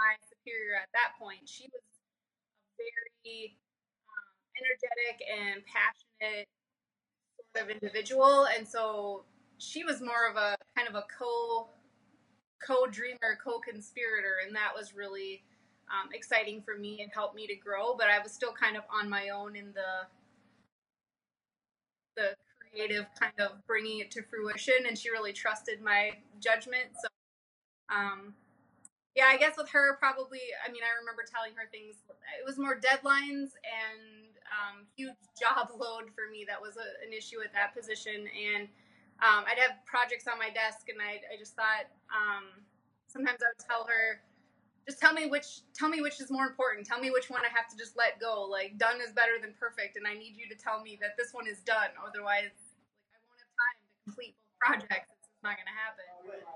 my 0.02 0.18
superior 0.26 0.74
at 0.74 0.90
that 0.90 1.14
point 1.14 1.46
she 1.46 1.70
was 1.70 1.86
a 1.86 2.82
very 2.82 3.54
um, 4.10 4.26
energetic 4.58 5.22
and 5.30 5.62
passionate 5.70 6.48
sort 7.56 7.70
of 7.70 7.70
individual, 7.70 8.46
and 8.56 8.66
so 8.66 9.24
she 9.58 9.84
was 9.84 10.00
more 10.00 10.28
of 10.30 10.36
a 10.36 10.56
kind 10.76 10.88
of 10.88 10.94
a 10.94 11.04
co 11.18 11.68
co 12.64 12.86
dreamer, 12.86 13.38
co 13.42 13.58
conspirator, 13.58 14.36
and 14.46 14.54
that 14.54 14.72
was 14.76 14.94
really 14.94 15.42
um, 15.90 16.10
exciting 16.12 16.62
for 16.62 16.76
me 16.76 17.00
and 17.02 17.10
helped 17.12 17.34
me 17.34 17.46
to 17.46 17.54
grow. 17.56 17.94
But 17.96 18.08
I 18.08 18.18
was 18.22 18.32
still 18.32 18.52
kind 18.52 18.76
of 18.76 18.84
on 18.92 19.08
my 19.08 19.28
own 19.30 19.56
in 19.56 19.72
the 19.74 20.06
the 22.16 22.34
creative 22.70 23.06
kind 23.18 23.32
of 23.38 23.64
bringing 23.66 24.00
it 24.00 24.10
to 24.12 24.22
fruition, 24.22 24.86
and 24.86 24.96
she 24.98 25.10
really 25.10 25.32
trusted 25.32 25.80
my 25.82 26.12
judgment. 26.40 26.90
So, 27.00 27.08
um, 27.94 28.34
yeah, 29.14 29.28
I 29.28 29.36
guess 29.36 29.56
with 29.56 29.68
her, 29.70 29.96
probably. 30.00 30.40
I 30.64 30.72
mean, 30.72 30.80
I 30.80 30.96
remember 30.96 31.22
telling 31.28 31.52
her 31.52 31.68
things. 31.68 32.00
It 32.40 32.44
was 32.48 32.56
more 32.56 32.80
deadlines 32.80 33.52
and 33.60 34.32
um, 34.48 34.88
huge 34.96 35.20
job 35.40 35.68
load 35.76 36.08
for 36.16 36.32
me. 36.32 36.48
That 36.48 36.60
was 36.60 36.80
a, 36.80 36.88
an 37.04 37.12
issue 37.12 37.44
at 37.44 37.52
that 37.52 37.76
position, 37.76 38.24
and 38.24 38.68
um, 39.20 39.44
I'd 39.44 39.60
have 39.60 39.84
projects 39.84 40.24
on 40.24 40.40
my 40.40 40.48
desk, 40.48 40.88
and 40.88 40.96
I, 40.96 41.20
I 41.28 41.36
just 41.36 41.52
thought 41.52 41.92
um, 42.08 42.64
sometimes 43.04 43.44
I 43.44 43.52
would 43.52 43.60
tell 43.60 43.84
her, 43.84 44.24
just 44.88 44.96
tell 44.96 45.12
me 45.12 45.28
which 45.28 45.60
tell 45.76 45.92
me 45.92 46.00
which 46.00 46.16
is 46.16 46.32
more 46.32 46.48
important. 46.48 46.88
Tell 46.88 46.98
me 46.98 47.12
which 47.12 47.28
one 47.28 47.44
I 47.44 47.52
have 47.52 47.68
to 47.68 47.76
just 47.76 48.00
let 48.00 48.16
go. 48.16 48.48
Like 48.48 48.80
done 48.80 48.96
is 49.04 49.12
better 49.12 49.36
than 49.36 49.52
perfect, 49.60 50.00
and 50.00 50.08
I 50.08 50.16
need 50.16 50.40
you 50.40 50.48
to 50.48 50.56
tell 50.56 50.80
me 50.80 50.96
that 51.04 51.20
this 51.20 51.36
one 51.36 51.44
is 51.44 51.60
done. 51.68 51.92
Otherwise, 52.00 52.56
like 53.04 53.12
I 53.12 53.20
won't 53.28 53.44
have 53.44 53.52
time 53.60 53.76
to 53.76 53.92
complete 54.08 54.34
both 54.40 54.56
projects, 54.56 55.12
it's 55.20 55.44
not 55.44 55.60
going 55.60 55.68
to 55.68 55.76
happen. 55.76 56.08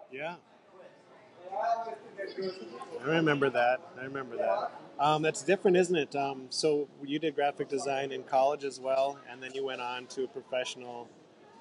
Yeah. 0.08 0.40
I 3.04 3.08
remember 3.08 3.50
that. 3.50 3.80
I 3.98 4.04
remember 4.04 4.36
that. 4.36 4.72
Um, 4.98 5.22
that's 5.22 5.42
different, 5.42 5.76
isn't 5.76 5.96
it? 5.96 6.16
Um, 6.16 6.46
so 6.48 6.88
you 7.04 7.18
did 7.18 7.34
graphic 7.34 7.68
design 7.68 8.12
in 8.12 8.22
college 8.22 8.64
as 8.64 8.80
well, 8.80 9.18
and 9.30 9.42
then 9.42 9.52
you 9.54 9.64
went 9.64 9.80
on 9.80 10.06
to 10.08 10.24
a 10.24 10.28
professional, 10.28 11.08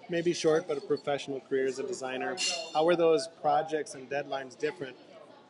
maybe 0.10 0.34
short, 0.34 0.68
but 0.68 0.78
a 0.78 0.82
professional 0.82 1.42
career 1.42 1.68
as 1.68 1.80
a 1.80 1.84
designer. 1.84 2.38
How 2.74 2.86
were 2.86 2.96
those 2.96 3.28
projects 3.42 3.94
and 3.96 4.10
deadlines 4.10 4.58
different 4.58 4.96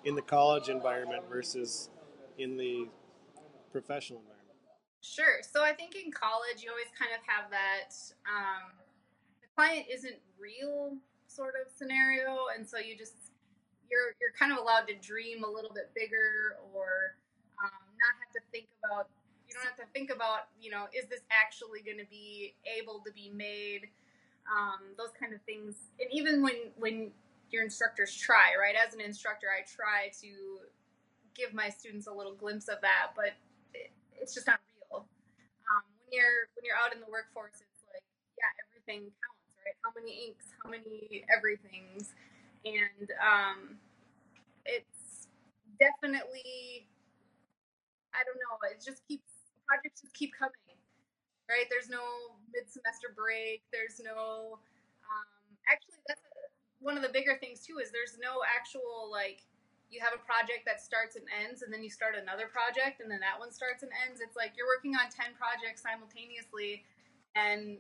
in 0.04 0.16
the 0.16 0.22
college 0.22 0.70
environment 0.70 1.24
versus 1.30 1.90
in 2.38 2.58
the 2.58 2.88
professional 3.72 4.20
environment? 4.20 4.36
Sure. 5.02 5.42
So 5.44 5.64
I 5.64 5.72
think 5.72 5.96
in 5.96 6.12
college 6.12 6.64
you 6.64 6.72
always 6.72 6.88
kind 6.98 7.12
of 7.14 7.22
have 7.28 7.52
that 7.52 7.94
um, 8.26 8.72
the 9.42 9.48
client 9.56 9.86
isn't 9.92 10.18
real 10.40 10.98
sort 11.28 11.54
of 11.62 11.72
scenario, 11.72 12.46
and 12.56 12.68
so 12.68 12.78
you 12.78 12.98
just 12.98 13.14
you're 13.90 14.16
you're 14.22 14.34
kind 14.38 14.52
of 14.52 14.58
allowed 14.58 14.88
to 14.88 14.96
dream 14.96 15.44
a 15.44 15.50
little 15.50 15.72
bit 15.74 15.92
bigger 15.96 16.58
or 16.74 17.16
um, 17.62 17.82
not 18.00 18.14
have 18.20 18.32
to 18.34 18.42
think 18.52 18.68
about 18.84 19.10
you 19.48 19.54
don't 19.54 19.66
have 19.66 19.78
to 19.78 19.88
think 19.94 20.10
about 20.10 20.50
you 20.60 20.72
know 20.72 20.86
is 20.94 21.06
this 21.10 21.22
actually 21.32 21.82
going 21.82 21.98
to 22.00 22.10
be 22.10 22.56
able 22.66 23.02
to 23.06 23.12
be 23.12 23.32
made? 23.34 23.90
Um, 24.46 24.94
those 24.98 25.10
kind 25.20 25.34
of 25.34 25.42
things. 25.44 25.90
And 26.00 26.10
even 26.12 26.42
when 26.42 26.74
when 26.78 27.12
your 27.52 27.64
instructors 27.64 28.14
try 28.16 28.54
right? 28.60 28.76
As 28.76 28.94
an 28.94 29.02
instructor 29.02 29.48
i 29.48 29.62
try 29.64 30.10
to 30.22 30.60
give 31.36 31.54
my 31.54 31.70
students 31.70 32.08
a 32.08 32.14
little 32.14 32.34
glimpse 32.34 32.68
of 32.68 32.80
that 32.82 33.12
but 33.16 33.36
it, 33.74 33.92
it's 34.20 34.34
just 34.34 34.48
not 34.48 34.60
real. 34.90 35.06
Um, 35.70 35.84
when 36.00 36.10
you're 36.12 36.50
when 36.56 36.64
you're 36.66 36.80
out 36.80 36.94
in 36.94 37.00
the 37.00 37.12
workforce 37.12 37.62
it's 37.62 37.84
like 37.92 38.04
yeah 38.40 38.50
everything 38.66 39.12
counts 39.12 39.46
right? 39.64 39.78
How 39.84 39.92
many 39.96 40.32
inks 40.32 40.48
how 40.64 40.70
many 40.70 41.24
everything's 41.30 42.14
and 42.66 43.08
um, 43.22 43.78
it's 44.66 45.28
definitely 45.80 46.90
I 48.16 48.24
don't 48.24 48.40
know. 48.40 48.56
It 48.72 48.80
just 48.80 49.04
keeps 49.08 49.28
projects 49.68 50.02
just 50.02 50.16
keep 50.16 50.32
coming, 50.34 50.80
right? 51.52 51.68
There's 51.70 51.90
no 51.92 52.02
mid 52.54 52.66
semester 52.72 53.12
break. 53.14 53.62
There's 53.70 54.02
no 54.02 54.58
um, 55.06 55.28
actually 55.70 56.02
that's 56.08 56.24
a, 56.26 56.32
one 56.82 56.98
of 56.98 57.04
the 57.04 57.14
bigger 57.14 57.38
things 57.38 57.62
too 57.62 57.78
is 57.78 57.92
there's 57.92 58.18
no 58.18 58.42
actual 58.46 59.10
like 59.12 59.46
you 59.94 60.02
have 60.02 60.18
a 60.18 60.22
project 60.26 60.66
that 60.66 60.82
starts 60.82 61.16
and 61.16 61.26
ends 61.30 61.62
and 61.62 61.70
then 61.72 61.86
you 61.86 61.90
start 61.94 62.18
another 62.18 62.50
project 62.50 63.00
and 63.00 63.08
then 63.10 63.22
that 63.22 63.38
one 63.38 63.54
starts 63.54 63.86
and 63.86 63.94
ends 64.06 64.20
it's 64.20 64.36
like 64.36 64.58
you're 64.58 64.68
working 64.68 64.98
on 64.98 65.08
10 65.14 65.38
projects 65.38 65.86
simultaneously 65.86 66.84
and 67.38 67.78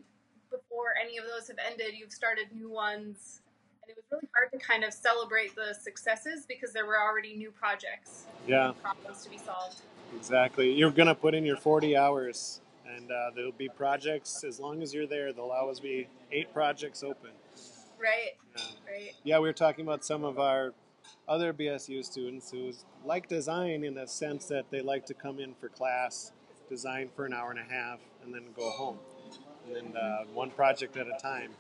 before 0.53 0.93
any 1.01 1.17
of 1.17 1.25
those 1.25 1.49
have 1.49 1.57
ended 1.59 1.97
you've 1.97 2.13
started 2.13 2.53
new 2.53 2.69
ones 2.69 3.41
and 3.87 3.95
it 3.97 3.97
was 3.97 4.05
really 4.11 4.27
hard 4.35 4.51
to 4.51 4.57
kind 4.57 4.83
of 4.83 4.93
celebrate 4.93 5.55
the 5.55 5.73
successes 5.73 6.45
because 6.47 6.73
there 6.73 6.85
were 6.85 6.99
already 6.99 7.35
new 7.35 7.51
projects, 7.51 8.25
Yeah, 8.47 8.71
problems 8.81 9.23
to 9.23 9.29
be 9.29 9.37
solved. 9.37 9.81
exactly. 10.15 10.71
You're 10.73 10.91
going 10.91 11.07
to 11.07 11.15
put 11.15 11.33
in 11.35 11.45
your 11.45 11.57
40 11.57 11.95
hours, 11.95 12.61
and 12.87 13.11
uh, 13.11 13.31
there'll 13.35 13.51
be 13.51 13.69
projects. 13.69 14.43
As 14.43 14.59
long 14.59 14.81
as 14.81 14.93
you're 14.93 15.07
there, 15.07 15.33
there'll 15.33 15.51
always 15.51 15.79
be 15.79 16.07
eight 16.31 16.53
projects 16.53 17.03
open. 17.03 17.31
Right, 17.99 18.35
Yeah. 18.55 18.63
right. 18.91 19.11
Yeah, 19.23 19.39
we 19.39 19.47
were 19.49 19.53
talking 19.53 19.85
about 19.85 20.03
some 20.03 20.23
of 20.23 20.39
our 20.39 20.73
other 21.27 21.53
BSU 21.53 22.03
students 22.03 22.51
who 22.51 22.71
like 23.03 23.27
design 23.27 23.83
in 23.83 23.93
the 23.95 24.05
sense 24.07 24.45
that 24.45 24.65
they 24.69 24.81
like 24.81 25.05
to 25.07 25.13
come 25.13 25.39
in 25.39 25.53
for 25.55 25.69
class, 25.69 26.31
design 26.69 27.09
for 27.15 27.25
an 27.25 27.33
hour 27.33 27.51
and 27.51 27.59
a 27.59 27.63
half, 27.63 27.99
and 28.23 28.33
then 28.33 28.43
go 28.55 28.69
home. 28.71 28.97
And 29.73 29.97
uh, 29.97 30.23
one 30.33 30.51
project 30.51 30.97
at 30.97 31.07
a 31.07 31.17
time. 31.21 31.51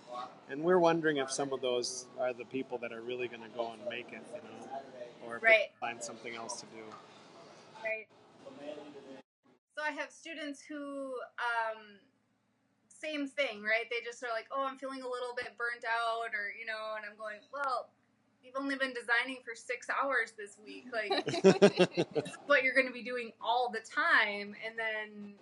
And 0.49 0.63
we're 0.63 0.79
wondering 0.79 1.17
if 1.17 1.31
some 1.31 1.51
of 1.53 1.61
those 1.61 2.05
are 2.19 2.33
the 2.33 2.45
people 2.45 2.77
that 2.79 2.91
are 2.93 3.01
really 3.01 3.27
going 3.27 3.41
to 3.41 3.49
go 3.49 3.71
and 3.71 3.81
make 3.89 4.11
it, 4.11 4.21
you 4.35 4.41
know, 4.41 5.27
or 5.27 5.37
if 5.37 5.41
they 5.41 5.47
Right. 5.47 5.71
find 5.79 6.03
something 6.03 6.35
else 6.35 6.61
to 6.61 6.67
do. 6.67 6.83
Right. 7.83 8.07
So 9.75 9.83
I 9.83 9.91
have 9.91 10.11
students 10.11 10.61
who, 10.61 11.13
um, 11.39 11.99
same 12.87 13.27
thing, 13.27 13.61
right? 13.63 13.85
They 13.89 14.03
just 14.05 14.23
are 14.23 14.29
like, 14.33 14.47
oh, 14.51 14.65
I'm 14.65 14.77
feeling 14.77 15.01
a 15.01 15.07
little 15.09 15.33
bit 15.35 15.49
burnt 15.57 15.83
out, 15.83 16.33
or 16.33 16.53
you 16.57 16.65
know, 16.65 16.95
and 16.95 17.05
I'm 17.09 17.17
going, 17.17 17.39
well, 17.53 17.89
you've 18.43 18.55
only 18.55 18.75
been 18.75 18.93
designing 18.93 19.39
for 19.43 19.55
six 19.55 19.87
hours 19.89 20.33
this 20.37 20.57
week, 20.65 20.85
like 20.93 21.11
what 22.45 22.63
you're 22.63 22.73
going 22.73 22.87
to 22.87 22.93
be 22.93 23.03
doing 23.03 23.31
all 23.41 23.69
the 23.71 23.79
time, 23.81 24.55
and 24.65 24.77
then, 24.77 25.33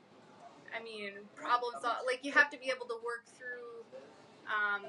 I 0.73 0.83
mean, 0.83 1.13
problem 1.35 1.73
solve. 1.81 2.03
Like 2.05 2.25
you 2.25 2.31
have 2.33 2.49
to 2.51 2.57
be 2.57 2.67
able 2.73 2.85
to 2.89 2.97
work 3.05 3.23
through, 3.37 3.85
um, 4.49 4.83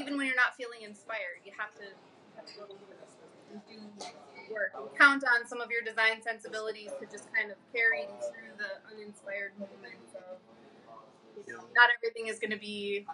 even 0.00 0.16
when 0.16 0.26
you're 0.26 0.36
not 0.40 0.56
feeling 0.56 0.82
inspired, 0.82 1.44
you 1.44 1.52
have 1.56 1.72
to, 1.76 1.86
do 3.68 3.80
work. 4.52 4.72
Count 4.96 5.24
on 5.24 5.46
some 5.46 5.60
of 5.60 5.70
your 5.70 5.82
design 5.82 6.22
sensibilities 6.22 6.90
to 7.00 7.04
just 7.06 7.32
kind 7.34 7.50
of 7.50 7.56
carry 7.72 8.06
through 8.20 8.54
the 8.56 8.80
uninspired 8.92 9.52
moments 9.58 10.14
you 11.46 11.54
know, 11.54 11.60
not 11.74 11.90
everything 11.96 12.26
is 12.28 12.38
going 12.38 12.50
to 12.50 12.58
be 12.58 13.06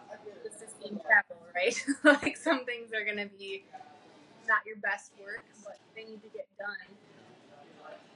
the 0.44 0.50
Sistine 0.50 1.00
Chapel, 1.02 1.36
right? 1.54 1.76
like 2.22 2.36
some 2.36 2.64
things 2.64 2.92
are 2.92 3.04
going 3.04 3.18
to 3.18 3.30
be 3.38 3.64
not 4.46 4.60
your 4.66 4.76
best 4.76 5.12
work, 5.22 5.44
but 5.64 5.78
they 5.94 6.04
need 6.04 6.22
to 6.22 6.28
get 6.28 6.46
done. 6.58 6.88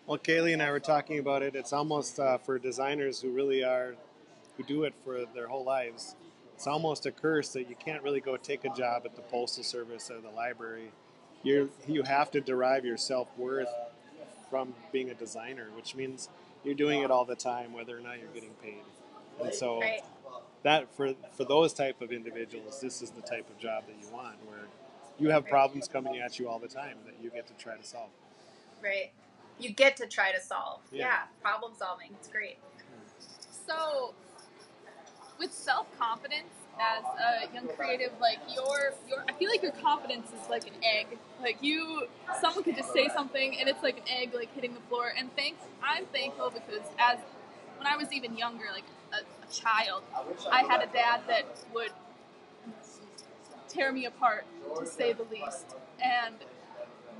Well, 0.09 0.17
Kaylee 0.17 0.55
and 0.55 0.63
I 0.63 0.71
were 0.71 0.81
talking 0.81 1.19
about 1.19 1.43
it. 1.43 1.55
It's 1.55 1.75
almost 1.75 2.19
uh, 2.19 2.39
for 2.39 2.59
designers 2.59 3.21
who 3.21 3.31
really 3.31 3.63
are, 3.63 3.95
who 4.57 4.63
do 4.63 4.85
it 4.85 4.95
for 5.05 5.27
their 5.35 5.49
whole 5.49 5.65
lives. 5.65 6.17
It's 6.55 6.67
almost 6.67 7.05
a 7.05 7.11
curse 7.13 7.51
that 7.51 7.69
you 7.69 7.77
can't 7.77 8.03
really 8.03 8.21
go 8.21 8.39
take 8.39 8.65
a 8.65 8.71
job 8.71 9.03
at 9.05 9.17
the 9.17 9.23
postal 9.23 9.63
service 9.63 10.11
or 10.11 10.23
the 10.23 10.31
library. 10.31 10.93
You 11.43 11.71
you 11.87 12.05
have 12.05 12.31
to 12.31 12.41
derive 12.41 12.87
your 12.87 12.97
self 12.97 13.29
worth 13.37 13.69
from 14.49 14.73
being 14.93 15.11
a 15.11 15.15
designer, 15.15 15.67
which 15.77 15.95
means 15.95 16.31
you're 16.65 16.75
doing 16.75 17.03
it 17.03 17.11
all 17.11 17.27
the 17.27 17.37
time, 17.37 17.75
whether 17.75 17.95
or 17.95 18.01
not 18.01 18.19
you're 18.19 18.33
getting 18.33 18.55
paid. 18.63 18.81
And 19.43 19.53
so 19.53 19.79
Right. 19.81 20.03
that 20.63 20.91
for 20.95 21.15
for 21.37 21.45
those 21.45 21.75
type 21.75 22.01
of 22.01 22.13
individuals, 22.13 22.81
this 22.81 23.03
is 23.03 23.11
the 23.11 23.21
type 23.21 23.49
of 23.51 23.59
job 23.59 23.85
that 23.87 23.97
you 24.01 24.11
want, 24.11 24.37
where 24.47 24.69
you 25.19 25.29
have 25.29 25.47
problems 25.47 25.87
coming 25.87 26.19
at 26.19 26.39
you 26.39 26.49
all 26.49 26.59
the 26.59 26.67
time 26.67 26.97
that 27.05 27.23
you 27.23 27.29
get 27.29 27.47
to 27.49 27.53
try 27.63 27.77
to 27.77 27.85
solve. 27.85 28.09
Right. 28.83 29.13
You 29.59 29.71
get 29.71 29.97
to 29.97 30.07
try 30.07 30.33
to 30.33 30.41
solve. 30.41 30.81
Yeah. 30.93 31.07
Yeah, 31.07 31.19
problem 31.43 31.73
solving. 31.79 32.11
It's 32.19 32.29
great. 32.29 32.59
So, 33.67 34.15
with 35.39 35.53
self 35.53 35.87
confidence 35.99 36.45
as 36.81 37.05
a 37.05 37.55
young 37.55 37.69
creative, 37.77 38.13
like 38.21 38.39
your 38.55 38.93
your, 39.09 39.25
I 39.29 39.33
feel 39.33 39.51
like 39.51 39.63
your 39.63 39.73
confidence 39.73 40.29
is 40.29 40.49
like 40.49 40.67
an 40.67 40.75
egg. 40.83 41.19
Like 41.41 41.59
you, 41.63 42.07
someone 42.41 42.65
could 42.65 42.77
just 42.77 42.93
say 42.93 43.09
something, 43.09 43.59
and 43.59 43.69
it's 43.69 43.83
like 43.83 43.99
an 43.99 44.05
egg, 44.09 44.35
like 44.35 44.55
hitting 44.55 44.75
the 44.75 44.81
floor. 44.89 45.13
And 45.17 45.35
thanks, 45.37 45.61
I'm 45.83 46.07
thankful 46.07 46.51
because 46.51 46.87
as 46.99 47.19
when 47.79 47.87
I 47.87 47.97
was 47.97 48.13
even 48.13 48.37
younger, 48.37 48.67
like 48.73 48.85
a, 49.13 49.17
a 49.19 49.53
child, 49.53 50.03
I 50.51 50.63
had 50.63 50.83
a 50.83 50.87
dad 50.93 51.23
that 51.29 51.45
would 51.75 51.93
tear 53.69 53.93
me 53.93 54.07
apart, 54.07 54.45
to 54.79 54.87
say 54.87 55.13
the 55.13 55.25
least. 55.25 55.67
And 56.03 56.35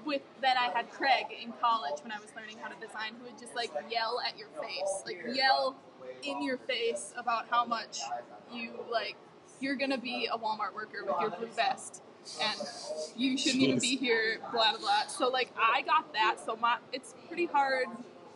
with 0.05 0.23
then 0.41 0.57
I 0.57 0.71
had 0.71 0.91
Craig 0.91 1.27
in 1.43 1.53
college 1.61 2.01
when 2.03 2.13
I 2.13 2.19
was 2.19 2.31
learning 2.37 2.57
how 2.63 2.69
to 2.69 2.75
design, 2.87 3.15
who 3.19 3.25
would 3.25 3.39
just 3.39 3.55
like 3.55 3.71
yell 3.91 4.21
at 4.27 4.39
your 4.39 4.49
face, 4.61 5.03
like 5.07 5.19
yell 5.35 5.77
in 6.23 6.43
your 6.43 6.59
face 6.59 7.13
about 7.17 7.47
how 7.51 7.65
much 7.65 8.01
you 8.53 8.71
like 8.91 9.17
you're 9.61 9.77
gonna 9.77 9.99
be 9.99 10.29
a 10.33 10.39
Walmart 10.39 10.75
worker 10.75 11.05
with 11.05 11.17
your 11.21 11.31
blue 11.31 11.49
vest 11.49 12.03
and 12.43 12.61
you 13.17 13.39
shouldn't 13.39 13.63
even 13.63 13.79
be 13.79 13.97
here, 13.97 14.39
blah 14.53 14.73
blah 14.73 14.81
blah. 14.81 15.07
So 15.09 15.29
like 15.29 15.51
I 15.57 15.83
got 15.83 16.13
that, 16.15 16.37
so 16.45 16.57
my 16.57 16.79
it's 16.93 17.15
pretty 17.27 17.47
hard 17.47 17.87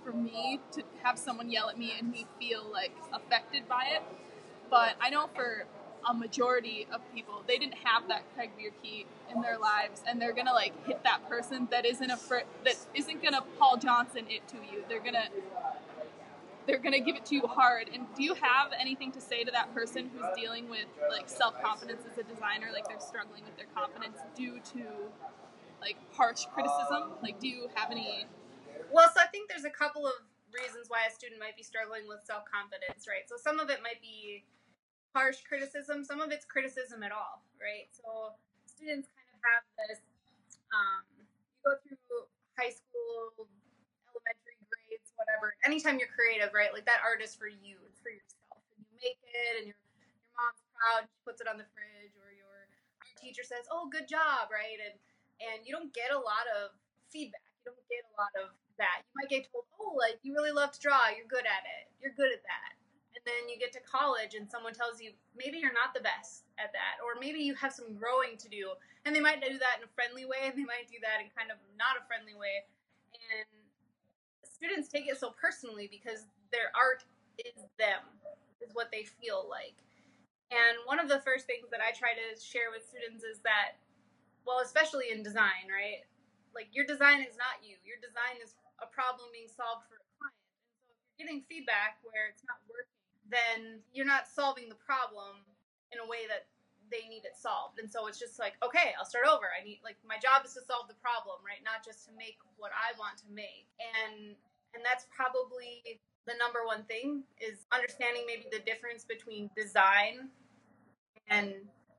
for 0.04 0.12
me 0.12 0.60
to 0.72 0.82
have 1.02 1.18
someone 1.18 1.50
yell 1.50 1.68
at 1.68 1.78
me 1.78 1.92
and 1.98 2.10
me 2.10 2.26
feel 2.38 2.64
like 2.72 2.92
affected 3.12 3.68
by 3.68 3.86
it. 3.94 4.02
But 4.70 4.94
I 5.00 5.10
know 5.10 5.28
for 5.34 5.66
a 6.08 6.14
majority 6.14 6.86
of 6.92 7.00
people, 7.14 7.42
they 7.46 7.58
didn't 7.58 7.76
have 7.84 8.08
that 8.08 8.22
Craig 8.34 8.50
Bierke 8.58 9.06
in 9.34 9.40
their 9.40 9.58
lives, 9.58 10.02
and 10.06 10.20
they're 10.20 10.32
gonna 10.32 10.52
like 10.52 10.72
hit 10.86 11.02
that 11.04 11.28
person 11.28 11.68
that 11.70 11.84
isn't 11.86 12.10
a 12.10 12.16
fr- 12.16 12.48
that 12.64 12.76
isn't 12.94 13.22
gonna 13.22 13.42
Paul 13.58 13.76
Johnson 13.76 14.26
it 14.28 14.46
to 14.48 14.56
you. 14.56 14.84
They're 14.88 15.00
gonna 15.00 15.28
they're 16.66 16.78
gonna 16.78 17.00
give 17.00 17.16
it 17.16 17.24
to 17.26 17.34
you 17.34 17.46
hard. 17.46 17.88
And 17.92 18.06
do 18.16 18.22
you 18.22 18.34
have 18.34 18.72
anything 18.78 19.12
to 19.12 19.20
say 19.20 19.44
to 19.44 19.50
that 19.50 19.74
person 19.74 20.10
who's 20.14 20.26
dealing 20.36 20.68
with 20.68 20.86
like 21.10 21.28
self 21.28 21.60
confidence 21.62 22.02
as 22.10 22.18
a 22.18 22.22
designer, 22.22 22.68
like 22.72 22.88
they're 22.88 23.00
struggling 23.00 23.44
with 23.44 23.56
their 23.56 23.66
confidence 23.74 24.18
due 24.36 24.60
to 24.74 24.84
like 25.80 25.96
harsh 26.12 26.44
criticism? 26.54 27.12
Like, 27.22 27.40
do 27.40 27.48
you 27.48 27.68
have 27.74 27.90
any? 27.90 28.26
Well, 28.92 29.08
so 29.14 29.20
I 29.20 29.26
think 29.26 29.48
there's 29.48 29.64
a 29.64 29.70
couple 29.70 30.06
of 30.06 30.14
reasons 30.52 30.86
why 30.88 31.08
a 31.08 31.12
student 31.12 31.40
might 31.40 31.56
be 31.56 31.62
struggling 31.62 32.06
with 32.06 32.20
self 32.24 32.44
confidence, 32.46 33.06
right? 33.08 33.26
So 33.26 33.36
some 33.36 33.58
of 33.58 33.70
it 33.70 33.80
might 33.82 34.00
be 34.00 34.44
harsh 35.14 35.40
criticism, 35.48 36.04
some 36.04 36.20
of 36.20 36.30
it's 36.32 36.44
criticism 36.44 37.02
at 37.02 37.12
all, 37.12 37.44
right? 37.60 37.88
So 37.92 38.34
students 38.66 39.08
kind 39.12 39.28
of 39.36 39.40
have 39.44 39.62
this 39.88 40.00
um, 40.72 41.04
you 41.16 41.24
go 41.64 41.76
through 41.84 42.26
high 42.56 42.72
school, 42.72 43.32
elementary 44.08 44.56
grades, 44.68 45.12
whatever. 45.16 45.54
Anytime 45.64 46.00
you're 46.00 46.12
creative, 46.12 46.52
right? 46.56 46.72
Like 46.72 46.88
that 46.88 47.04
art 47.04 47.20
is 47.20 47.36
for 47.36 47.48
you, 47.48 47.78
it's 47.88 48.00
for 48.00 48.10
yourself. 48.12 48.60
And 48.76 48.84
you 48.88 48.94
make 49.00 49.20
it, 49.20 49.54
and 49.62 49.66
your, 49.68 49.78
your 50.00 50.12
mom's 50.36 50.62
proud, 50.76 51.02
she 51.08 51.18
puts 51.24 51.40
it 51.44 51.48
on 51.48 51.60
the 51.60 51.68
fridge, 51.76 52.14
or 52.18 52.32
your 52.32 52.68
teacher 53.20 53.44
says, 53.44 53.68
"Oh, 53.70 53.88
good 53.92 54.08
job," 54.08 54.48
right? 54.52 54.80
And 54.80 54.96
and 55.42 55.66
you 55.66 55.72
don't 55.74 55.92
get 55.92 56.12
a 56.14 56.18
lot 56.18 56.46
of 56.60 56.72
feedback. 57.12 57.44
You 57.64 57.72
don't 57.74 57.86
get 57.90 58.04
a 58.08 58.14
lot 58.16 58.32
of 58.38 58.54
that. 58.80 59.04
You 59.04 59.12
might 59.18 59.30
get 59.32 59.48
told, 59.52 59.68
"Oh, 59.80 59.94
like 59.98 60.18
you 60.24 60.32
really 60.34 60.54
love 60.54 60.72
to 60.72 60.80
draw. 60.80 61.10
You're 61.12 61.28
good 61.30 61.46
at 61.46 61.64
it. 61.66 61.90
You're 62.00 62.16
good 62.16 62.32
at 62.32 62.42
that." 62.46 62.61
And 63.22 63.30
then 63.30 63.46
you 63.46 63.54
get 63.54 63.70
to 63.78 63.82
college 63.86 64.34
and 64.34 64.50
someone 64.50 64.74
tells 64.74 64.98
you 64.98 65.14
maybe 65.38 65.62
you're 65.62 65.70
not 65.70 65.94
the 65.94 66.02
best 66.02 66.50
at 66.58 66.74
that, 66.74 66.98
or 67.06 67.14
maybe 67.22 67.38
you 67.38 67.54
have 67.54 67.70
some 67.70 67.94
growing 67.94 68.34
to 68.34 68.50
do. 68.50 68.74
And 69.06 69.14
they 69.14 69.22
might 69.22 69.38
do 69.38 69.54
that 69.62 69.78
in 69.78 69.86
a 69.86 69.92
friendly 69.94 70.26
way, 70.26 70.50
and 70.50 70.58
they 70.58 70.66
might 70.66 70.90
do 70.90 70.98
that 71.06 71.22
in 71.22 71.30
kind 71.30 71.54
of 71.54 71.58
not 71.78 71.94
a 71.94 72.02
friendly 72.10 72.34
way. 72.34 72.66
And 73.14 73.46
students 74.42 74.90
take 74.90 75.06
it 75.06 75.18
so 75.22 75.30
personally 75.38 75.86
because 75.86 76.26
their 76.50 76.74
art 76.74 77.06
is 77.38 77.62
them, 77.78 78.02
is 78.58 78.74
what 78.74 78.90
they 78.90 79.06
feel 79.06 79.46
like. 79.46 79.78
And 80.50 80.78
one 80.86 80.98
of 80.98 81.06
the 81.06 81.22
first 81.22 81.46
things 81.46 81.70
that 81.70 81.82
I 81.82 81.94
try 81.94 82.14
to 82.14 82.26
share 82.38 82.70
with 82.70 82.86
students 82.86 83.22
is 83.22 83.42
that, 83.42 83.80
well, 84.46 84.62
especially 84.62 85.10
in 85.10 85.22
design, 85.24 85.70
right? 85.70 86.06
Like 86.54 86.70
your 86.74 86.84
design 86.84 87.24
is 87.24 87.34
not 87.40 87.58
you. 87.64 87.78
Your 87.82 87.98
design 87.98 88.38
is 88.38 88.54
a 88.78 88.86
problem 88.86 89.30
being 89.32 89.48
solved 89.48 89.88
for 89.88 89.98
a 89.98 90.06
client. 90.18 90.46
And 90.68 90.78
so 90.84 90.92
if 90.92 90.98
you're 90.98 91.18
getting 91.26 91.42
feedback 91.48 91.98
where 92.06 92.30
it's 92.30 92.44
not 92.46 92.60
working, 92.70 93.01
then 93.32 93.80
you're 93.92 94.06
not 94.06 94.28
solving 94.28 94.68
the 94.68 94.78
problem 94.78 95.42
in 95.92 95.98
a 95.98 96.06
way 96.06 96.28
that 96.28 96.46
they 96.92 97.08
need 97.08 97.24
it 97.24 97.34
solved. 97.40 97.80
And 97.80 97.88
so 97.90 98.06
it's 98.06 98.20
just 98.20 98.38
like, 98.38 98.54
okay, 98.60 98.92
I'll 99.00 99.08
start 99.08 99.24
over. 99.24 99.48
I 99.48 99.64
need 99.64 99.80
like 99.82 99.96
my 100.04 100.20
job 100.20 100.44
is 100.44 100.52
to 100.54 100.62
solve 100.62 100.88
the 100.88 101.00
problem, 101.00 101.40
right? 101.40 101.64
Not 101.64 101.80
just 101.84 102.04
to 102.06 102.12
make 102.16 102.36
what 102.60 102.70
I 102.76 102.92
want 103.00 103.16
to 103.24 103.28
make. 103.32 103.72
And 103.80 104.36
and 104.76 104.84
that's 104.84 105.08
probably 105.08 106.00
the 106.26 106.34
number 106.38 106.60
one 106.64 106.84
thing 106.84 107.24
is 107.40 107.66
understanding 107.72 108.22
maybe 108.26 108.46
the 108.52 108.60
difference 108.60 109.04
between 109.04 109.50
design 109.56 110.28
and 111.28 111.52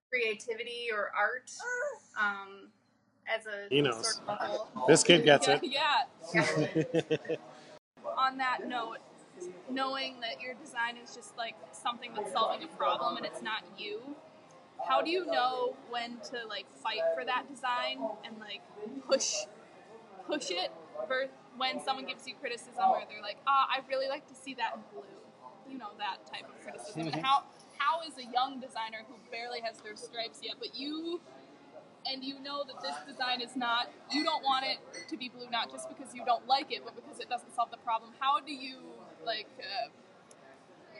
creativity 0.09 0.87
or 0.93 1.11
art 1.17 1.51
um, 2.19 2.69
as 3.27 3.45
a 3.47 3.67
He 3.69 3.81
knows. 3.81 4.21
sort 4.21 4.29
of. 4.29 4.87
This 4.87 5.03
kid 5.03 5.25
gets 5.25 5.47
it. 5.47 5.61
yeah. 5.63 6.05
On 8.17 8.37
that 8.37 8.67
note, 8.67 8.99
knowing 9.69 10.19
that 10.21 10.41
your 10.41 10.53
design 10.55 10.97
is 11.03 11.15
just 11.15 11.37
like 11.37 11.55
something 11.71 12.11
that's 12.15 12.31
solving 12.31 12.63
a 12.63 12.67
problem 12.75 13.17
and 13.17 13.25
it's 13.25 13.41
not 13.41 13.63
you, 13.77 14.15
how 14.87 15.01
do 15.01 15.09
you 15.09 15.25
know 15.25 15.75
when 15.89 16.17
to 16.31 16.45
like 16.47 16.65
fight 16.75 17.01
for 17.15 17.23
that 17.25 17.47
design 17.49 17.99
and 18.25 18.37
like 18.39 18.61
push 19.07 19.35
push 20.27 20.51
it 20.51 20.71
for 21.07 21.27
when 21.57 21.83
someone 21.83 22.05
gives 22.05 22.27
you 22.27 22.33
criticism 22.39 22.83
or 22.89 23.03
they're 23.09 23.21
like, 23.21 23.37
ah, 23.47 23.67
I 23.69 23.79
really 23.87 24.07
like 24.07 24.27
to 24.27 24.35
see 24.35 24.53
that 24.55 24.75
in 24.75 24.81
blue. 24.91 25.03
You 25.69 25.77
know, 25.77 25.89
that 25.97 26.25
type 26.27 26.45
of 26.49 26.61
criticism. 26.63 27.07
and 27.13 27.23
how 27.23 27.43
how 27.77 28.01
is 28.07 28.17
a 28.17 28.29
young 28.31 28.59
designer 28.59 29.05
who 29.07 29.15
barely 29.31 29.61
has 29.61 29.77
their 29.79 29.95
stripes 29.95 30.39
yet, 30.41 30.55
but 30.59 30.75
you 30.75 31.21
and 32.05 32.23
you 32.23 32.39
know 32.39 32.63
that 32.65 32.81
this 32.81 32.95
design 33.07 33.41
is 33.41 33.55
not 33.55 33.89
you 34.11 34.23
don't 34.23 34.43
want 34.43 34.65
it 34.65 34.77
to 35.07 35.15
be 35.15 35.29
blue 35.29 35.49
not 35.49 35.71
just 35.71 35.87
because 35.87 36.13
you 36.13 36.21
don't 36.25 36.45
like 36.47 36.69
it 36.69 36.81
but 36.83 36.93
because 36.95 37.19
it 37.19 37.29
doesn't 37.29 37.55
solve 37.55 37.71
the 37.71 37.77
problem 37.77 38.11
how 38.19 38.41
do 38.41 38.51
you 38.51 38.79
like 39.25 39.47
uh, 39.59 39.89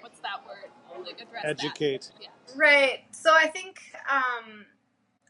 what's 0.01 0.19
that 0.19 0.41
word 0.45 0.71
like 1.05 1.21
address 1.21 1.43
Educate. 1.45 2.01
that 2.01 2.23
yeah 2.23 2.29
Right. 2.55 3.03
So 3.11 3.33
I 3.33 3.47
think 3.47 3.79
um, 4.11 4.65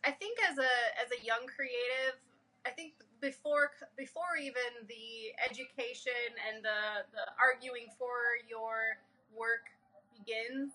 I 0.04 0.12
think 0.12 0.38
as 0.50 0.58
a 0.58 0.74
as 1.02 1.12
a 1.12 1.26
young 1.26 1.46
creative, 1.48 2.20
I 2.66 2.70
think 2.70 2.94
before 3.22 3.72
before 3.98 4.36
even 4.42 4.88
the 4.88 5.32
education 5.44 6.12
and 6.52 6.64
the 6.64 7.08
the 7.14 7.32
arguing 7.42 7.88
for 7.98 8.40
your 8.50 8.98
work 9.36 9.72
begins, 10.18 10.74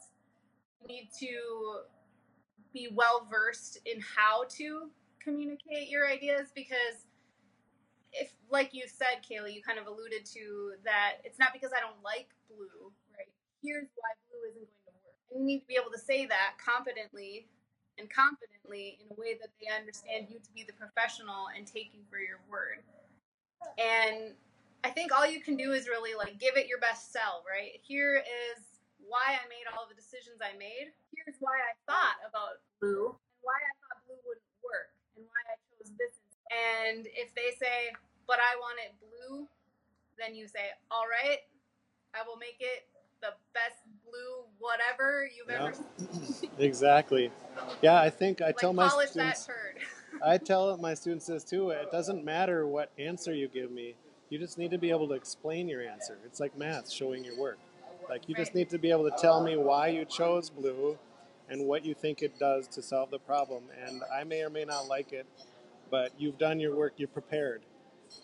you 0.81 0.89
need 0.89 1.09
to 1.21 1.81
be 2.73 2.89
well 2.95 3.27
versed 3.31 3.79
in 3.85 4.01
how 4.01 4.45
to 4.49 4.89
communicate 5.23 5.89
your 5.89 6.09
ideas 6.09 6.49
because 6.55 7.05
if 8.13 8.33
like 8.51 8.73
you 8.73 8.85
said 8.87 9.21
kaylee 9.23 9.55
you 9.55 9.63
kind 9.63 9.79
of 9.79 9.87
alluded 9.87 10.25
to 10.25 10.73
that 10.85 11.21
it's 11.25 11.39
not 11.39 11.53
because 11.53 11.71
i 11.77 11.81
don't 11.81 12.03
like 12.03 12.29
blue. 12.49 12.91
Right. 13.13 13.29
Here's 13.63 13.89
why 13.95 14.11
blue 14.27 14.43
isn't 14.51 14.69
going 14.85 14.97
to 14.97 15.03
work. 15.05 15.21
And 15.31 15.35
you 15.41 15.47
need 15.47 15.61
to 15.63 15.69
be 15.69 15.77
able 15.77 15.93
to 15.93 16.01
say 16.01 16.25
that 16.27 16.57
competently 16.57 17.47
and 18.01 18.09
confidently 18.09 18.99
in 19.03 19.13
a 19.13 19.17
way 19.19 19.37
that 19.37 19.53
they 19.61 19.69
understand 19.69 20.33
you 20.33 20.41
to 20.41 20.51
be 20.57 20.65
the 20.65 20.75
professional 20.75 21.53
and 21.53 21.69
take 21.69 21.93
you 21.93 22.03
for 22.09 22.19
your 22.19 22.41
word. 22.49 22.83
And 23.77 24.35
i 24.87 24.91
think 24.95 25.11
all 25.11 25.27
you 25.27 25.43
can 25.43 25.59
do 25.59 25.75
is 25.75 25.91
really 25.91 26.15
like 26.15 26.39
give 26.39 26.55
it 26.55 26.71
your 26.71 26.79
best 26.79 27.11
self 27.11 27.43
right? 27.43 27.83
Here 27.83 28.23
is 28.23 28.63
why 29.03 29.35
i 29.35 29.43
made 29.51 29.67
all 29.75 29.83
of 29.83 29.91
the 29.91 29.99
decisions 29.99 30.39
i 30.39 30.55
made. 30.55 30.95
Here's 31.11 31.37
why 31.43 31.59
i 31.59 31.75
thought 31.91 32.23
about 32.23 32.63
blue 32.79 33.11
and 33.11 33.39
why 33.43 33.59
i 33.59 33.73
thought 33.83 33.99
blue 34.07 34.23
wouldn't 34.23 34.55
work 34.63 34.95
and 35.19 35.27
why 35.27 35.41
i 35.51 35.59
chose 35.67 35.91
this 35.99 36.23
and 36.51 37.07
if 37.07 37.35
they 37.35 37.55
say 37.59 37.91
but 38.27 38.39
i 38.41 38.57
want 38.61 38.79
it 38.85 38.95
blue 39.01 39.47
then 40.19 40.35
you 40.35 40.47
say 40.47 40.71
all 40.91 41.05
right 41.11 41.41
i 42.15 42.27
will 42.27 42.37
make 42.37 42.57
it 42.61 42.87
the 43.21 43.33
best 43.55 43.83
blue 44.05 44.45
whatever 44.59 45.29
you've 45.37 45.49
Yeah. 45.49 45.67
ever 45.67 45.75
seen. 45.75 46.51
Exactly. 46.59 47.31
Yeah, 47.83 48.01
I 48.01 48.11
think 48.11 48.41
I 48.41 48.47
like 48.47 48.59
tell 48.59 48.73
my 48.73 48.89
students. 48.89 49.47
turd 49.47 49.79
I 50.23 50.39
tell 50.39 50.77
my 50.79 50.95
students 50.95 51.27
this 51.27 51.45
too. 51.45 51.71
It 51.71 51.91
doesn't 51.91 52.25
matter 52.25 52.67
what 52.67 52.91
answer 52.99 53.33
you 53.35 53.49
give 53.49 53.71
me. 53.71 53.95
You 54.31 54.39
just 54.39 54.59
need 54.59 54.71
to 54.73 54.79
be 54.79 54.91
able 54.91 55.09
to 55.09 55.15
explain 55.15 55.69
your 55.69 55.83
answer. 55.83 56.19
It's 56.25 56.41
like 56.41 56.57
math, 56.57 56.91
showing 56.91 57.25
your 57.25 57.37
work. 57.37 57.59
Like 58.09 58.29
you 58.29 58.35
just 58.35 58.55
need 58.55 58.71
to 58.71 58.79
be 58.79 58.91
able 58.91 59.09
to 59.11 59.17
tell 59.17 59.43
me 59.43 59.57
why 59.57 59.89
you 59.89 60.05
chose 60.05 60.51
blue 60.51 60.99
and 61.49 61.67
what 61.67 61.85
you 61.85 61.95
think 61.95 62.23
it 62.23 62.39
does 62.39 62.67
to 62.69 62.83
solve 62.83 63.11
the 63.11 63.19
problem. 63.19 63.65
And 63.87 64.03
I 64.13 64.25
may 64.25 64.43
or 64.43 64.51
may 64.51 64.65
not 64.65 64.87
like 64.89 65.13
it, 65.13 65.27
but 65.91 66.13
you've 66.19 66.39
done 66.39 66.61
your 66.61 66.75
work. 66.75 66.95
You're 66.97 67.09
prepared. 67.09 67.63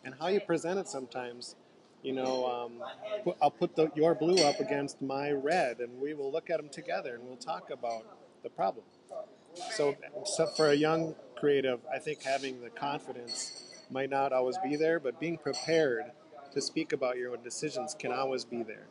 And 0.04 0.14
how 0.18 0.28
you 0.28 0.40
present 0.40 0.78
it 0.78 0.88
sometimes, 0.88 1.56
you 2.02 2.12
know, 2.12 2.46
um, 2.46 3.34
I'll 3.40 3.50
put 3.50 3.76
the, 3.76 3.90
your 3.94 4.14
blue 4.14 4.42
up 4.44 4.60
against 4.60 5.02
my 5.02 5.30
red, 5.30 5.80
and 5.80 6.00
we 6.00 6.14
will 6.14 6.32
look 6.32 6.50
at 6.50 6.58
them 6.58 6.68
together, 6.68 7.14
and 7.14 7.24
we'll 7.24 7.36
talk 7.36 7.70
about 7.70 8.04
the 8.42 8.50
problem. 8.50 8.84
So, 9.72 9.96
so 10.24 10.46
for 10.46 10.70
a 10.70 10.74
young 10.74 11.14
creative, 11.36 11.80
I 11.92 11.98
think 11.98 12.22
having 12.22 12.60
the 12.60 12.70
confidence 12.70 13.84
might 13.90 14.10
not 14.10 14.32
always 14.32 14.56
be 14.58 14.76
there, 14.76 14.98
but 14.98 15.20
being 15.20 15.38
prepared 15.38 16.12
to 16.52 16.60
speak 16.60 16.92
about 16.92 17.16
your 17.18 17.32
own 17.32 17.42
decisions 17.42 17.94
can 17.98 18.12
always 18.12 18.44
be 18.44 18.62
there. 18.62 18.86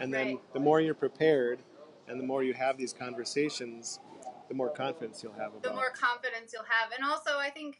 And 0.00 0.12
then 0.12 0.38
the 0.52 0.60
more 0.60 0.80
you're 0.80 0.94
prepared 0.94 1.58
and 2.08 2.20
the 2.20 2.24
more 2.24 2.42
you 2.42 2.54
have 2.54 2.76
these 2.76 2.92
conversations, 2.92 3.98
the 4.48 4.54
more 4.54 4.70
confidence 4.70 5.22
you'll 5.22 5.32
have 5.32 5.48
about. 5.48 5.62
the 5.62 5.72
more 5.72 5.90
confidence 5.90 6.52
you'll 6.52 6.62
have. 6.62 6.92
And 6.96 7.04
also, 7.04 7.38
I 7.38 7.50
think 7.50 7.78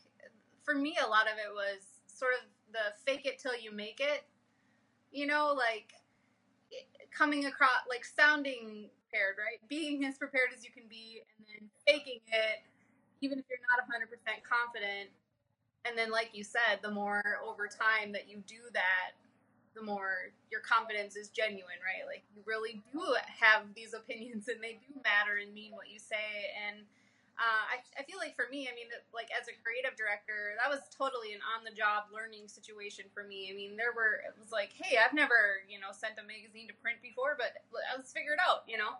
for 0.66 0.74
me, 0.74 0.98
a 1.02 1.08
lot 1.08 1.28
of 1.28 1.38
it 1.38 1.54
was 1.54 1.80
sort 2.08 2.32
of 2.34 2.42
the 2.74 2.92
fake 3.06 3.24
it 3.24 3.38
till 3.38 3.56
you 3.56 3.72
make 3.72 4.00
it. 4.00 4.24
You 5.12 5.26
know, 5.26 5.54
like 5.56 5.94
coming 7.16 7.46
across, 7.46 7.86
like 7.88 8.04
sounding 8.04 8.90
prepared, 9.08 9.36
right? 9.38 9.62
Being 9.68 10.04
as 10.04 10.18
prepared 10.18 10.50
as 10.56 10.64
you 10.64 10.70
can 10.70 10.84
be, 10.88 11.22
and 11.38 11.46
then 11.48 11.70
faking 11.86 12.20
it, 12.28 12.60
even 13.22 13.38
if 13.38 13.46
you're 13.48 13.62
not 13.70 13.86
100% 13.88 14.10
confident. 14.42 15.10
And 15.86 15.96
then, 15.96 16.10
like 16.10 16.30
you 16.32 16.44
said, 16.44 16.82
the 16.82 16.90
more 16.90 17.22
over 17.46 17.68
time 17.68 18.12
that 18.12 18.28
you 18.28 18.42
do 18.46 18.58
that, 18.74 19.14
the 19.76 19.82
more 19.82 20.32
your 20.50 20.60
confidence 20.60 21.16
is 21.16 21.28
genuine, 21.28 21.78
right? 21.84 22.06
Like 22.08 22.24
you 22.34 22.42
really 22.46 22.82
do 22.92 23.02
have 23.40 23.62
these 23.74 23.94
opinions 23.94 24.48
and 24.48 24.62
they 24.62 24.80
do 24.82 25.00
matter 25.04 25.38
and 25.40 25.54
mean 25.54 25.72
what 25.72 25.90
you 25.92 25.98
say. 26.00 26.50
And 26.66 26.86
uh, 27.36 27.64
I, 27.68 27.84
I 28.00 28.02
feel 28.08 28.16
like 28.16 28.32
for 28.32 28.48
me, 28.48 28.64
I 28.64 28.72
mean, 28.72 28.88
like 29.12 29.28
as 29.28 29.44
a 29.44 29.54
creative 29.60 29.92
director, 29.92 30.56
that 30.56 30.72
was 30.72 30.88
totally 30.88 31.36
an 31.36 31.44
on 31.44 31.68
the 31.68 31.74
job 31.74 32.08
learning 32.08 32.48
situation 32.48 33.12
for 33.12 33.28
me. 33.28 33.52
I 33.52 33.54
mean, 33.54 33.76
there 33.76 33.92
were, 33.92 34.24
it 34.24 34.32
was 34.40 34.56
like, 34.56 34.72
hey, 34.72 34.96
I've 34.96 35.12
never, 35.12 35.60
you 35.68 35.76
know, 35.76 35.92
sent 35.92 36.16
a 36.16 36.24
magazine 36.24 36.64
to 36.72 36.76
print 36.80 37.04
before, 37.04 37.36
but 37.36 37.52
let's 37.68 38.08
figure 38.08 38.32
it 38.32 38.40
out, 38.40 38.64
you 38.64 38.80
know? 38.80 38.96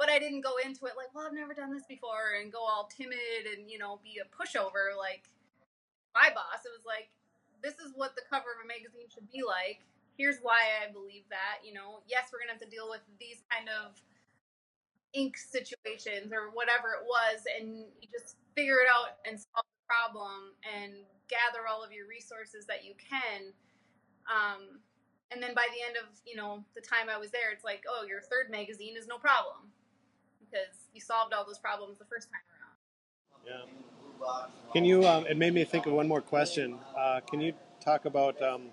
But 0.00 0.08
I 0.08 0.16
didn't 0.16 0.40
go 0.40 0.56
into 0.64 0.88
it 0.88 0.96
like, 0.96 1.12
well, 1.12 1.28
I've 1.28 1.36
never 1.36 1.52
done 1.52 1.70
this 1.70 1.84
before 1.84 2.40
and 2.40 2.48
go 2.48 2.64
all 2.64 2.88
timid 2.88 3.46
and, 3.52 3.68
you 3.68 3.76
know, 3.76 4.00
be 4.00 4.16
a 4.16 4.26
pushover 4.32 4.96
like 4.96 5.28
my 6.16 6.32
boss. 6.32 6.64
It 6.64 6.72
was 6.72 6.88
like, 6.88 7.12
this 7.60 7.76
is 7.78 7.92
what 7.94 8.16
the 8.16 8.24
cover 8.26 8.48
of 8.56 8.64
a 8.64 8.66
magazine 8.66 9.12
should 9.12 9.28
be 9.28 9.44
like. 9.44 9.84
Here's 10.16 10.40
why 10.40 10.80
I 10.80 10.88
believe 10.88 11.28
that, 11.28 11.60
you 11.60 11.76
know, 11.76 12.00
yes, 12.08 12.32
we're 12.32 12.40
going 12.40 12.48
to 12.48 12.56
have 12.56 12.64
to 12.64 12.72
deal 12.72 12.88
with 12.88 13.04
these 13.20 13.44
kind 13.52 13.68
of 13.68 14.00
ink 15.14 15.36
situations 15.38 16.32
or 16.32 16.50
whatever 16.52 16.98
it 16.98 17.06
was 17.06 17.46
and 17.58 17.86
you 18.02 18.08
just 18.10 18.36
figure 18.54 18.82
it 18.82 18.88
out 18.90 19.22
and 19.26 19.38
solve 19.38 19.64
the 19.64 19.86
problem 19.86 20.52
and 20.62 20.92
gather 21.30 21.66
all 21.70 21.82
of 21.82 21.92
your 21.92 22.06
resources 22.06 22.66
that 22.66 22.84
you 22.84 22.92
can 22.98 23.54
um, 24.26 24.82
and 25.30 25.42
then 25.42 25.54
by 25.54 25.66
the 25.70 25.80
end 25.86 25.96
of 25.96 26.10
you 26.26 26.36
know 26.36 26.62
the 26.74 26.80
time 26.80 27.08
i 27.08 27.16
was 27.16 27.30
there 27.30 27.50
it's 27.52 27.64
like 27.64 27.82
oh 27.88 28.04
your 28.04 28.20
third 28.20 28.50
magazine 28.50 28.96
is 28.98 29.06
no 29.06 29.16
problem 29.16 29.70
because 30.40 30.90
you 30.92 31.00
solved 31.00 31.32
all 31.32 31.46
those 31.46 31.58
problems 31.58 31.98
the 31.98 32.04
first 32.04 32.28
time 32.28 32.44
around 32.50 32.74
Yeah. 33.46 33.84
Can 34.72 34.84
you? 34.84 35.06
Um, 35.06 35.26
it 35.26 35.36
made 35.36 35.54
me 35.54 35.64
think 35.64 35.86
of 35.86 35.92
one 35.92 36.08
more 36.08 36.20
question. 36.20 36.78
Uh, 36.96 37.20
can 37.20 37.40
you 37.40 37.52
talk 37.80 38.06
about 38.06 38.40
um, 38.42 38.70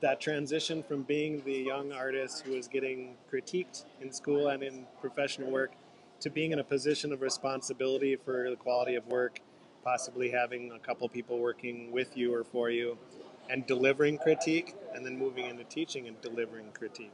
that 0.00 0.20
transition 0.20 0.82
from 0.82 1.02
being 1.02 1.42
the 1.44 1.52
young 1.52 1.92
artist 1.92 2.44
who 2.46 2.54
is 2.54 2.68
getting 2.68 3.16
critiqued 3.32 3.84
in 4.00 4.12
school 4.12 4.48
and 4.48 4.62
in 4.62 4.86
professional 5.00 5.50
work 5.50 5.72
to 6.20 6.30
being 6.30 6.52
in 6.52 6.58
a 6.58 6.64
position 6.64 7.12
of 7.12 7.20
responsibility 7.20 8.16
for 8.16 8.48
the 8.50 8.56
quality 8.56 8.94
of 8.94 9.06
work 9.06 9.40
possibly 9.84 10.30
having 10.30 10.72
a 10.72 10.78
couple 10.78 11.06
people 11.08 11.38
working 11.38 11.92
with 11.92 12.16
you 12.16 12.34
or 12.34 12.42
for 12.42 12.70
you 12.70 12.96
and 13.50 13.66
delivering 13.66 14.16
critique 14.16 14.74
and 14.94 15.04
then 15.04 15.16
moving 15.16 15.44
into 15.44 15.62
teaching 15.64 16.08
and 16.08 16.18
delivering 16.22 16.72
critique. 16.72 17.12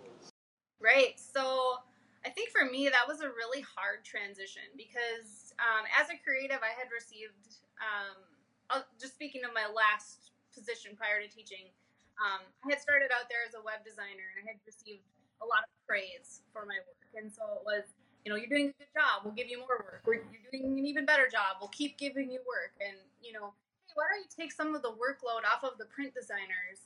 Right. 0.80 1.18
So 1.18 1.82
I 2.24 2.30
think 2.30 2.51
for 2.51 2.64
me, 2.64 2.88
that 2.88 3.05
was 3.09 3.20
a 3.20 3.28
really 3.28 3.66
hard 3.66 4.07
transition 4.07 4.62
because 4.78 5.53
um, 5.59 5.84
as 5.98 6.09
a 6.09 6.16
creative, 6.22 6.62
I 6.62 6.70
had 6.78 6.86
received, 6.94 7.59
um, 7.82 8.86
just 9.01 9.18
speaking 9.18 9.42
of 9.42 9.51
my 9.51 9.66
last 9.66 10.30
position 10.55 10.94
prior 10.94 11.18
to 11.18 11.28
teaching, 11.28 11.66
um, 12.22 12.46
I 12.62 12.70
had 12.70 12.80
started 12.80 13.11
out 13.11 13.26
there 13.26 13.42
as 13.42 13.59
a 13.59 13.62
web 13.66 13.82
designer 13.82 14.30
and 14.38 14.46
I 14.46 14.55
had 14.55 14.62
received 14.62 15.03
a 15.42 15.46
lot 15.48 15.66
of 15.66 15.72
praise 15.88 16.46
for 16.55 16.62
my 16.68 16.78
work. 16.86 17.11
And 17.18 17.26
so 17.26 17.42
it 17.59 17.64
was, 17.66 17.90
you 18.24 18.28
know, 18.28 18.36
you're 18.36 18.52
doing 18.52 18.72
a 18.72 18.76
good 18.76 18.92
job. 18.92 19.24
We'll 19.24 19.34
give 19.34 19.48
you 19.48 19.58
more 19.58 19.80
work. 19.80 20.02
We're, 20.04 20.20
you're 20.28 20.52
doing 20.52 20.78
an 20.78 20.84
even 20.84 21.06
better 21.08 21.28
job. 21.28 21.56
We'll 21.60 21.72
keep 21.72 21.96
giving 21.96 22.30
you 22.30 22.40
work. 22.44 22.76
And, 22.80 22.96
you 23.24 23.32
know, 23.32 23.56
hey, 23.88 23.94
why 23.96 24.04
don't 24.12 24.20
you 24.20 24.32
take 24.32 24.52
some 24.52 24.74
of 24.76 24.82
the 24.82 24.92
workload 24.92 25.48
off 25.48 25.64
of 25.64 25.78
the 25.80 25.88
print 25.88 26.12
designers 26.12 26.84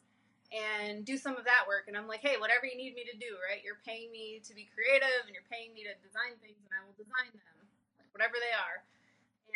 and 0.55 1.03
do 1.03 1.18
some 1.18 1.35
of 1.35 1.43
that 1.45 1.66
work. 1.66 1.91
And 1.91 1.99
I'm 1.99 2.07
like, 2.07 2.22
hey, 2.22 2.39
whatever 2.39 2.70
you 2.70 2.78
need 2.78 2.95
me 2.95 3.03
to 3.11 3.16
do, 3.18 3.35
right? 3.43 3.59
You're 3.66 3.82
paying 3.82 4.14
me 4.14 4.39
to 4.47 4.55
be 4.55 4.70
creative 4.70 5.26
and 5.26 5.35
you're 5.35 5.47
paying 5.51 5.74
me 5.74 5.82
to 5.82 5.93
design 5.99 6.39
things 6.39 6.62
and 6.62 6.70
I 6.70 6.87
will 6.87 6.95
design 6.95 7.35
them, 7.35 7.59
like 7.99 8.11
whatever 8.14 8.39
they 8.39 8.55
are. 8.55 8.87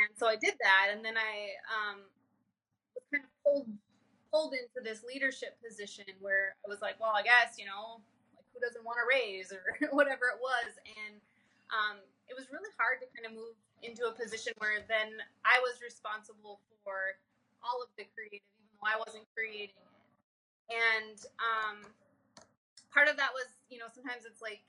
And 0.03 0.11
so 0.19 0.27
I 0.27 0.35
did 0.35 0.59
that. 0.59 0.91
And 0.91 1.07
then 1.07 1.15
I 1.15 1.55
um, 1.71 2.03
was 2.99 3.07
kind 3.15 3.23
of 3.23 3.31
pulled, 3.47 3.71
pulled 4.35 4.53
into 4.59 4.83
this 4.83 5.07
leadership 5.07 5.55
position 5.63 6.11
where 6.19 6.59
I 6.63 6.67
was 6.67 6.83
like, 6.83 6.99
well, 6.99 7.15
I 7.15 7.23
guess, 7.23 7.55
you 7.55 7.71
know, 7.71 8.03
like 8.35 8.47
who 8.51 8.59
doesn't 8.59 8.83
want 8.83 8.99
a 8.99 9.07
raise 9.07 9.55
or 9.55 9.63
whatever 9.95 10.27
it 10.35 10.43
was. 10.43 10.75
And 11.07 11.23
um, 11.73 12.01
it 12.29 12.35
was 12.37 12.49
really 12.53 12.71
hard 12.77 13.01
to 13.01 13.07
kind 13.13 13.25
of 13.25 13.33
move 13.33 13.57
into 13.83 14.09
a 14.09 14.13
position 14.13 14.53
where 14.59 14.85
then 14.89 15.21
I 15.45 15.61
was 15.63 15.81
responsible 15.81 16.61
for 16.85 17.17
all 17.63 17.83
of 17.83 17.89
the 17.97 18.05
creative, 18.15 18.45
even 18.59 18.73
though 18.79 18.89
I 18.89 18.97
wasn't 18.99 19.27
creating 19.35 19.75
it. 19.75 19.89
and 20.73 21.19
um, 21.41 21.77
part 22.93 23.09
of 23.09 23.17
that 23.17 23.31
was, 23.33 23.47
you 23.71 23.79
know, 23.79 23.87
sometimes 23.93 24.25
it's 24.25 24.43
like 24.43 24.61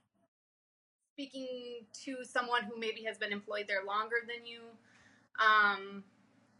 speaking 1.14 1.84
to 2.06 2.24
someone 2.24 2.64
who 2.64 2.80
maybe 2.80 3.04
has 3.04 3.18
been 3.18 3.32
employed 3.32 3.66
there 3.68 3.84
longer 3.84 4.24
than 4.28 4.46
you, 4.46 4.72
um, 5.40 6.04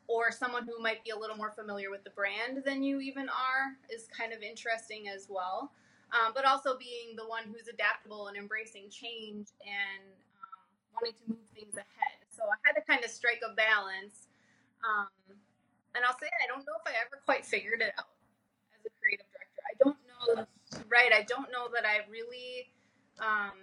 or 0.08 0.32
someone 0.32 0.66
who 0.66 0.82
might 0.82 1.04
be 1.04 1.12
a 1.12 1.18
little 1.18 1.38
more 1.38 1.52
familiar 1.52 1.92
with 1.92 2.04
the 2.04 2.10
brand 2.12 2.64
than 2.66 2.84
you 2.84 3.00
even 3.00 3.30
are, 3.30 3.78
is 3.94 4.08
kind 4.12 4.34
of 4.34 4.42
interesting 4.42 5.08
as 5.08 5.28
well. 5.30 5.72
Um, 6.12 6.34
but 6.34 6.44
also 6.44 6.76
being 6.78 7.16
the 7.16 7.28
one 7.28 7.44
who's 7.46 7.68
adaptable 7.72 8.28
and 8.28 8.36
embracing 8.36 8.90
change 8.90 9.48
and 9.62 10.10
wanting 11.00 11.16
to 11.24 11.26
move 11.32 11.48
things 11.56 11.76
ahead. 11.76 12.20
So 12.30 12.44
I 12.44 12.56
had 12.68 12.76
to 12.76 12.84
kind 12.86 13.04
of 13.04 13.12
strike 13.12 13.42
a 13.44 13.56
balance. 13.56 14.28
Um, 14.84 15.36
and 15.96 16.06
I'll 16.06 16.18
say 16.20 16.28
I 16.28 16.48
don't 16.48 16.66
know 16.68 16.78
if 16.80 16.86
I 16.88 16.96
ever 17.00 17.22
quite 17.26 17.46
figured 17.46 17.82
it 17.82 17.94
out 17.98 18.12
as 18.76 18.86
a 18.86 18.92
creative 19.00 19.26
director. 19.32 19.62
I 19.66 19.76
don't 19.80 20.00
know, 20.08 20.46
right? 20.90 21.12
I 21.14 21.24
don't 21.24 21.52
know 21.52 21.68
that 21.74 21.86
I 21.86 22.06
really, 22.10 22.72
um, 23.20 23.58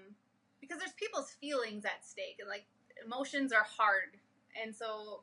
because 0.60 0.78
there's 0.78 0.96
people's 0.98 1.32
feelings 1.40 1.84
at 1.84 2.04
stake, 2.04 2.36
and 2.40 2.48
like 2.48 2.66
emotions 3.04 3.52
are 3.52 3.64
hard, 3.64 4.18
and 4.60 4.74
so, 4.74 5.22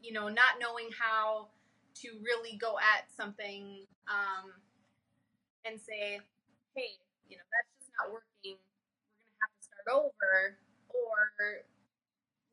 you 0.00 0.12
know, 0.12 0.28
not 0.28 0.58
knowing 0.60 0.88
how 0.98 1.48
to 2.02 2.08
really 2.24 2.56
go 2.56 2.76
at 2.78 3.08
something 3.14 3.86
um, 4.08 4.52
and 5.64 5.80
say, 5.80 6.20
hey, 6.74 6.98
you 7.28 7.36
know, 7.36 7.46
that's 7.52 7.70
just 7.78 7.90
not 7.98 8.12
working. 8.12 8.56
We're 8.58 9.36
gonna 9.36 9.42
have 9.42 9.54
to 9.56 9.62
start 9.64 9.86
over, 9.92 10.58
or 11.04 11.64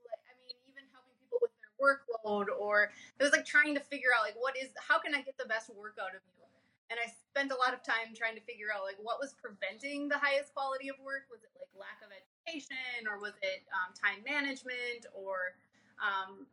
I 0.09 0.33
mean, 0.43 0.55
even 0.67 0.85
helping 0.91 1.15
people 1.21 1.39
with 1.41 1.53
their 1.61 1.73
workload 1.79 2.51
or 2.51 2.91
it 3.19 3.23
was 3.23 3.31
like 3.31 3.45
trying 3.45 3.75
to 3.75 3.83
figure 3.83 4.11
out 4.15 4.23
like 4.23 4.37
what 4.39 4.55
is 4.57 4.71
how 4.77 4.99
can 4.99 5.15
I 5.15 5.21
get 5.21 5.37
the 5.37 5.47
best 5.47 5.71
work 5.73 5.97
out 6.01 6.15
of 6.15 6.23
you? 6.35 6.43
And 6.91 6.99
I 6.99 7.09
spent 7.09 7.49
a 7.49 7.57
lot 7.57 7.73
of 7.73 7.81
time 7.81 8.13
trying 8.13 8.35
to 8.37 8.43
figure 8.45 8.69
out 8.69 8.85
like 8.85 8.99
what 9.01 9.17
was 9.17 9.33
preventing 9.33 10.07
the 10.11 10.19
highest 10.19 10.53
quality 10.53 10.91
of 10.91 10.99
work. 11.01 11.25
Was 11.31 11.41
it 11.41 11.49
like 11.57 11.71
lack 11.73 12.03
of 12.05 12.13
education 12.13 13.09
or 13.09 13.17
was 13.17 13.33
it 13.41 13.65
um, 13.73 13.95
time 13.97 14.21
management 14.27 15.09
or 15.15 15.57
um, 15.97 16.45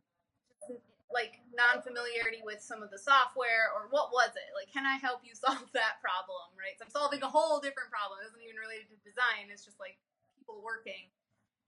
like 1.11 1.43
non-familiarity 1.51 2.39
with 2.41 2.63
some 2.63 2.79
of 2.81 2.89
the 2.89 2.97
software 2.97 3.69
or 3.75 3.91
what 3.91 4.09
was 4.15 4.31
it? 4.33 4.49
Like 4.55 4.71
can 4.71 4.87
i 4.87 4.97
help 4.97 5.21
you 5.21 5.35
solve 5.45 5.69
that 5.75 5.99
problem 6.01 6.55
right? 6.55 6.73
So 6.79 6.87
i'm 6.87 6.93
solving 6.93 7.21
a 7.21 7.29
whole 7.29 7.59
different 7.59 7.91
problem. 7.91 8.23
It 8.23 8.31
isn't 8.31 8.41
even 8.41 8.57
related 8.57 8.89
to 8.93 8.97
design. 9.03 9.51
It's 9.51 9.67
just 9.67 9.77
like 9.77 9.99
people 10.39 10.63
working 10.63 11.11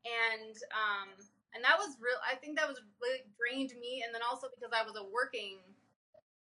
and 0.03 0.55
um, 0.71 1.09
and 1.55 1.63
that 1.63 1.77
was 1.77 1.95
real. 2.01 2.17
I 2.23 2.35
think 2.35 2.57
that 2.57 2.67
was 2.67 2.81
really 3.01 3.23
drained 3.37 3.73
me, 3.79 4.03
and 4.05 4.13
then 4.13 4.21
also 4.21 4.47
because 4.51 4.73
I 4.73 4.83
was 4.83 4.97
a 4.99 5.05
working 5.05 5.61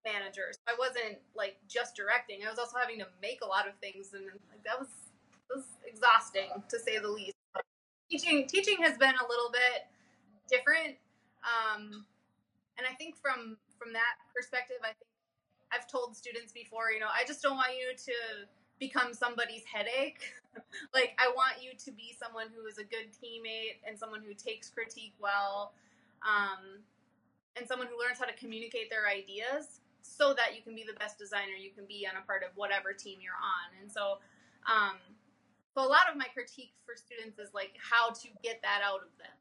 manager, 0.04 0.48
so 0.52 0.62
I 0.68 0.76
wasn't 0.78 1.20
like 1.36 1.60
just 1.68 1.94
directing. 1.96 2.40
I 2.46 2.50
was 2.50 2.58
also 2.58 2.78
having 2.78 2.98
to 3.00 3.08
make 3.20 3.40
a 3.42 3.48
lot 3.48 3.68
of 3.68 3.76
things, 3.82 4.14
and 4.14 4.26
like 4.48 4.62
that 4.64 4.78
was 4.78 4.90
was 5.50 5.64
exhausting 5.84 6.50
to 6.68 6.78
say 6.78 6.98
the 6.98 7.10
least. 7.10 7.36
Teaching 8.10 8.46
teaching 8.46 8.78
has 8.82 8.98
been 8.98 9.14
a 9.14 9.26
little 9.28 9.50
bit 9.50 9.86
different, 10.50 10.98
um, 11.46 12.06
and 12.78 12.86
I 12.86 12.94
think 12.94 13.16
from 13.18 13.58
from 13.78 13.92
that 13.92 14.18
perspective, 14.34 14.78
I 14.82 14.94
think 14.94 15.10
I've 15.72 15.86
told 15.86 16.16
students 16.16 16.52
before, 16.52 16.90
you 16.90 16.98
know, 16.98 17.10
I 17.10 17.24
just 17.24 17.42
don't 17.42 17.56
want 17.56 17.70
you 17.78 17.94
to 17.94 18.16
become 18.80 19.12
somebody's 19.12 19.62
headache. 19.64 20.34
like 20.94 21.12
I 21.20 21.28
want 21.36 21.62
you 21.62 21.72
to 21.84 21.92
be 21.92 22.16
someone 22.18 22.46
who 22.56 22.66
is 22.66 22.78
a 22.78 22.84
good 22.84 23.12
teammate 23.12 23.78
and 23.86 23.96
someone 23.96 24.22
who 24.26 24.34
takes 24.34 24.70
critique 24.70 25.14
well, 25.20 25.72
um, 26.26 26.80
and 27.54 27.68
someone 27.68 27.86
who 27.86 28.00
learns 28.00 28.18
how 28.18 28.24
to 28.24 28.34
communicate 28.34 28.90
their 28.90 29.06
ideas 29.06 29.80
so 30.02 30.32
that 30.32 30.56
you 30.56 30.62
can 30.62 30.74
be 30.74 30.82
the 30.82 30.98
best 30.98 31.18
designer 31.18 31.52
you 31.52 31.70
can 31.70 31.84
be 31.84 32.08
on 32.08 32.16
a 32.16 32.24
part 32.26 32.42
of 32.42 32.56
whatever 32.56 32.92
team 32.92 33.18
you're 33.20 33.36
on. 33.36 33.68
And 33.80 33.92
so, 33.92 34.18
um, 34.64 34.96
so 35.76 35.84
a 35.84 35.88
lot 35.88 36.08
of 36.10 36.16
my 36.16 36.26
critique 36.32 36.72
for 36.86 36.96
students 36.96 37.38
is 37.38 37.52
like 37.54 37.76
how 37.76 38.10
to 38.10 38.28
get 38.42 38.62
that 38.62 38.80
out 38.82 39.04
of 39.04 39.12
them. 39.20 39.36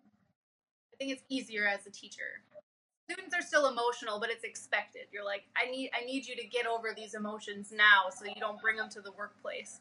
I 0.94 0.96
think 1.00 1.12
it's 1.12 1.24
easier 1.30 1.66
as 1.66 1.88
a 1.88 1.92
teacher 1.92 2.44
students 3.10 3.36
are 3.36 3.41
still 3.41 3.68
emotional, 3.68 4.20
but 4.20 4.30
it's 4.30 4.43
expected. 4.43 5.03
You're 5.12 5.26
like, 5.26 5.43
I 5.55 5.70
need 5.70 5.91
I 5.99 6.05
need 6.05 6.28
you 6.28 6.36
to 6.36 6.45
get 6.45 6.68
over 6.68 6.93
these 6.95 7.14
emotions 7.14 7.74
now 7.76 8.10
so 8.10 8.26
you 8.26 8.39
don't 8.39 8.62
bring 8.62 8.78
them 8.78 8.89
to 8.89 9.01
the 9.01 9.12
workplace. 9.14 9.80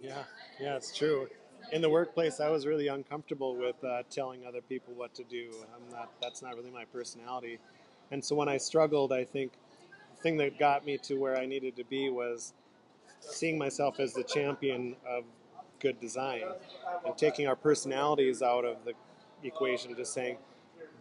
Yeah, 0.00 0.22
yeah, 0.60 0.76
it's 0.76 0.96
true. 0.96 1.28
In 1.72 1.80
the 1.80 1.88
workplace, 1.88 2.40
I 2.40 2.48
was 2.48 2.66
really 2.66 2.88
uncomfortable 2.88 3.56
with 3.56 3.82
uh, 3.84 4.02
telling 4.10 4.44
other 4.46 4.60
people 4.60 4.94
what 4.94 5.14
to 5.14 5.24
do. 5.24 5.50
I'm 5.74 5.92
not. 5.92 6.10
That's 6.22 6.42
not 6.42 6.56
really 6.56 6.70
my 6.70 6.84
personality. 6.86 7.58
And 8.10 8.24
so 8.24 8.34
when 8.34 8.48
I 8.48 8.56
struggled, 8.58 9.12
I 9.12 9.24
think 9.24 9.52
the 10.16 10.22
thing 10.22 10.36
that 10.38 10.58
got 10.58 10.84
me 10.84 10.98
to 10.98 11.16
where 11.16 11.36
I 11.36 11.46
needed 11.46 11.76
to 11.76 11.84
be 11.84 12.10
was 12.10 12.52
seeing 13.20 13.58
myself 13.58 13.98
as 13.98 14.12
the 14.12 14.24
champion 14.24 14.96
of 15.06 15.24
good 15.80 16.00
design 16.00 16.42
and 17.04 17.16
taking 17.16 17.46
our 17.46 17.56
personalities 17.56 18.42
out 18.42 18.64
of 18.64 18.76
the 18.84 18.92
equation, 19.42 19.94
just 19.96 20.12
saying, 20.12 20.36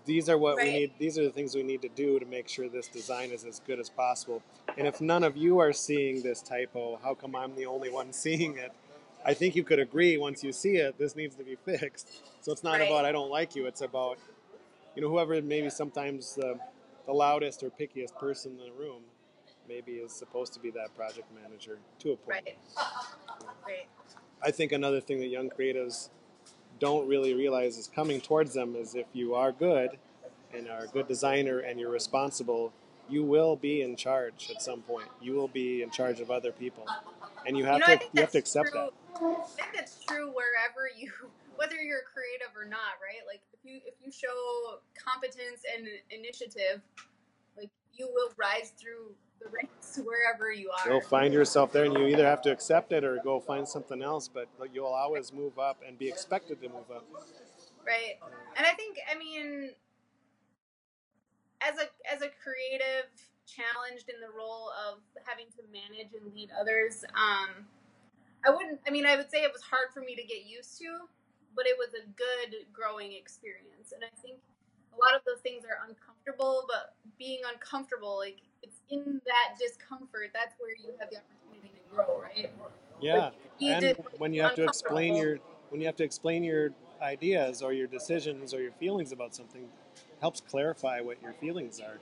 these 0.06 0.30
are 0.30 0.38
what 0.38 0.58
right. 0.58 0.66
we 0.66 0.72
need 0.72 0.92
these 1.00 1.18
are 1.18 1.24
the 1.24 1.30
things 1.30 1.56
we 1.56 1.64
need 1.64 1.82
to 1.82 1.90
do 1.90 2.20
to 2.20 2.26
make 2.26 2.48
sure 2.48 2.68
this 2.68 2.88
design 2.88 3.32
is 3.32 3.46
as 3.46 3.62
good 3.66 3.80
as 3.80 3.90
possible 3.90 4.42
and 4.78 4.88
if 4.88 5.02
none 5.02 5.24
of 5.24 5.38
you 5.38 5.60
are 5.60 5.74
seeing 5.74 6.22
this 6.22 6.42
typo 6.42 7.00
how 7.04 7.14
come 7.14 7.36
i'm 7.36 7.56
the 7.56 7.66
only 7.66 7.90
one 7.90 8.12
seeing 8.14 8.58
it 8.58 8.72
i 9.26 9.34
think 9.34 9.56
you 9.56 9.64
could 9.64 9.80
agree 9.80 10.18
once 10.18 10.44
you 10.44 10.52
see 10.52 10.76
it 10.76 10.98
this 10.98 11.16
needs 11.16 11.36
to 11.36 11.44
be 11.44 11.56
fixed 11.66 12.22
so 12.42 12.52
it's 12.52 12.64
not 12.64 12.80
right. 12.80 12.88
about 12.88 13.06
i 13.06 13.12
don't 13.12 13.30
like 13.30 13.56
you 13.56 13.66
it's 13.66 13.82
about 13.82 14.18
you 14.96 15.02
know 15.02 15.10
whoever 15.10 15.42
maybe 15.42 15.70
sometimes 15.70 16.36
the, 16.36 16.58
the 17.06 17.14
loudest 17.14 17.64
or 17.64 17.70
pickiest 17.70 18.16
person 18.18 18.52
in 18.52 18.58
the 18.58 18.72
room 18.80 19.02
maybe 19.68 19.94
is 19.94 20.12
supposed 20.12 20.54
to 20.54 20.60
be 20.60 20.70
that 20.72 20.96
project 20.96 21.28
manager 21.42 21.80
to 22.00 22.12
a 22.12 22.18
point 22.18 22.46
right. 22.46 22.58
right. 23.66 23.88
i 24.42 24.52
think 24.52 24.72
another 24.72 25.00
thing 25.00 25.20
that 25.20 25.28
young 25.28 25.50
creatives 25.50 26.10
don't 26.84 27.08
really 27.08 27.34
realize 27.34 27.78
is 27.78 27.88
coming 27.88 28.20
towards 28.20 28.54
them 28.54 28.76
is 28.76 28.94
if 28.94 29.06
you 29.14 29.36
are 29.36 29.54
good 29.54 29.92
and 30.54 30.68
are 30.68 30.84
a 30.84 30.88
good 30.88 31.08
designer 31.08 31.60
and 31.60 31.80
you're 31.80 31.90
responsible, 31.90 32.74
you 33.08 33.24
will 33.24 33.56
be 33.56 33.82
in 33.82 33.96
charge 33.96 34.50
at 34.54 34.62
some 34.62 34.82
point. 34.82 35.08
You 35.22 35.32
will 35.34 35.48
be 35.48 35.82
in 35.82 35.92
charge 35.92 36.20
of 36.20 36.30
other 36.30 36.52
people, 36.52 36.86
and 37.48 37.58
you 37.58 37.64
have 37.64 37.80
you 37.80 37.88
know, 37.88 37.96
to 37.96 38.06
you 38.12 38.22
have 38.22 38.32
to 38.32 38.38
accept 38.38 38.72
true. 38.72 38.82
that. 38.82 38.92
I 39.16 39.46
think 39.56 39.70
that's 39.74 40.04
true 40.04 40.28
wherever 40.28 40.90
you, 40.94 41.10
whether 41.56 41.82
you're 41.82 42.04
creative 42.14 42.54
or 42.54 42.66
not, 42.66 43.00
right? 43.00 43.24
Like 43.26 43.44
if 43.54 43.60
you 43.64 43.80
if 43.86 43.94
you 44.04 44.12
show 44.12 44.82
competence 44.94 45.62
and 45.74 45.88
initiative, 46.10 46.82
like 47.56 47.70
you 47.94 48.10
will 48.12 48.34
rise 48.36 48.74
through 48.78 49.16
the 49.44 50.02
wherever 50.02 50.52
you 50.52 50.70
are. 50.70 50.92
You'll 50.92 51.02
find 51.02 51.34
yourself 51.34 51.72
there, 51.72 51.86
and 51.86 51.94
you 51.94 52.08
either 52.08 52.26
have 52.26 52.42
to 52.44 52.52
accept 52.52 52.92
it 52.92 53.04
or 53.04 53.20
go 53.24 53.40
find 53.40 53.68
something 53.68 54.02
else. 54.02 54.28
But 54.28 54.48
you'll 54.74 54.88
always 54.88 55.34
move 55.34 55.60
up 55.60 55.82
and 55.88 55.98
be 55.98 56.08
expected 56.08 56.62
to 56.62 56.70
move 56.70 56.90
up. 56.94 57.06
Right, 57.86 58.18
and 58.58 58.66
I 58.66 58.74
think 58.74 58.98
I 59.12 59.18
mean, 59.18 59.72
as 61.62 61.76
a 61.78 61.88
as 62.12 62.22
a 62.22 62.30
creative 62.42 63.12
challenged 63.46 64.10
in 64.10 64.20
the 64.22 64.32
role 64.36 64.72
of 64.88 65.00
having 65.26 65.46
to 65.58 65.62
manage 65.72 66.14
and 66.14 66.34
lead 66.34 66.50
others, 66.60 67.04
um, 67.14 67.68
I 68.46 68.52
wouldn't. 68.52 68.80
I 68.88 68.92
mean, 68.92 69.06
I 69.06 69.16
would 69.16 69.30
say 69.30 69.44
it 69.44 69.52
was 69.52 69.62
hard 69.62 69.92
for 69.94 70.00
me 70.00 70.16
to 70.16 70.24
get 70.24 70.46
used 70.46 70.80
to, 70.80 71.06
but 71.56 71.66
it 71.68 71.76
was 71.78 71.94
a 71.94 72.08
good 72.16 72.66
growing 72.72 73.14
experience, 73.14 73.92
and 73.94 74.04
I 74.04 74.12
think 74.22 74.40
a 74.94 74.98
lot 74.98 75.16
of 75.16 75.22
those 75.26 75.42
things 75.42 75.66
are 75.66 75.88
uncomfortable, 75.88 76.66
but 76.68 76.96
being 77.18 77.42
uncomfortable, 77.52 78.18
like 78.18 78.38
in 78.94 79.22
that 79.26 79.58
discomfort, 79.60 80.32
that's 80.34 80.56
where 80.60 80.76
you 80.76 80.94
have 81.00 81.10
the 81.10 81.18
opportunity 81.18 81.72
to 81.74 81.96
grow, 81.96 82.22
right? 82.22 82.52
Yeah, 83.02 83.32
You 83.60 83.72
and 83.72 83.98
when 84.18 84.34
you 84.34 84.42
have 84.44 84.56
to 84.56 84.64
explain 84.66 85.16
your 85.16 85.38
when 85.70 85.82
you 85.82 85.88
have 85.88 85.96
to 85.98 86.04
explain 86.04 86.44
your 86.44 86.72
ideas 87.02 87.62
or 87.62 87.74
your 87.74 87.88
decisions 87.88 88.54
or 88.54 88.62
your 88.62 88.72
feelings 88.74 89.12
about 89.12 89.36
something, 89.36 89.68
helps 90.22 90.42
clarify 90.42 91.02
what 91.02 91.22
your 91.22 91.34
feelings 91.34 91.80
are. 91.80 92.00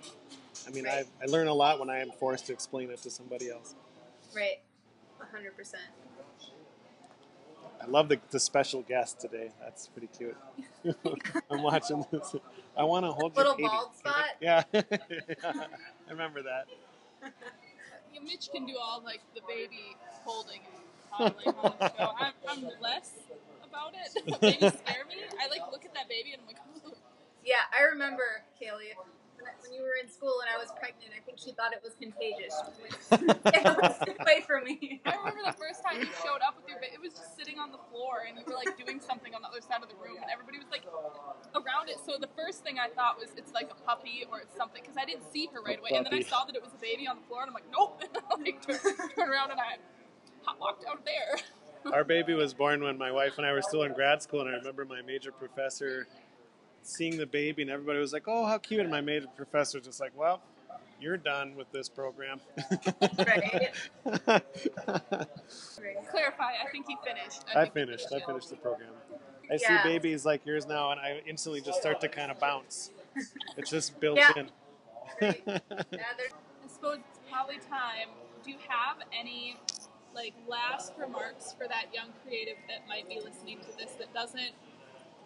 I 0.68 0.72
mean, 0.72 0.86
Right. 0.86 1.06
I 1.22 1.24
I 1.24 1.28
learn 1.28 1.48
a 1.48 1.54
lot 1.54 1.80
when 1.80 1.90
I 1.90 2.00
am 2.00 2.12
forced 2.12 2.48
to 2.48 2.54
explain 2.54 2.92
it 2.92 3.02
to 3.04 3.10
somebody 3.10 3.50
else. 3.50 3.76
Right. 4.36 4.60
A 5.22 5.26
hundred 5.26 5.56
percent. 5.56 5.84
I 7.82 7.88
love 7.88 8.10
the, 8.10 8.20
the 8.30 8.40
special 8.40 8.82
guest 8.84 9.20
today. 9.20 9.50
That's 9.60 9.88
pretty 9.88 10.08
cute. 10.18 10.38
I'm 11.52 11.64
watching 11.64 12.06
this. 12.12 12.36
I 12.78 12.84
want 12.84 13.06
to 13.06 13.12
hold 13.12 13.36
Little 13.36 13.54
your 13.60 13.70
Katie. 13.70 13.78
bald 13.78 13.96
spot? 13.96 14.26
Yeah, 14.42 14.64
I 14.74 16.12
remember 16.12 16.42
that. 16.44 16.66
Yeah, 18.14 18.20
Mitch 18.24 18.50
can 18.52 18.66
do 18.66 18.76
all 18.82 19.02
like 19.04 19.22
the 19.36 19.42
baby 19.48 19.96
holding 20.26 20.62
and 20.62 21.34
toddling 21.36 21.56
on 21.56 21.74
the 21.80 21.90
show. 21.98 22.12
I'm, 22.20 22.34
I'm 22.50 22.64
less 22.82 23.12
about 23.64 23.94
it. 23.94 24.26
Babies 24.42 24.60
scare 24.60 25.06
me. 25.08 25.16
I 25.42 25.48
like 25.50 25.62
look 25.72 25.86
at 25.86 25.94
that 25.94 26.10
baby 26.10 26.34
and 26.34 26.42
I'm 26.42 26.48
like, 26.48 26.58
"Ooh." 26.86 26.94
Yeah, 27.46 27.56
I 27.78 27.84
remember, 27.84 28.44
Kaylee, 28.62 28.94
when 29.60 29.76
you 29.76 29.84
were 29.84 30.00
in 30.00 30.08
school 30.08 30.40
and 30.40 30.48
I 30.48 30.56
was 30.56 30.72
pregnant, 30.80 31.12
I 31.12 31.22
think 31.28 31.36
she 31.36 31.52
thought 31.52 31.76
it 31.76 31.84
was 31.84 32.00
contagious. 32.00 32.56
She 32.56 32.72
was 32.72 32.80
like, 32.80 34.00
"Stay 34.08 34.16
away 34.16 34.40
from 34.48 34.64
me. 34.64 35.04
I 35.04 35.20
remember 35.20 35.44
the 35.44 35.60
first 35.60 35.84
time 35.84 36.00
you 36.00 36.08
showed 36.24 36.40
up 36.40 36.56
with 36.56 36.68
your 36.72 36.80
baby. 36.80 36.96
It 36.96 37.04
was 37.04 37.14
just 37.14 37.36
sitting 37.36 37.60
on 37.60 37.76
the 37.76 37.82
floor 37.92 38.24
and 38.24 38.40
you 38.40 38.46
were 38.48 38.56
like 38.56 38.80
doing 38.80 39.04
something 39.04 39.36
on 39.36 39.44
the 39.44 39.52
other 39.52 39.62
side 39.62 39.84
of 39.84 39.90
the 39.92 40.00
room 40.00 40.22
and 40.22 40.32
everybody 40.32 40.58
was 40.62 40.72
like 40.72 40.88
around 41.58 41.92
it. 41.92 42.00
So 42.00 42.16
the 42.16 42.32
first 42.38 42.64
thing 42.64 42.80
I 42.80 42.88
thought 42.94 43.20
was 43.20 43.36
it's 43.36 43.52
like 43.52 43.70
a 43.70 43.80
puppy 43.84 44.24
or 44.30 44.42
it's 44.42 44.56
something 44.56 44.82
because 44.82 44.96
I 44.96 45.06
didn't 45.06 45.28
see 45.28 45.50
her 45.52 45.60
right 45.60 45.80
away. 45.80 45.98
And 46.00 46.06
then 46.06 46.16
I 46.16 46.24
saw 46.24 46.48
that 46.48 46.56
it 46.56 46.64
was 46.64 46.72
a 46.72 46.82
baby 46.82 47.06
on 47.06 47.20
the 47.20 47.26
floor 47.28 47.44
and 47.44 47.50
I'm 47.52 47.58
like, 47.58 47.70
nope. 47.70 48.00
And 48.00 48.12
I 48.32 48.36
like 48.40 48.60
turn, 48.64 48.80
turn 49.16 49.30
around 49.30 49.52
and 49.52 49.60
I 49.60 49.82
hot 50.44 50.60
walked 50.60 50.86
out 50.88 51.00
of 51.00 51.06
there. 51.06 51.38
Our 51.94 52.04
baby 52.04 52.34
was 52.34 52.54
born 52.54 52.84
when 52.84 52.98
my 52.98 53.12
wife 53.12 53.38
and 53.38 53.46
I 53.46 53.54
were 53.54 53.62
still 53.62 53.84
in 53.84 53.94
grad 53.94 54.22
school, 54.22 54.42
and 54.42 54.50
I 54.50 54.54
remember 54.54 54.86
my 54.86 55.02
major 55.02 55.32
professor 55.32 56.08
seeing 56.84 57.18
the 57.18 57.26
baby, 57.26 57.62
and 57.62 57.72
everybody 57.72 58.00
was 58.00 58.14
like, 58.14 58.28
"Oh, 58.28 58.46
how 58.46 58.58
cute!" 58.58 58.82
And 58.82 58.90
my 58.90 59.02
major 59.02 59.28
professor 59.36 59.78
was 59.78 59.88
just 59.88 60.00
like, 60.00 60.12
"Well, 60.16 60.42
you're 61.00 61.18
done 61.18 61.56
with 61.56 61.72
this 61.72 61.90
program." 61.90 62.40
Right. 63.20 63.72
Clarify. 66.12 66.52
I 66.64 66.70
think 66.72 66.86
he 66.88 66.98
finished. 67.06 67.44
I 67.56 67.66
he 67.66 67.72
finished. 67.72 68.08
I 68.14 68.20
finished 68.26 68.50
the 68.50 68.56
program. 68.58 68.90
I 69.52 69.58
see 69.58 69.78
babies 69.84 70.26
like 70.26 70.46
yours 70.46 70.66
now, 70.68 70.92
and 70.92 71.00
I 71.00 71.22
instantly 71.28 71.62
just 71.62 71.80
start 71.82 72.00
to 72.02 72.08
kind 72.08 72.32
of 72.32 72.40
bounce. 72.40 72.92
It's 73.58 73.70
just 73.70 74.00
built 74.00 74.18
Yeah. 74.18 74.32
in. 74.38 74.50
Right. 75.22 75.42
Yeah, 75.48 75.60
I 76.64 76.68
suppose 76.68 76.98
it's 77.10 77.20
probably 77.30 77.58
time. 77.70 78.08
Do 78.44 78.52
you 78.52 78.58
have 78.68 78.98
any 79.18 79.58
like 80.16 80.34
last 80.48 80.94
remarks 80.98 81.54
for 81.58 81.68
that 81.68 81.86
young 81.94 82.08
creative 82.26 82.56
that 82.68 82.88
might 82.88 83.08
be 83.08 83.16
listening 83.24 83.60
to 83.60 83.78
this 83.78 83.92
that 84.00 84.14
doesn't 84.14 84.52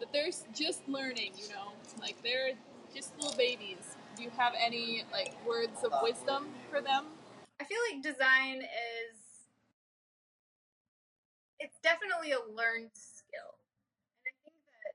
that 0.00 0.12
they're 0.12 0.30
just 0.54 0.86
learning, 0.88 1.32
you 1.36 1.48
know, 1.48 1.72
like 2.00 2.16
they're 2.22 2.52
just 2.94 3.14
little 3.18 3.36
babies. 3.36 3.96
Do 4.16 4.22
you 4.22 4.30
have 4.36 4.54
any 4.58 5.04
like 5.12 5.34
words 5.46 5.84
of 5.84 5.92
wisdom 6.02 6.48
for 6.70 6.80
them? 6.80 7.06
I 7.60 7.64
feel 7.64 7.78
like 7.92 8.02
design 8.02 8.62
is 8.62 9.16
it's 11.58 11.78
definitely 11.82 12.32
a 12.32 12.42
learned 12.52 12.92
skill. 12.92 13.56
And 14.24 14.28
I 14.28 14.32
think 14.44 14.56
that 14.72 14.92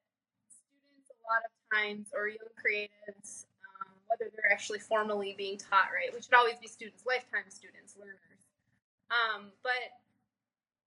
students 0.49 1.09
a 1.09 1.21
lot 1.25 1.41
of 1.45 1.51
times 1.73 2.07
or 2.13 2.29
young 2.29 2.53
creatives, 2.57 3.49
um, 3.81 3.93
whether 4.07 4.29
they're 4.29 4.51
actually 4.51 4.79
formally 4.79 5.33
being 5.37 5.57
taught, 5.57 5.89
right? 5.93 6.13
We 6.13 6.21
should 6.21 6.33
always 6.33 6.57
be 6.61 6.67
students, 6.67 7.03
lifetime 7.05 7.49
students, 7.49 7.97
learners. 7.97 8.41
Um, 9.09 9.51
but 9.63 9.81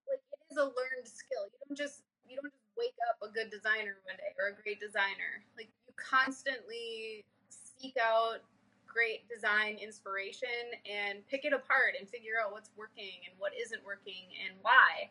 like 0.09 0.23
it 0.23 0.41
is 0.51 0.59
a 0.59 0.65
learned 0.65 1.07
skill. 1.07 1.51
You 1.51 1.59
don't 1.69 1.77
just 1.77 2.03
you 2.25 2.39
don't 2.41 2.51
just 2.51 2.64
wake 2.77 2.97
up 3.11 3.19
a 3.23 3.33
good 3.33 3.51
designer 3.51 3.99
one 4.05 4.17
day 4.17 4.33
or 4.39 4.53
a 4.53 4.57
great 4.63 4.81
designer. 4.81 5.43
Like 5.57 5.69
you 5.87 5.95
constantly 5.97 7.25
seek 7.49 7.97
out 8.01 8.43
great 8.87 9.27
design 9.29 9.77
inspiration 9.83 10.79
and 10.87 11.27
pick 11.27 11.45
it 11.45 11.53
apart 11.53 11.99
and 11.99 12.09
figure 12.09 12.39
out 12.39 12.53
what's 12.53 12.71
working 12.79 13.27
and 13.27 13.35
what 13.39 13.53
isn't 13.59 13.83
working 13.85 14.31
and 14.47 14.55
why. 14.63 15.11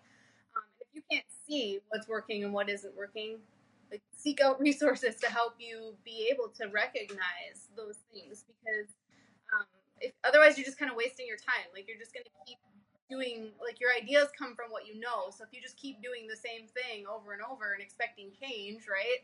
Um, 0.55 0.63
if 0.79 0.87
you 0.95 1.01
can't 1.11 1.27
see 1.47 1.79
what's 1.89 2.07
working 2.07 2.43
and 2.43 2.53
what 2.53 2.69
isn't 2.69 2.95
working, 2.95 3.39
like 3.91 4.01
seek 4.15 4.39
out 4.41 4.59
resources 4.59 5.15
to 5.19 5.27
help 5.27 5.55
you 5.59 5.93
be 6.05 6.29
able 6.31 6.47
to 6.59 6.67
recognize 6.71 7.67
those 7.75 7.99
things 8.11 8.45
because 8.47 8.87
um, 9.53 9.67
if 9.99 10.13
otherwise 10.23 10.57
you're 10.57 10.65
just 10.65 10.79
kind 10.79 10.89
of 10.89 10.97
wasting 10.97 11.27
your 11.27 11.37
time. 11.37 11.67
Like 11.73 11.87
you're 11.87 11.99
just 11.99 12.13
going 12.13 12.23
to 12.23 12.35
keep 12.47 12.57
doing 13.09 13.51
like 13.61 13.79
your 13.79 13.91
ideas 13.91 14.29
come 14.37 14.55
from 14.55 14.71
what 14.71 14.87
you 14.87 14.99
know. 14.99 15.29
So 15.29 15.43
if 15.43 15.51
you 15.51 15.61
just 15.61 15.77
keep 15.77 16.01
doing 16.01 16.27
the 16.27 16.37
same 16.37 16.67
thing 16.67 17.05
over 17.07 17.33
and 17.33 17.41
over 17.41 17.73
and 17.73 17.81
expecting 17.81 18.31
change, 18.39 18.87
right? 18.87 19.23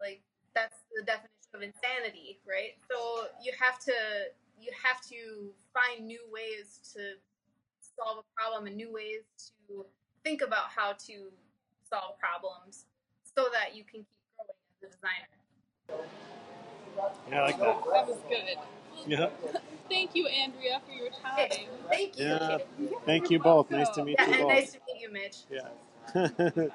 Like 0.00 0.22
that's 0.54 0.82
the 0.94 1.02
definition 1.02 1.52
of 1.54 1.62
insanity, 1.62 2.38
right? 2.48 2.74
So 2.90 3.28
you 3.42 3.52
have 3.60 3.78
to 3.84 3.94
you 4.58 4.70
have 4.72 5.00
to 5.10 5.50
find 5.74 6.06
new 6.06 6.22
ways 6.30 6.80
to 6.94 7.18
solve 7.80 8.24
a 8.24 8.26
problem 8.34 8.66
and 8.66 8.76
new 8.76 8.92
ways 8.92 9.22
to 9.66 9.84
think 10.22 10.42
about 10.42 10.70
how 10.74 10.92
to 11.06 11.30
solve 11.88 12.18
problems 12.18 12.86
so 13.22 13.46
that 13.52 13.76
you 13.76 13.84
can 13.84 14.00
keep 14.00 14.24
growing 14.36 14.58
as 14.82 14.88
a 14.88 14.96
designer. 14.96 16.08
Yeah, 17.30 17.40
I 17.40 17.44
like 17.46 17.58
that. 17.58 17.82
That 17.92 18.06
was 18.08 18.18
good. 18.28 18.56
Yeah. 19.06 19.30
Thank 19.88 20.14
you, 20.14 20.26
Andrea, 20.26 20.80
for 20.86 20.92
your 20.92 21.10
time. 21.10 21.36
Hey, 21.36 21.68
thank 21.90 22.18
you. 22.18 22.24
Yeah. 22.24 22.58
Thank 23.04 23.30
you 23.30 23.38
both. 23.38 23.70
Nice 23.70 23.90
to 23.90 24.04
meet 24.04 24.16
Yeah, 24.18 24.26
you 24.26 24.32
and 24.32 24.42
both. 24.42 24.48
nice 24.48 24.72
to 24.72 24.78
meet 24.88 25.02
you, 25.02 25.12
Mitch. 25.12 25.36
Yeah. 25.50 25.68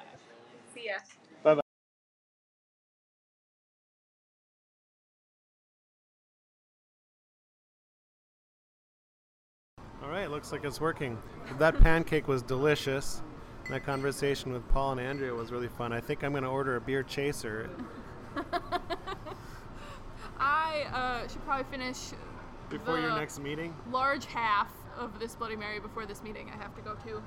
See 0.74 0.86
ya. 0.86 0.94
bye 1.42 1.54
bye. 1.56 1.60
All 10.02 10.08
right, 10.08 10.30
looks 10.30 10.52
like 10.52 10.64
it's 10.64 10.80
working. 10.80 11.18
That 11.58 11.78
pancake 11.80 12.28
was 12.28 12.42
delicious. 12.42 13.22
That 13.70 13.84
conversation 13.84 14.52
with 14.52 14.66
Paul 14.68 14.92
and 14.92 15.00
Andrea 15.00 15.34
was 15.34 15.50
really 15.50 15.68
fun. 15.68 15.92
I 15.92 16.00
think 16.00 16.22
I'm 16.22 16.30
going 16.30 16.44
to 16.44 16.48
order 16.48 16.76
a 16.76 16.80
beer 16.80 17.02
chaser 17.02 17.68
I 20.40 20.84
uh, 20.92 21.28
should 21.28 21.39
probably 21.50 21.68
finish 21.68 22.12
before 22.68 23.00
your 23.00 23.16
next 23.16 23.40
meeting. 23.40 23.74
large 23.90 24.24
half 24.26 24.72
of 24.96 25.18
this 25.18 25.34
Bloody 25.34 25.56
Mary 25.56 25.80
before 25.80 26.06
this 26.06 26.22
meeting 26.22 26.48
I 26.48 26.56
have 26.62 26.76
to 26.76 26.80
go 26.80 26.94
to. 26.94 27.20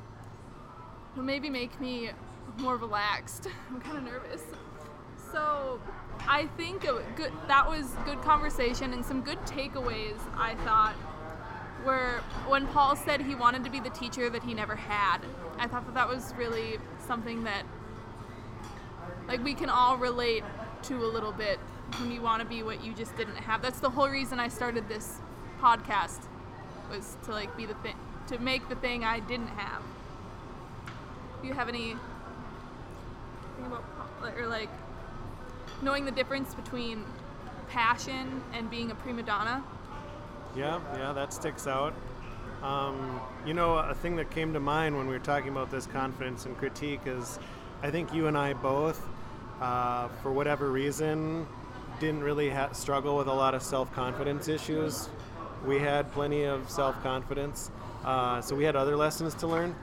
It'll 1.12 1.26
maybe 1.26 1.50
make 1.50 1.78
me 1.82 2.10
more 2.58 2.78
relaxed. 2.78 3.50
I'm 3.70 3.82
kind 3.82 3.98
of 3.98 4.06
nervous. 4.06 4.42
So 5.34 5.78
I 6.26 6.46
think 6.56 6.86
a 6.86 7.04
good 7.18 7.34
that 7.50 7.70
was 7.70 7.88
good 8.06 8.22
conversation 8.22 8.94
and 8.94 9.04
some 9.04 9.24
good 9.24 9.40
takeaways. 9.40 10.18
I 10.38 10.56
thought 10.64 10.96
were 11.86 12.22
when 12.48 12.66
Paul 12.68 12.96
said 12.96 13.20
he 13.20 13.36
wanted 13.36 13.66
to 13.66 13.70
be 13.70 13.82
the 13.82 13.90
teacher 13.90 14.30
that 14.30 14.44
he 14.44 14.54
never 14.54 14.78
had. 14.78 15.18
I 15.58 15.68
thought 15.68 15.86
that 15.86 15.96
that 15.96 16.08
was 16.08 16.34
really 16.38 16.78
something 17.06 17.44
that 17.44 17.64
like 19.28 19.44
we 19.44 19.54
can 19.54 19.70
all 19.70 19.98
relate 19.98 20.46
to 20.84 21.04
a 21.04 21.10
little 21.12 21.34
bit 21.34 21.60
when 22.00 22.12
you 22.12 22.22
want 22.22 22.42
to 22.42 22.48
be 22.48 22.64
what 22.64 22.84
you 22.84 22.94
just 22.94 23.16
didn't 23.18 23.36
have. 23.36 23.62
That's 23.62 23.80
the 23.80 23.90
whole 23.90 24.10
reason 24.10 24.40
I 24.40 24.48
started 24.48 24.88
this 24.88 25.20
podcast 25.60 26.22
was 26.90 27.18
to 27.26 27.32
like 27.32 27.56
be 27.56 27.66
the 27.66 27.76
thing 27.76 27.96
to 28.28 28.38
make 28.40 28.68
the 28.70 28.76
thing 28.76 29.04
I 29.04 29.20
didn't 29.20 29.48
have. 29.48 29.82
Do 31.42 31.48
you 31.48 31.54
have 31.54 31.70
any 31.70 31.96
thing 33.56 33.66
about 33.66 33.84
or 34.38 34.48
like 34.48 34.70
knowing 35.82 36.06
the 36.06 36.12
difference 36.12 36.56
between 36.56 37.04
passion 37.70 38.42
and 38.54 38.70
being 38.70 38.92
a 38.92 38.96
prima 38.96 39.24
donna? 39.24 39.64
Yeah, 40.56 40.80
yeah, 40.96 41.14
that 41.14 41.34
sticks 41.34 41.68
out. 41.68 41.94
Um, 42.62 43.20
you 43.46 43.54
know, 43.54 43.78
a 43.78 43.94
thing 43.94 44.16
that 44.16 44.32
came 44.32 44.54
to 44.54 44.60
mind 44.60 44.96
when 44.96 45.08
we 45.08 45.14
were 45.14 45.20
talking 45.20 45.50
about 45.50 45.70
this 45.70 45.86
confidence 45.86 46.46
and 46.46 46.58
critique 46.58 47.02
is 47.06 47.40
I 47.82 47.92
think 47.92 48.14
you 48.14 48.28
and 48.28 48.38
I 48.38 48.54
both, 48.54 49.06
uh, 49.60 50.08
for 50.22 50.32
whatever 50.32 50.72
reason, 50.72 51.46
didn't 52.00 52.24
really 52.24 52.50
ha- 52.50 52.72
struggle 52.72 53.18
with 53.18 53.28
a 53.28 53.34
lot 53.34 53.54
of 53.56 53.62
self 53.62 53.94
confidence 53.94 54.48
issues. 54.48 55.10
We 55.66 55.80
had 55.80 56.12
plenty 56.12 56.44
of 56.44 56.70
self 56.70 57.02
confidence, 57.04 57.72
uh, 58.04 58.42
so 58.42 58.56
we 58.56 58.64
had 58.64 58.76
other 58.76 58.96
lessons 58.96 59.34
to 59.36 59.48
learn. 59.48 59.76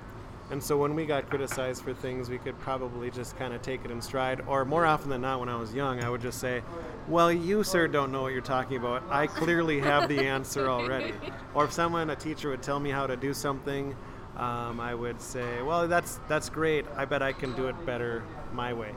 And 0.50 0.60
so 0.60 0.76
when 0.76 0.96
we 0.96 1.06
got 1.06 1.30
criticized 1.30 1.84
for 1.84 1.94
things, 1.94 2.28
we 2.28 2.38
could 2.38 2.58
probably 2.58 3.08
just 3.10 3.36
kind 3.38 3.54
of 3.54 3.62
take 3.62 3.84
it 3.84 3.92
in 3.92 4.02
stride. 4.02 4.42
Or 4.48 4.64
more 4.64 4.84
often 4.84 5.08
than 5.08 5.20
not, 5.20 5.38
when 5.38 5.48
I 5.48 5.54
was 5.54 5.72
young, 5.72 6.02
I 6.02 6.10
would 6.10 6.20
just 6.20 6.40
say, 6.40 6.62
Well, 7.08 7.30
you, 7.30 7.62
sir, 7.62 7.86
don't 7.86 8.10
know 8.10 8.22
what 8.22 8.32
you're 8.32 8.40
talking 8.42 8.76
about. 8.76 9.04
I 9.10 9.28
clearly 9.28 9.78
have 9.80 10.08
the 10.08 10.18
answer 10.18 10.68
already. 10.68 11.14
or 11.54 11.66
if 11.66 11.72
someone, 11.72 12.10
a 12.10 12.16
teacher, 12.16 12.50
would 12.50 12.62
tell 12.62 12.80
me 12.80 12.90
how 12.90 13.06
to 13.06 13.16
do 13.16 13.32
something, 13.32 13.94
um, 14.36 14.80
I 14.80 14.92
would 14.92 15.20
say, 15.20 15.62
Well, 15.62 15.86
that's, 15.86 16.18
that's 16.28 16.48
great. 16.48 16.84
I 16.96 17.04
bet 17.04 17.22
I 17.22 17.32
can 17.32 17.54
do 17.54 17.68
it 17.68 17.86
better 17.86 18.24
my 18.52 18.72
way. 18.72 18.92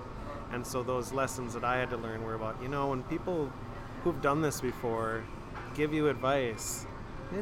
And 0.53 0.65
so 0.65 0.83
those 0.83 1.11
lessons 1.11 1.53
that 1.55 1.63
I 1.63 1.77
had 1.77 1.89
to 1.89 1.97
learn 1.97 2.23
were 2.23 2.35
about, 2.35 2.61
you 2.61 2.67
know, 2.67 2.89
when 2.89 3.01
people 3.03 3.51
who've 4.03 4.21
done 4.21 4.41
this 4.41 4.61
before 4.61 5.23
give 5.75 5.93
you 5.93 6.07
advice, 6.09 6.85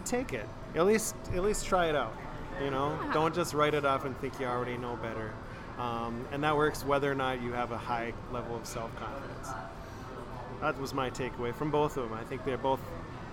take 0.05 0.31
it. 0.33 0.47
At 0.75 0.85
least 0.85 1.15
at 1.33 1.43
least 1.43 1.65
try 1.65 1.87
it 1.87 1.95
out. 1.95 2.15
You 2.63 2.71
know, 2.71 2.97
Yeah. 3.03 3.13
don't 3.13 3.35
just 3.35 3.53
write 3.53 3.73
it 3.73 3.83
off 3.85 4.05
and 4.05 4.17
think 4.19 4.39
you 4.39 4.45
already 4.45 4.77
know 4.77 4.95
better. 4.95 5.33
Um, 5.77 6.25
and 6.31 6.41
that 6.43 6.55
works 6.55 6.85
whether 6.85 7.11
or 7.11 7.15
not 7.15 7.41
you 7.41 7.51
have 7.51 7.71
a 7.71 7.77
high 7.77 8.13
level 8.31 8.55
of 8.55 8.65
self 8.65 8.95
confidence. 8.95 9.49
That 10.61 10.79
was 10.79 10.93
my 10.93 11.09
takeaway 11.09 11.53
from 11.53 11.71
both 11.71 11.97
of 11.97 12.09
them. 12.09 12.17
I 12.17 12.23
think 12.23 12.45
they're 12.45 12.57
both 12.57 12.79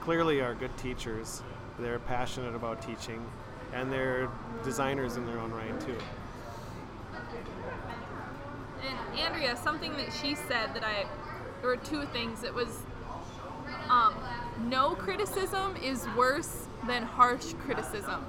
clearly 0.01 0.41
are 0.41 0.55
good 0.55 0.76
teachers. 0.76 1.43
They're 1.79 1.99
passionate 2.01 2.55
about 2.57 2.83
teaching, 2.83 3.24
and 3.72 3.93
they're 3.93 4.29
designers 4.64 5.16
in 5.16 5.26
their 5.26 5.39
own 5.39 5.53
right 5.53 5.79
too. 5.81 5.99
And 8.81 9.08
Andrea, 9.19 9.57
something 9.57 9.93
that 9.97 10.12
she 10.21 10.35
said 10.35 10.75
that 10.75 10.85
I, 10.85 11.07
there 11.61 11.71
were 11.71 11.77
two 11.77 12.05
things. 12.07 12.43
It 12.45 12.55
was, 12.55 12.69
um, 13.89 14.14
no 14.66 14.95
criticism 14.95 15.77
is 15.77 16.07
worse 16.16 16.66
than 16.87 17.03
harsh 17.03 17.53
criticism. 17.64 18.25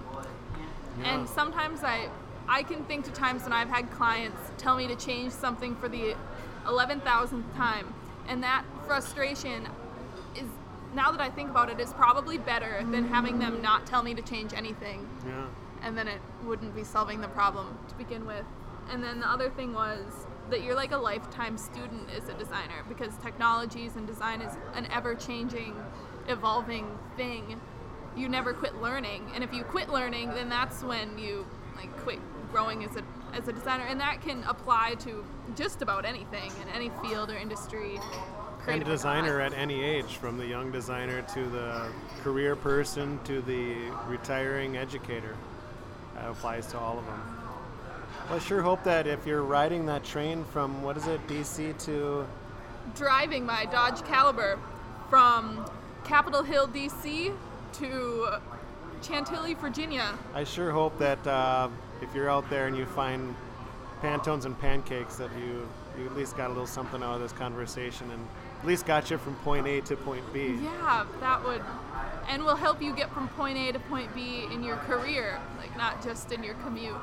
And 1.03 1.29
sometimes 1.29 1.83
I, 1.83 2.09
I 2.47 2.63
can 2.63 2.83
think 2.85 3.05
to 3.05 3.11
times 3.11 3.43
when 3.43 3.53
I've 3.53 3.69
had 3.69 3.89
clients 3.91 4.37
tell 4.57 4.75
me 4.75 4.87
to 4.87 4.95
change 4.95 5.31
something 5.31 5.75
for 5.75 5.87
the 5.87 6.15
11,000th 6.65 7.55
time, 7.55 7.93
and 8.27 8.43
that 8.43 8.63
frustration 8.85 9.67
is, 10.35 10.43
now 10.93 11.11
that 11.11 11.21
I 11.21 11.29
think 11.29 11.49
about 11.51 11.69
it, 11.69 11.79
is 11.79 11.93
probably 11.93 12.37
better 12.37 12.83
than 12.91 13.07
having 13.07 13.39
them 13.39 13.61
not 13.61 13.85
tell 13.85 14.03
me 14.03 14.13
to 14.13 14.21
change 14.21 14.53
anything 14.53 15.07
Yeah. 15.25 15.45
and 15.83 15.97
then 15.97 16.07
it 16.07 16.19
wouldn't 16.43 16.75
be 16.75 16.83
solving 16.83 17.21
the 17.21 17.27
problem 17.29 17.77
to 17.87 17.95
begin 17.95 18.25
with. 18.25 18.43
And 18.91 19.03
then 19.03 19.19
the 19.21 19.29
other 19.29 19.49
thing 19.51 19.73
was 19.73 20.25
that 20.49 20.63
you're 20.63 20.75
like 20.75 20.91
a 20.91 20.97
lifetime 20.97 21.57
student 21.57 22.09
as 22.15 22.27
a 22.29 22.33
designer 22.33 22.83
because 22.87 23.13
technologies 23.17 23.95
and 23.95 24.07
design 24.07 24.41
is 24.41 24.53
an 24.73 24.87
ever 24.91 25.15
changing, 25.15 25.75
evolving 26.27 26.87
thing. 27.15 27.59
You 28.15 28.27
never 28.27 28.53
quit 28.53 28.81
learning, 28.81 29.31
and 29.33 29.43
if 29.43 29.53
you 29.53 29.63
quit 29.63 29.89
learning, 29.89 30.29
then 30.31 30.49
that's 30.49 30.83
when 30.83 31.17
you 31.17 31.45
like 31.75 31.95
quit 31.97 32.19
growing 32.51 32.83
as 32.83 32.95
a 32.95 33.03
as 33.33 33.47
a 33.47 33.53
designer, 33.53 33.85
and 33.85 33.99
that 33.99 34.21
can 34.21 34.43
apply 34.45 34.95
to 34.95 35.23
just 35.55 35.81
about 35.81 36.05
anything 36.05 36.51
in 36.61 36.69
any 36.69 36.91
field 37.01 37.29
or 37.29 37.37
industry. 37.37 37.99
And 38.67 38.83
designer 38.83 39.39
at 39.39 39.53
any 39.53 39.83
age, 39.83 40.17
from 40.17 40.37
the 40.37 40.45
young 40.45 40.71
designer 40.71 41.21
to 41.33 41.49
the 41.49 41.87
career 42.23 42.55
person 42.55 43.19
to 43.23 43.41
the 43.41 43.75
retiring 44.07 44.77
educator. 44.77 45.35
That 46.15 46.29
applies 46.29 46.67
to 46.67 46.77
all 46.77 46.99
of 46.99 47.05
them. 47.05 47.38
Well, 48.29 48.37
I 48.37 48.41
sure 48.41 48.61
hope 48.61 48.83
that 48.83 49.07
if 49.07 49.25
you're 49.25 49.41
riding 49.41 49.87
that 49.87 50.03
train 50.03 50.43
from, 50.43 50.83
what 50.83 50.95
is 50.97 51.07
it, 51.07 51.25
DC 51.25 51.75
to 51.85 52.27
driving 52.93 53.43
my 53.43 53.65
Dodge 53.65 54.05
Caliber 54.05 54.59
from 55.09 55.67
Capitol 56.03 56.43
Hill, 56.43 56.67
DC 56.67 57.33
to 57.73 58.27
Chantilly, 59.01 59.55
Virginia. 59.55 60.13
I 60.35 60.43
sure 60.43 60.69
hope 60.69 60.95
that 60.99 61.25
uh, 61.25 61.69
if 62.03 62.13
you're 62.13 62.29
out 62.29 62.47
there 62.51 62.67
and 62.67 62.77
you 62.77 62.85
find 62.85 63.35
Pantones 63.99 64.45
and 64.45 64.57
pancakes, 64.59 65.15
that 65.15 65.31
you 65.39 65.67
you 65.97 66.05
at 66.05 66.15
least 66.15 66.37
got 66.37 66.47
a 66.47 66.53
little 66.53 66.67
something 66.67 67.01
out 67.01 67.15
of 67.15 67.21
this 67.21 67.31
conversation 67.31 68.11
and 68.11 68.27
at 68.59 68.67
least 68.67 68.85
got 68.85 69.09
you 69.09 69.17
from 69.17 69.33
point 69.37 69.65
A 69.65 69.81
to 69.81 69.95
point 69.95 70.23
B. 70.31 70.55
Yeah, 70.61 71.03
that 71.19 71.43
would, 71.43 71.63
and 72.27 72.43
will 72.43 72.55
help 72.55 72.79
you 72.79 72.95
get 72.95 73.11
from 73.11 73.27
point 73.29 73.57
A 73.57 73.71
to 73.71 73.79
point 73.79 74.13
B 74.13 74.45
in 74.53 74.63
your 74.63 74.77
career, 74.77 75.39
like 75.57 75.75
not 75.75 76.03
just 76.03 76.31
in 76.31 76.43
your 76.43 76.53
commute. 76.65 76.95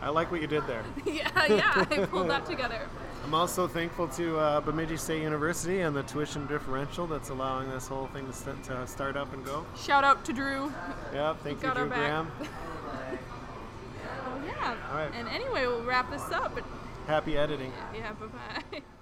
I 0.00 0.08
like 0.08 0.30
what 0.32 0.40
you 0.40 0.46
did 0.46 0.66
there. 0.66 0.82
yeah, 1.06 1.46
yeah, 1.46 1.86
I 1.90 2.06
pulled 2.06 2.28
that 2.30 2.44
together. 2.46 2.88
I'm 3.24 3.34
also 3.34 3.68
thankful 3.68 4.08
to 4.08 4.36
uh, 4.38 4.60
Bemidji 4.60 4.96
State 4.96 5.22
University 5.22 5.80
and 5.80 5.94
the 5.94 6.02
tuition 6.02 6.46
differential 6.48 7.06
that's 7.06 7.28
allowing 7.30 7.70
this 7.70 7.86
whole 7.86 8.08
thing 8.08 8.26
to, 8.26 8.32
st- 8.32 8.64
to 8.64 8.86
start 8.86 9.16
up 9.16 9.32
and 9.32 9.44
go. 9.44 9.64
Shout 9.76 10.02
out 10.02 10.24
to 10.24 10.32
Drew. 10.32 10.72
Yeah, 11.14 11.34
thank 11.34 11.62
you, 11.62 11.68
Got 11.68 11.76
our 11.76 11.86
Drew. 11.86 11.94
Graham. 11.96 12.30
Oh 14.24 14.44
yeah. 14.46 14.76
All 14.90 14.96
right. 14.96 15.10
And 15.14 15.28
anyway, 15.28 15.66
we'll 15.66 15.84
wrap 15.84 16.10
this 16.10 16.30
up. 16.30 16.58
Happy 17.06 17.36
editing. 17.36 17.72
Yeah, 17.94 18.12
bye 18.12 18.26
bye. 18.26 18.82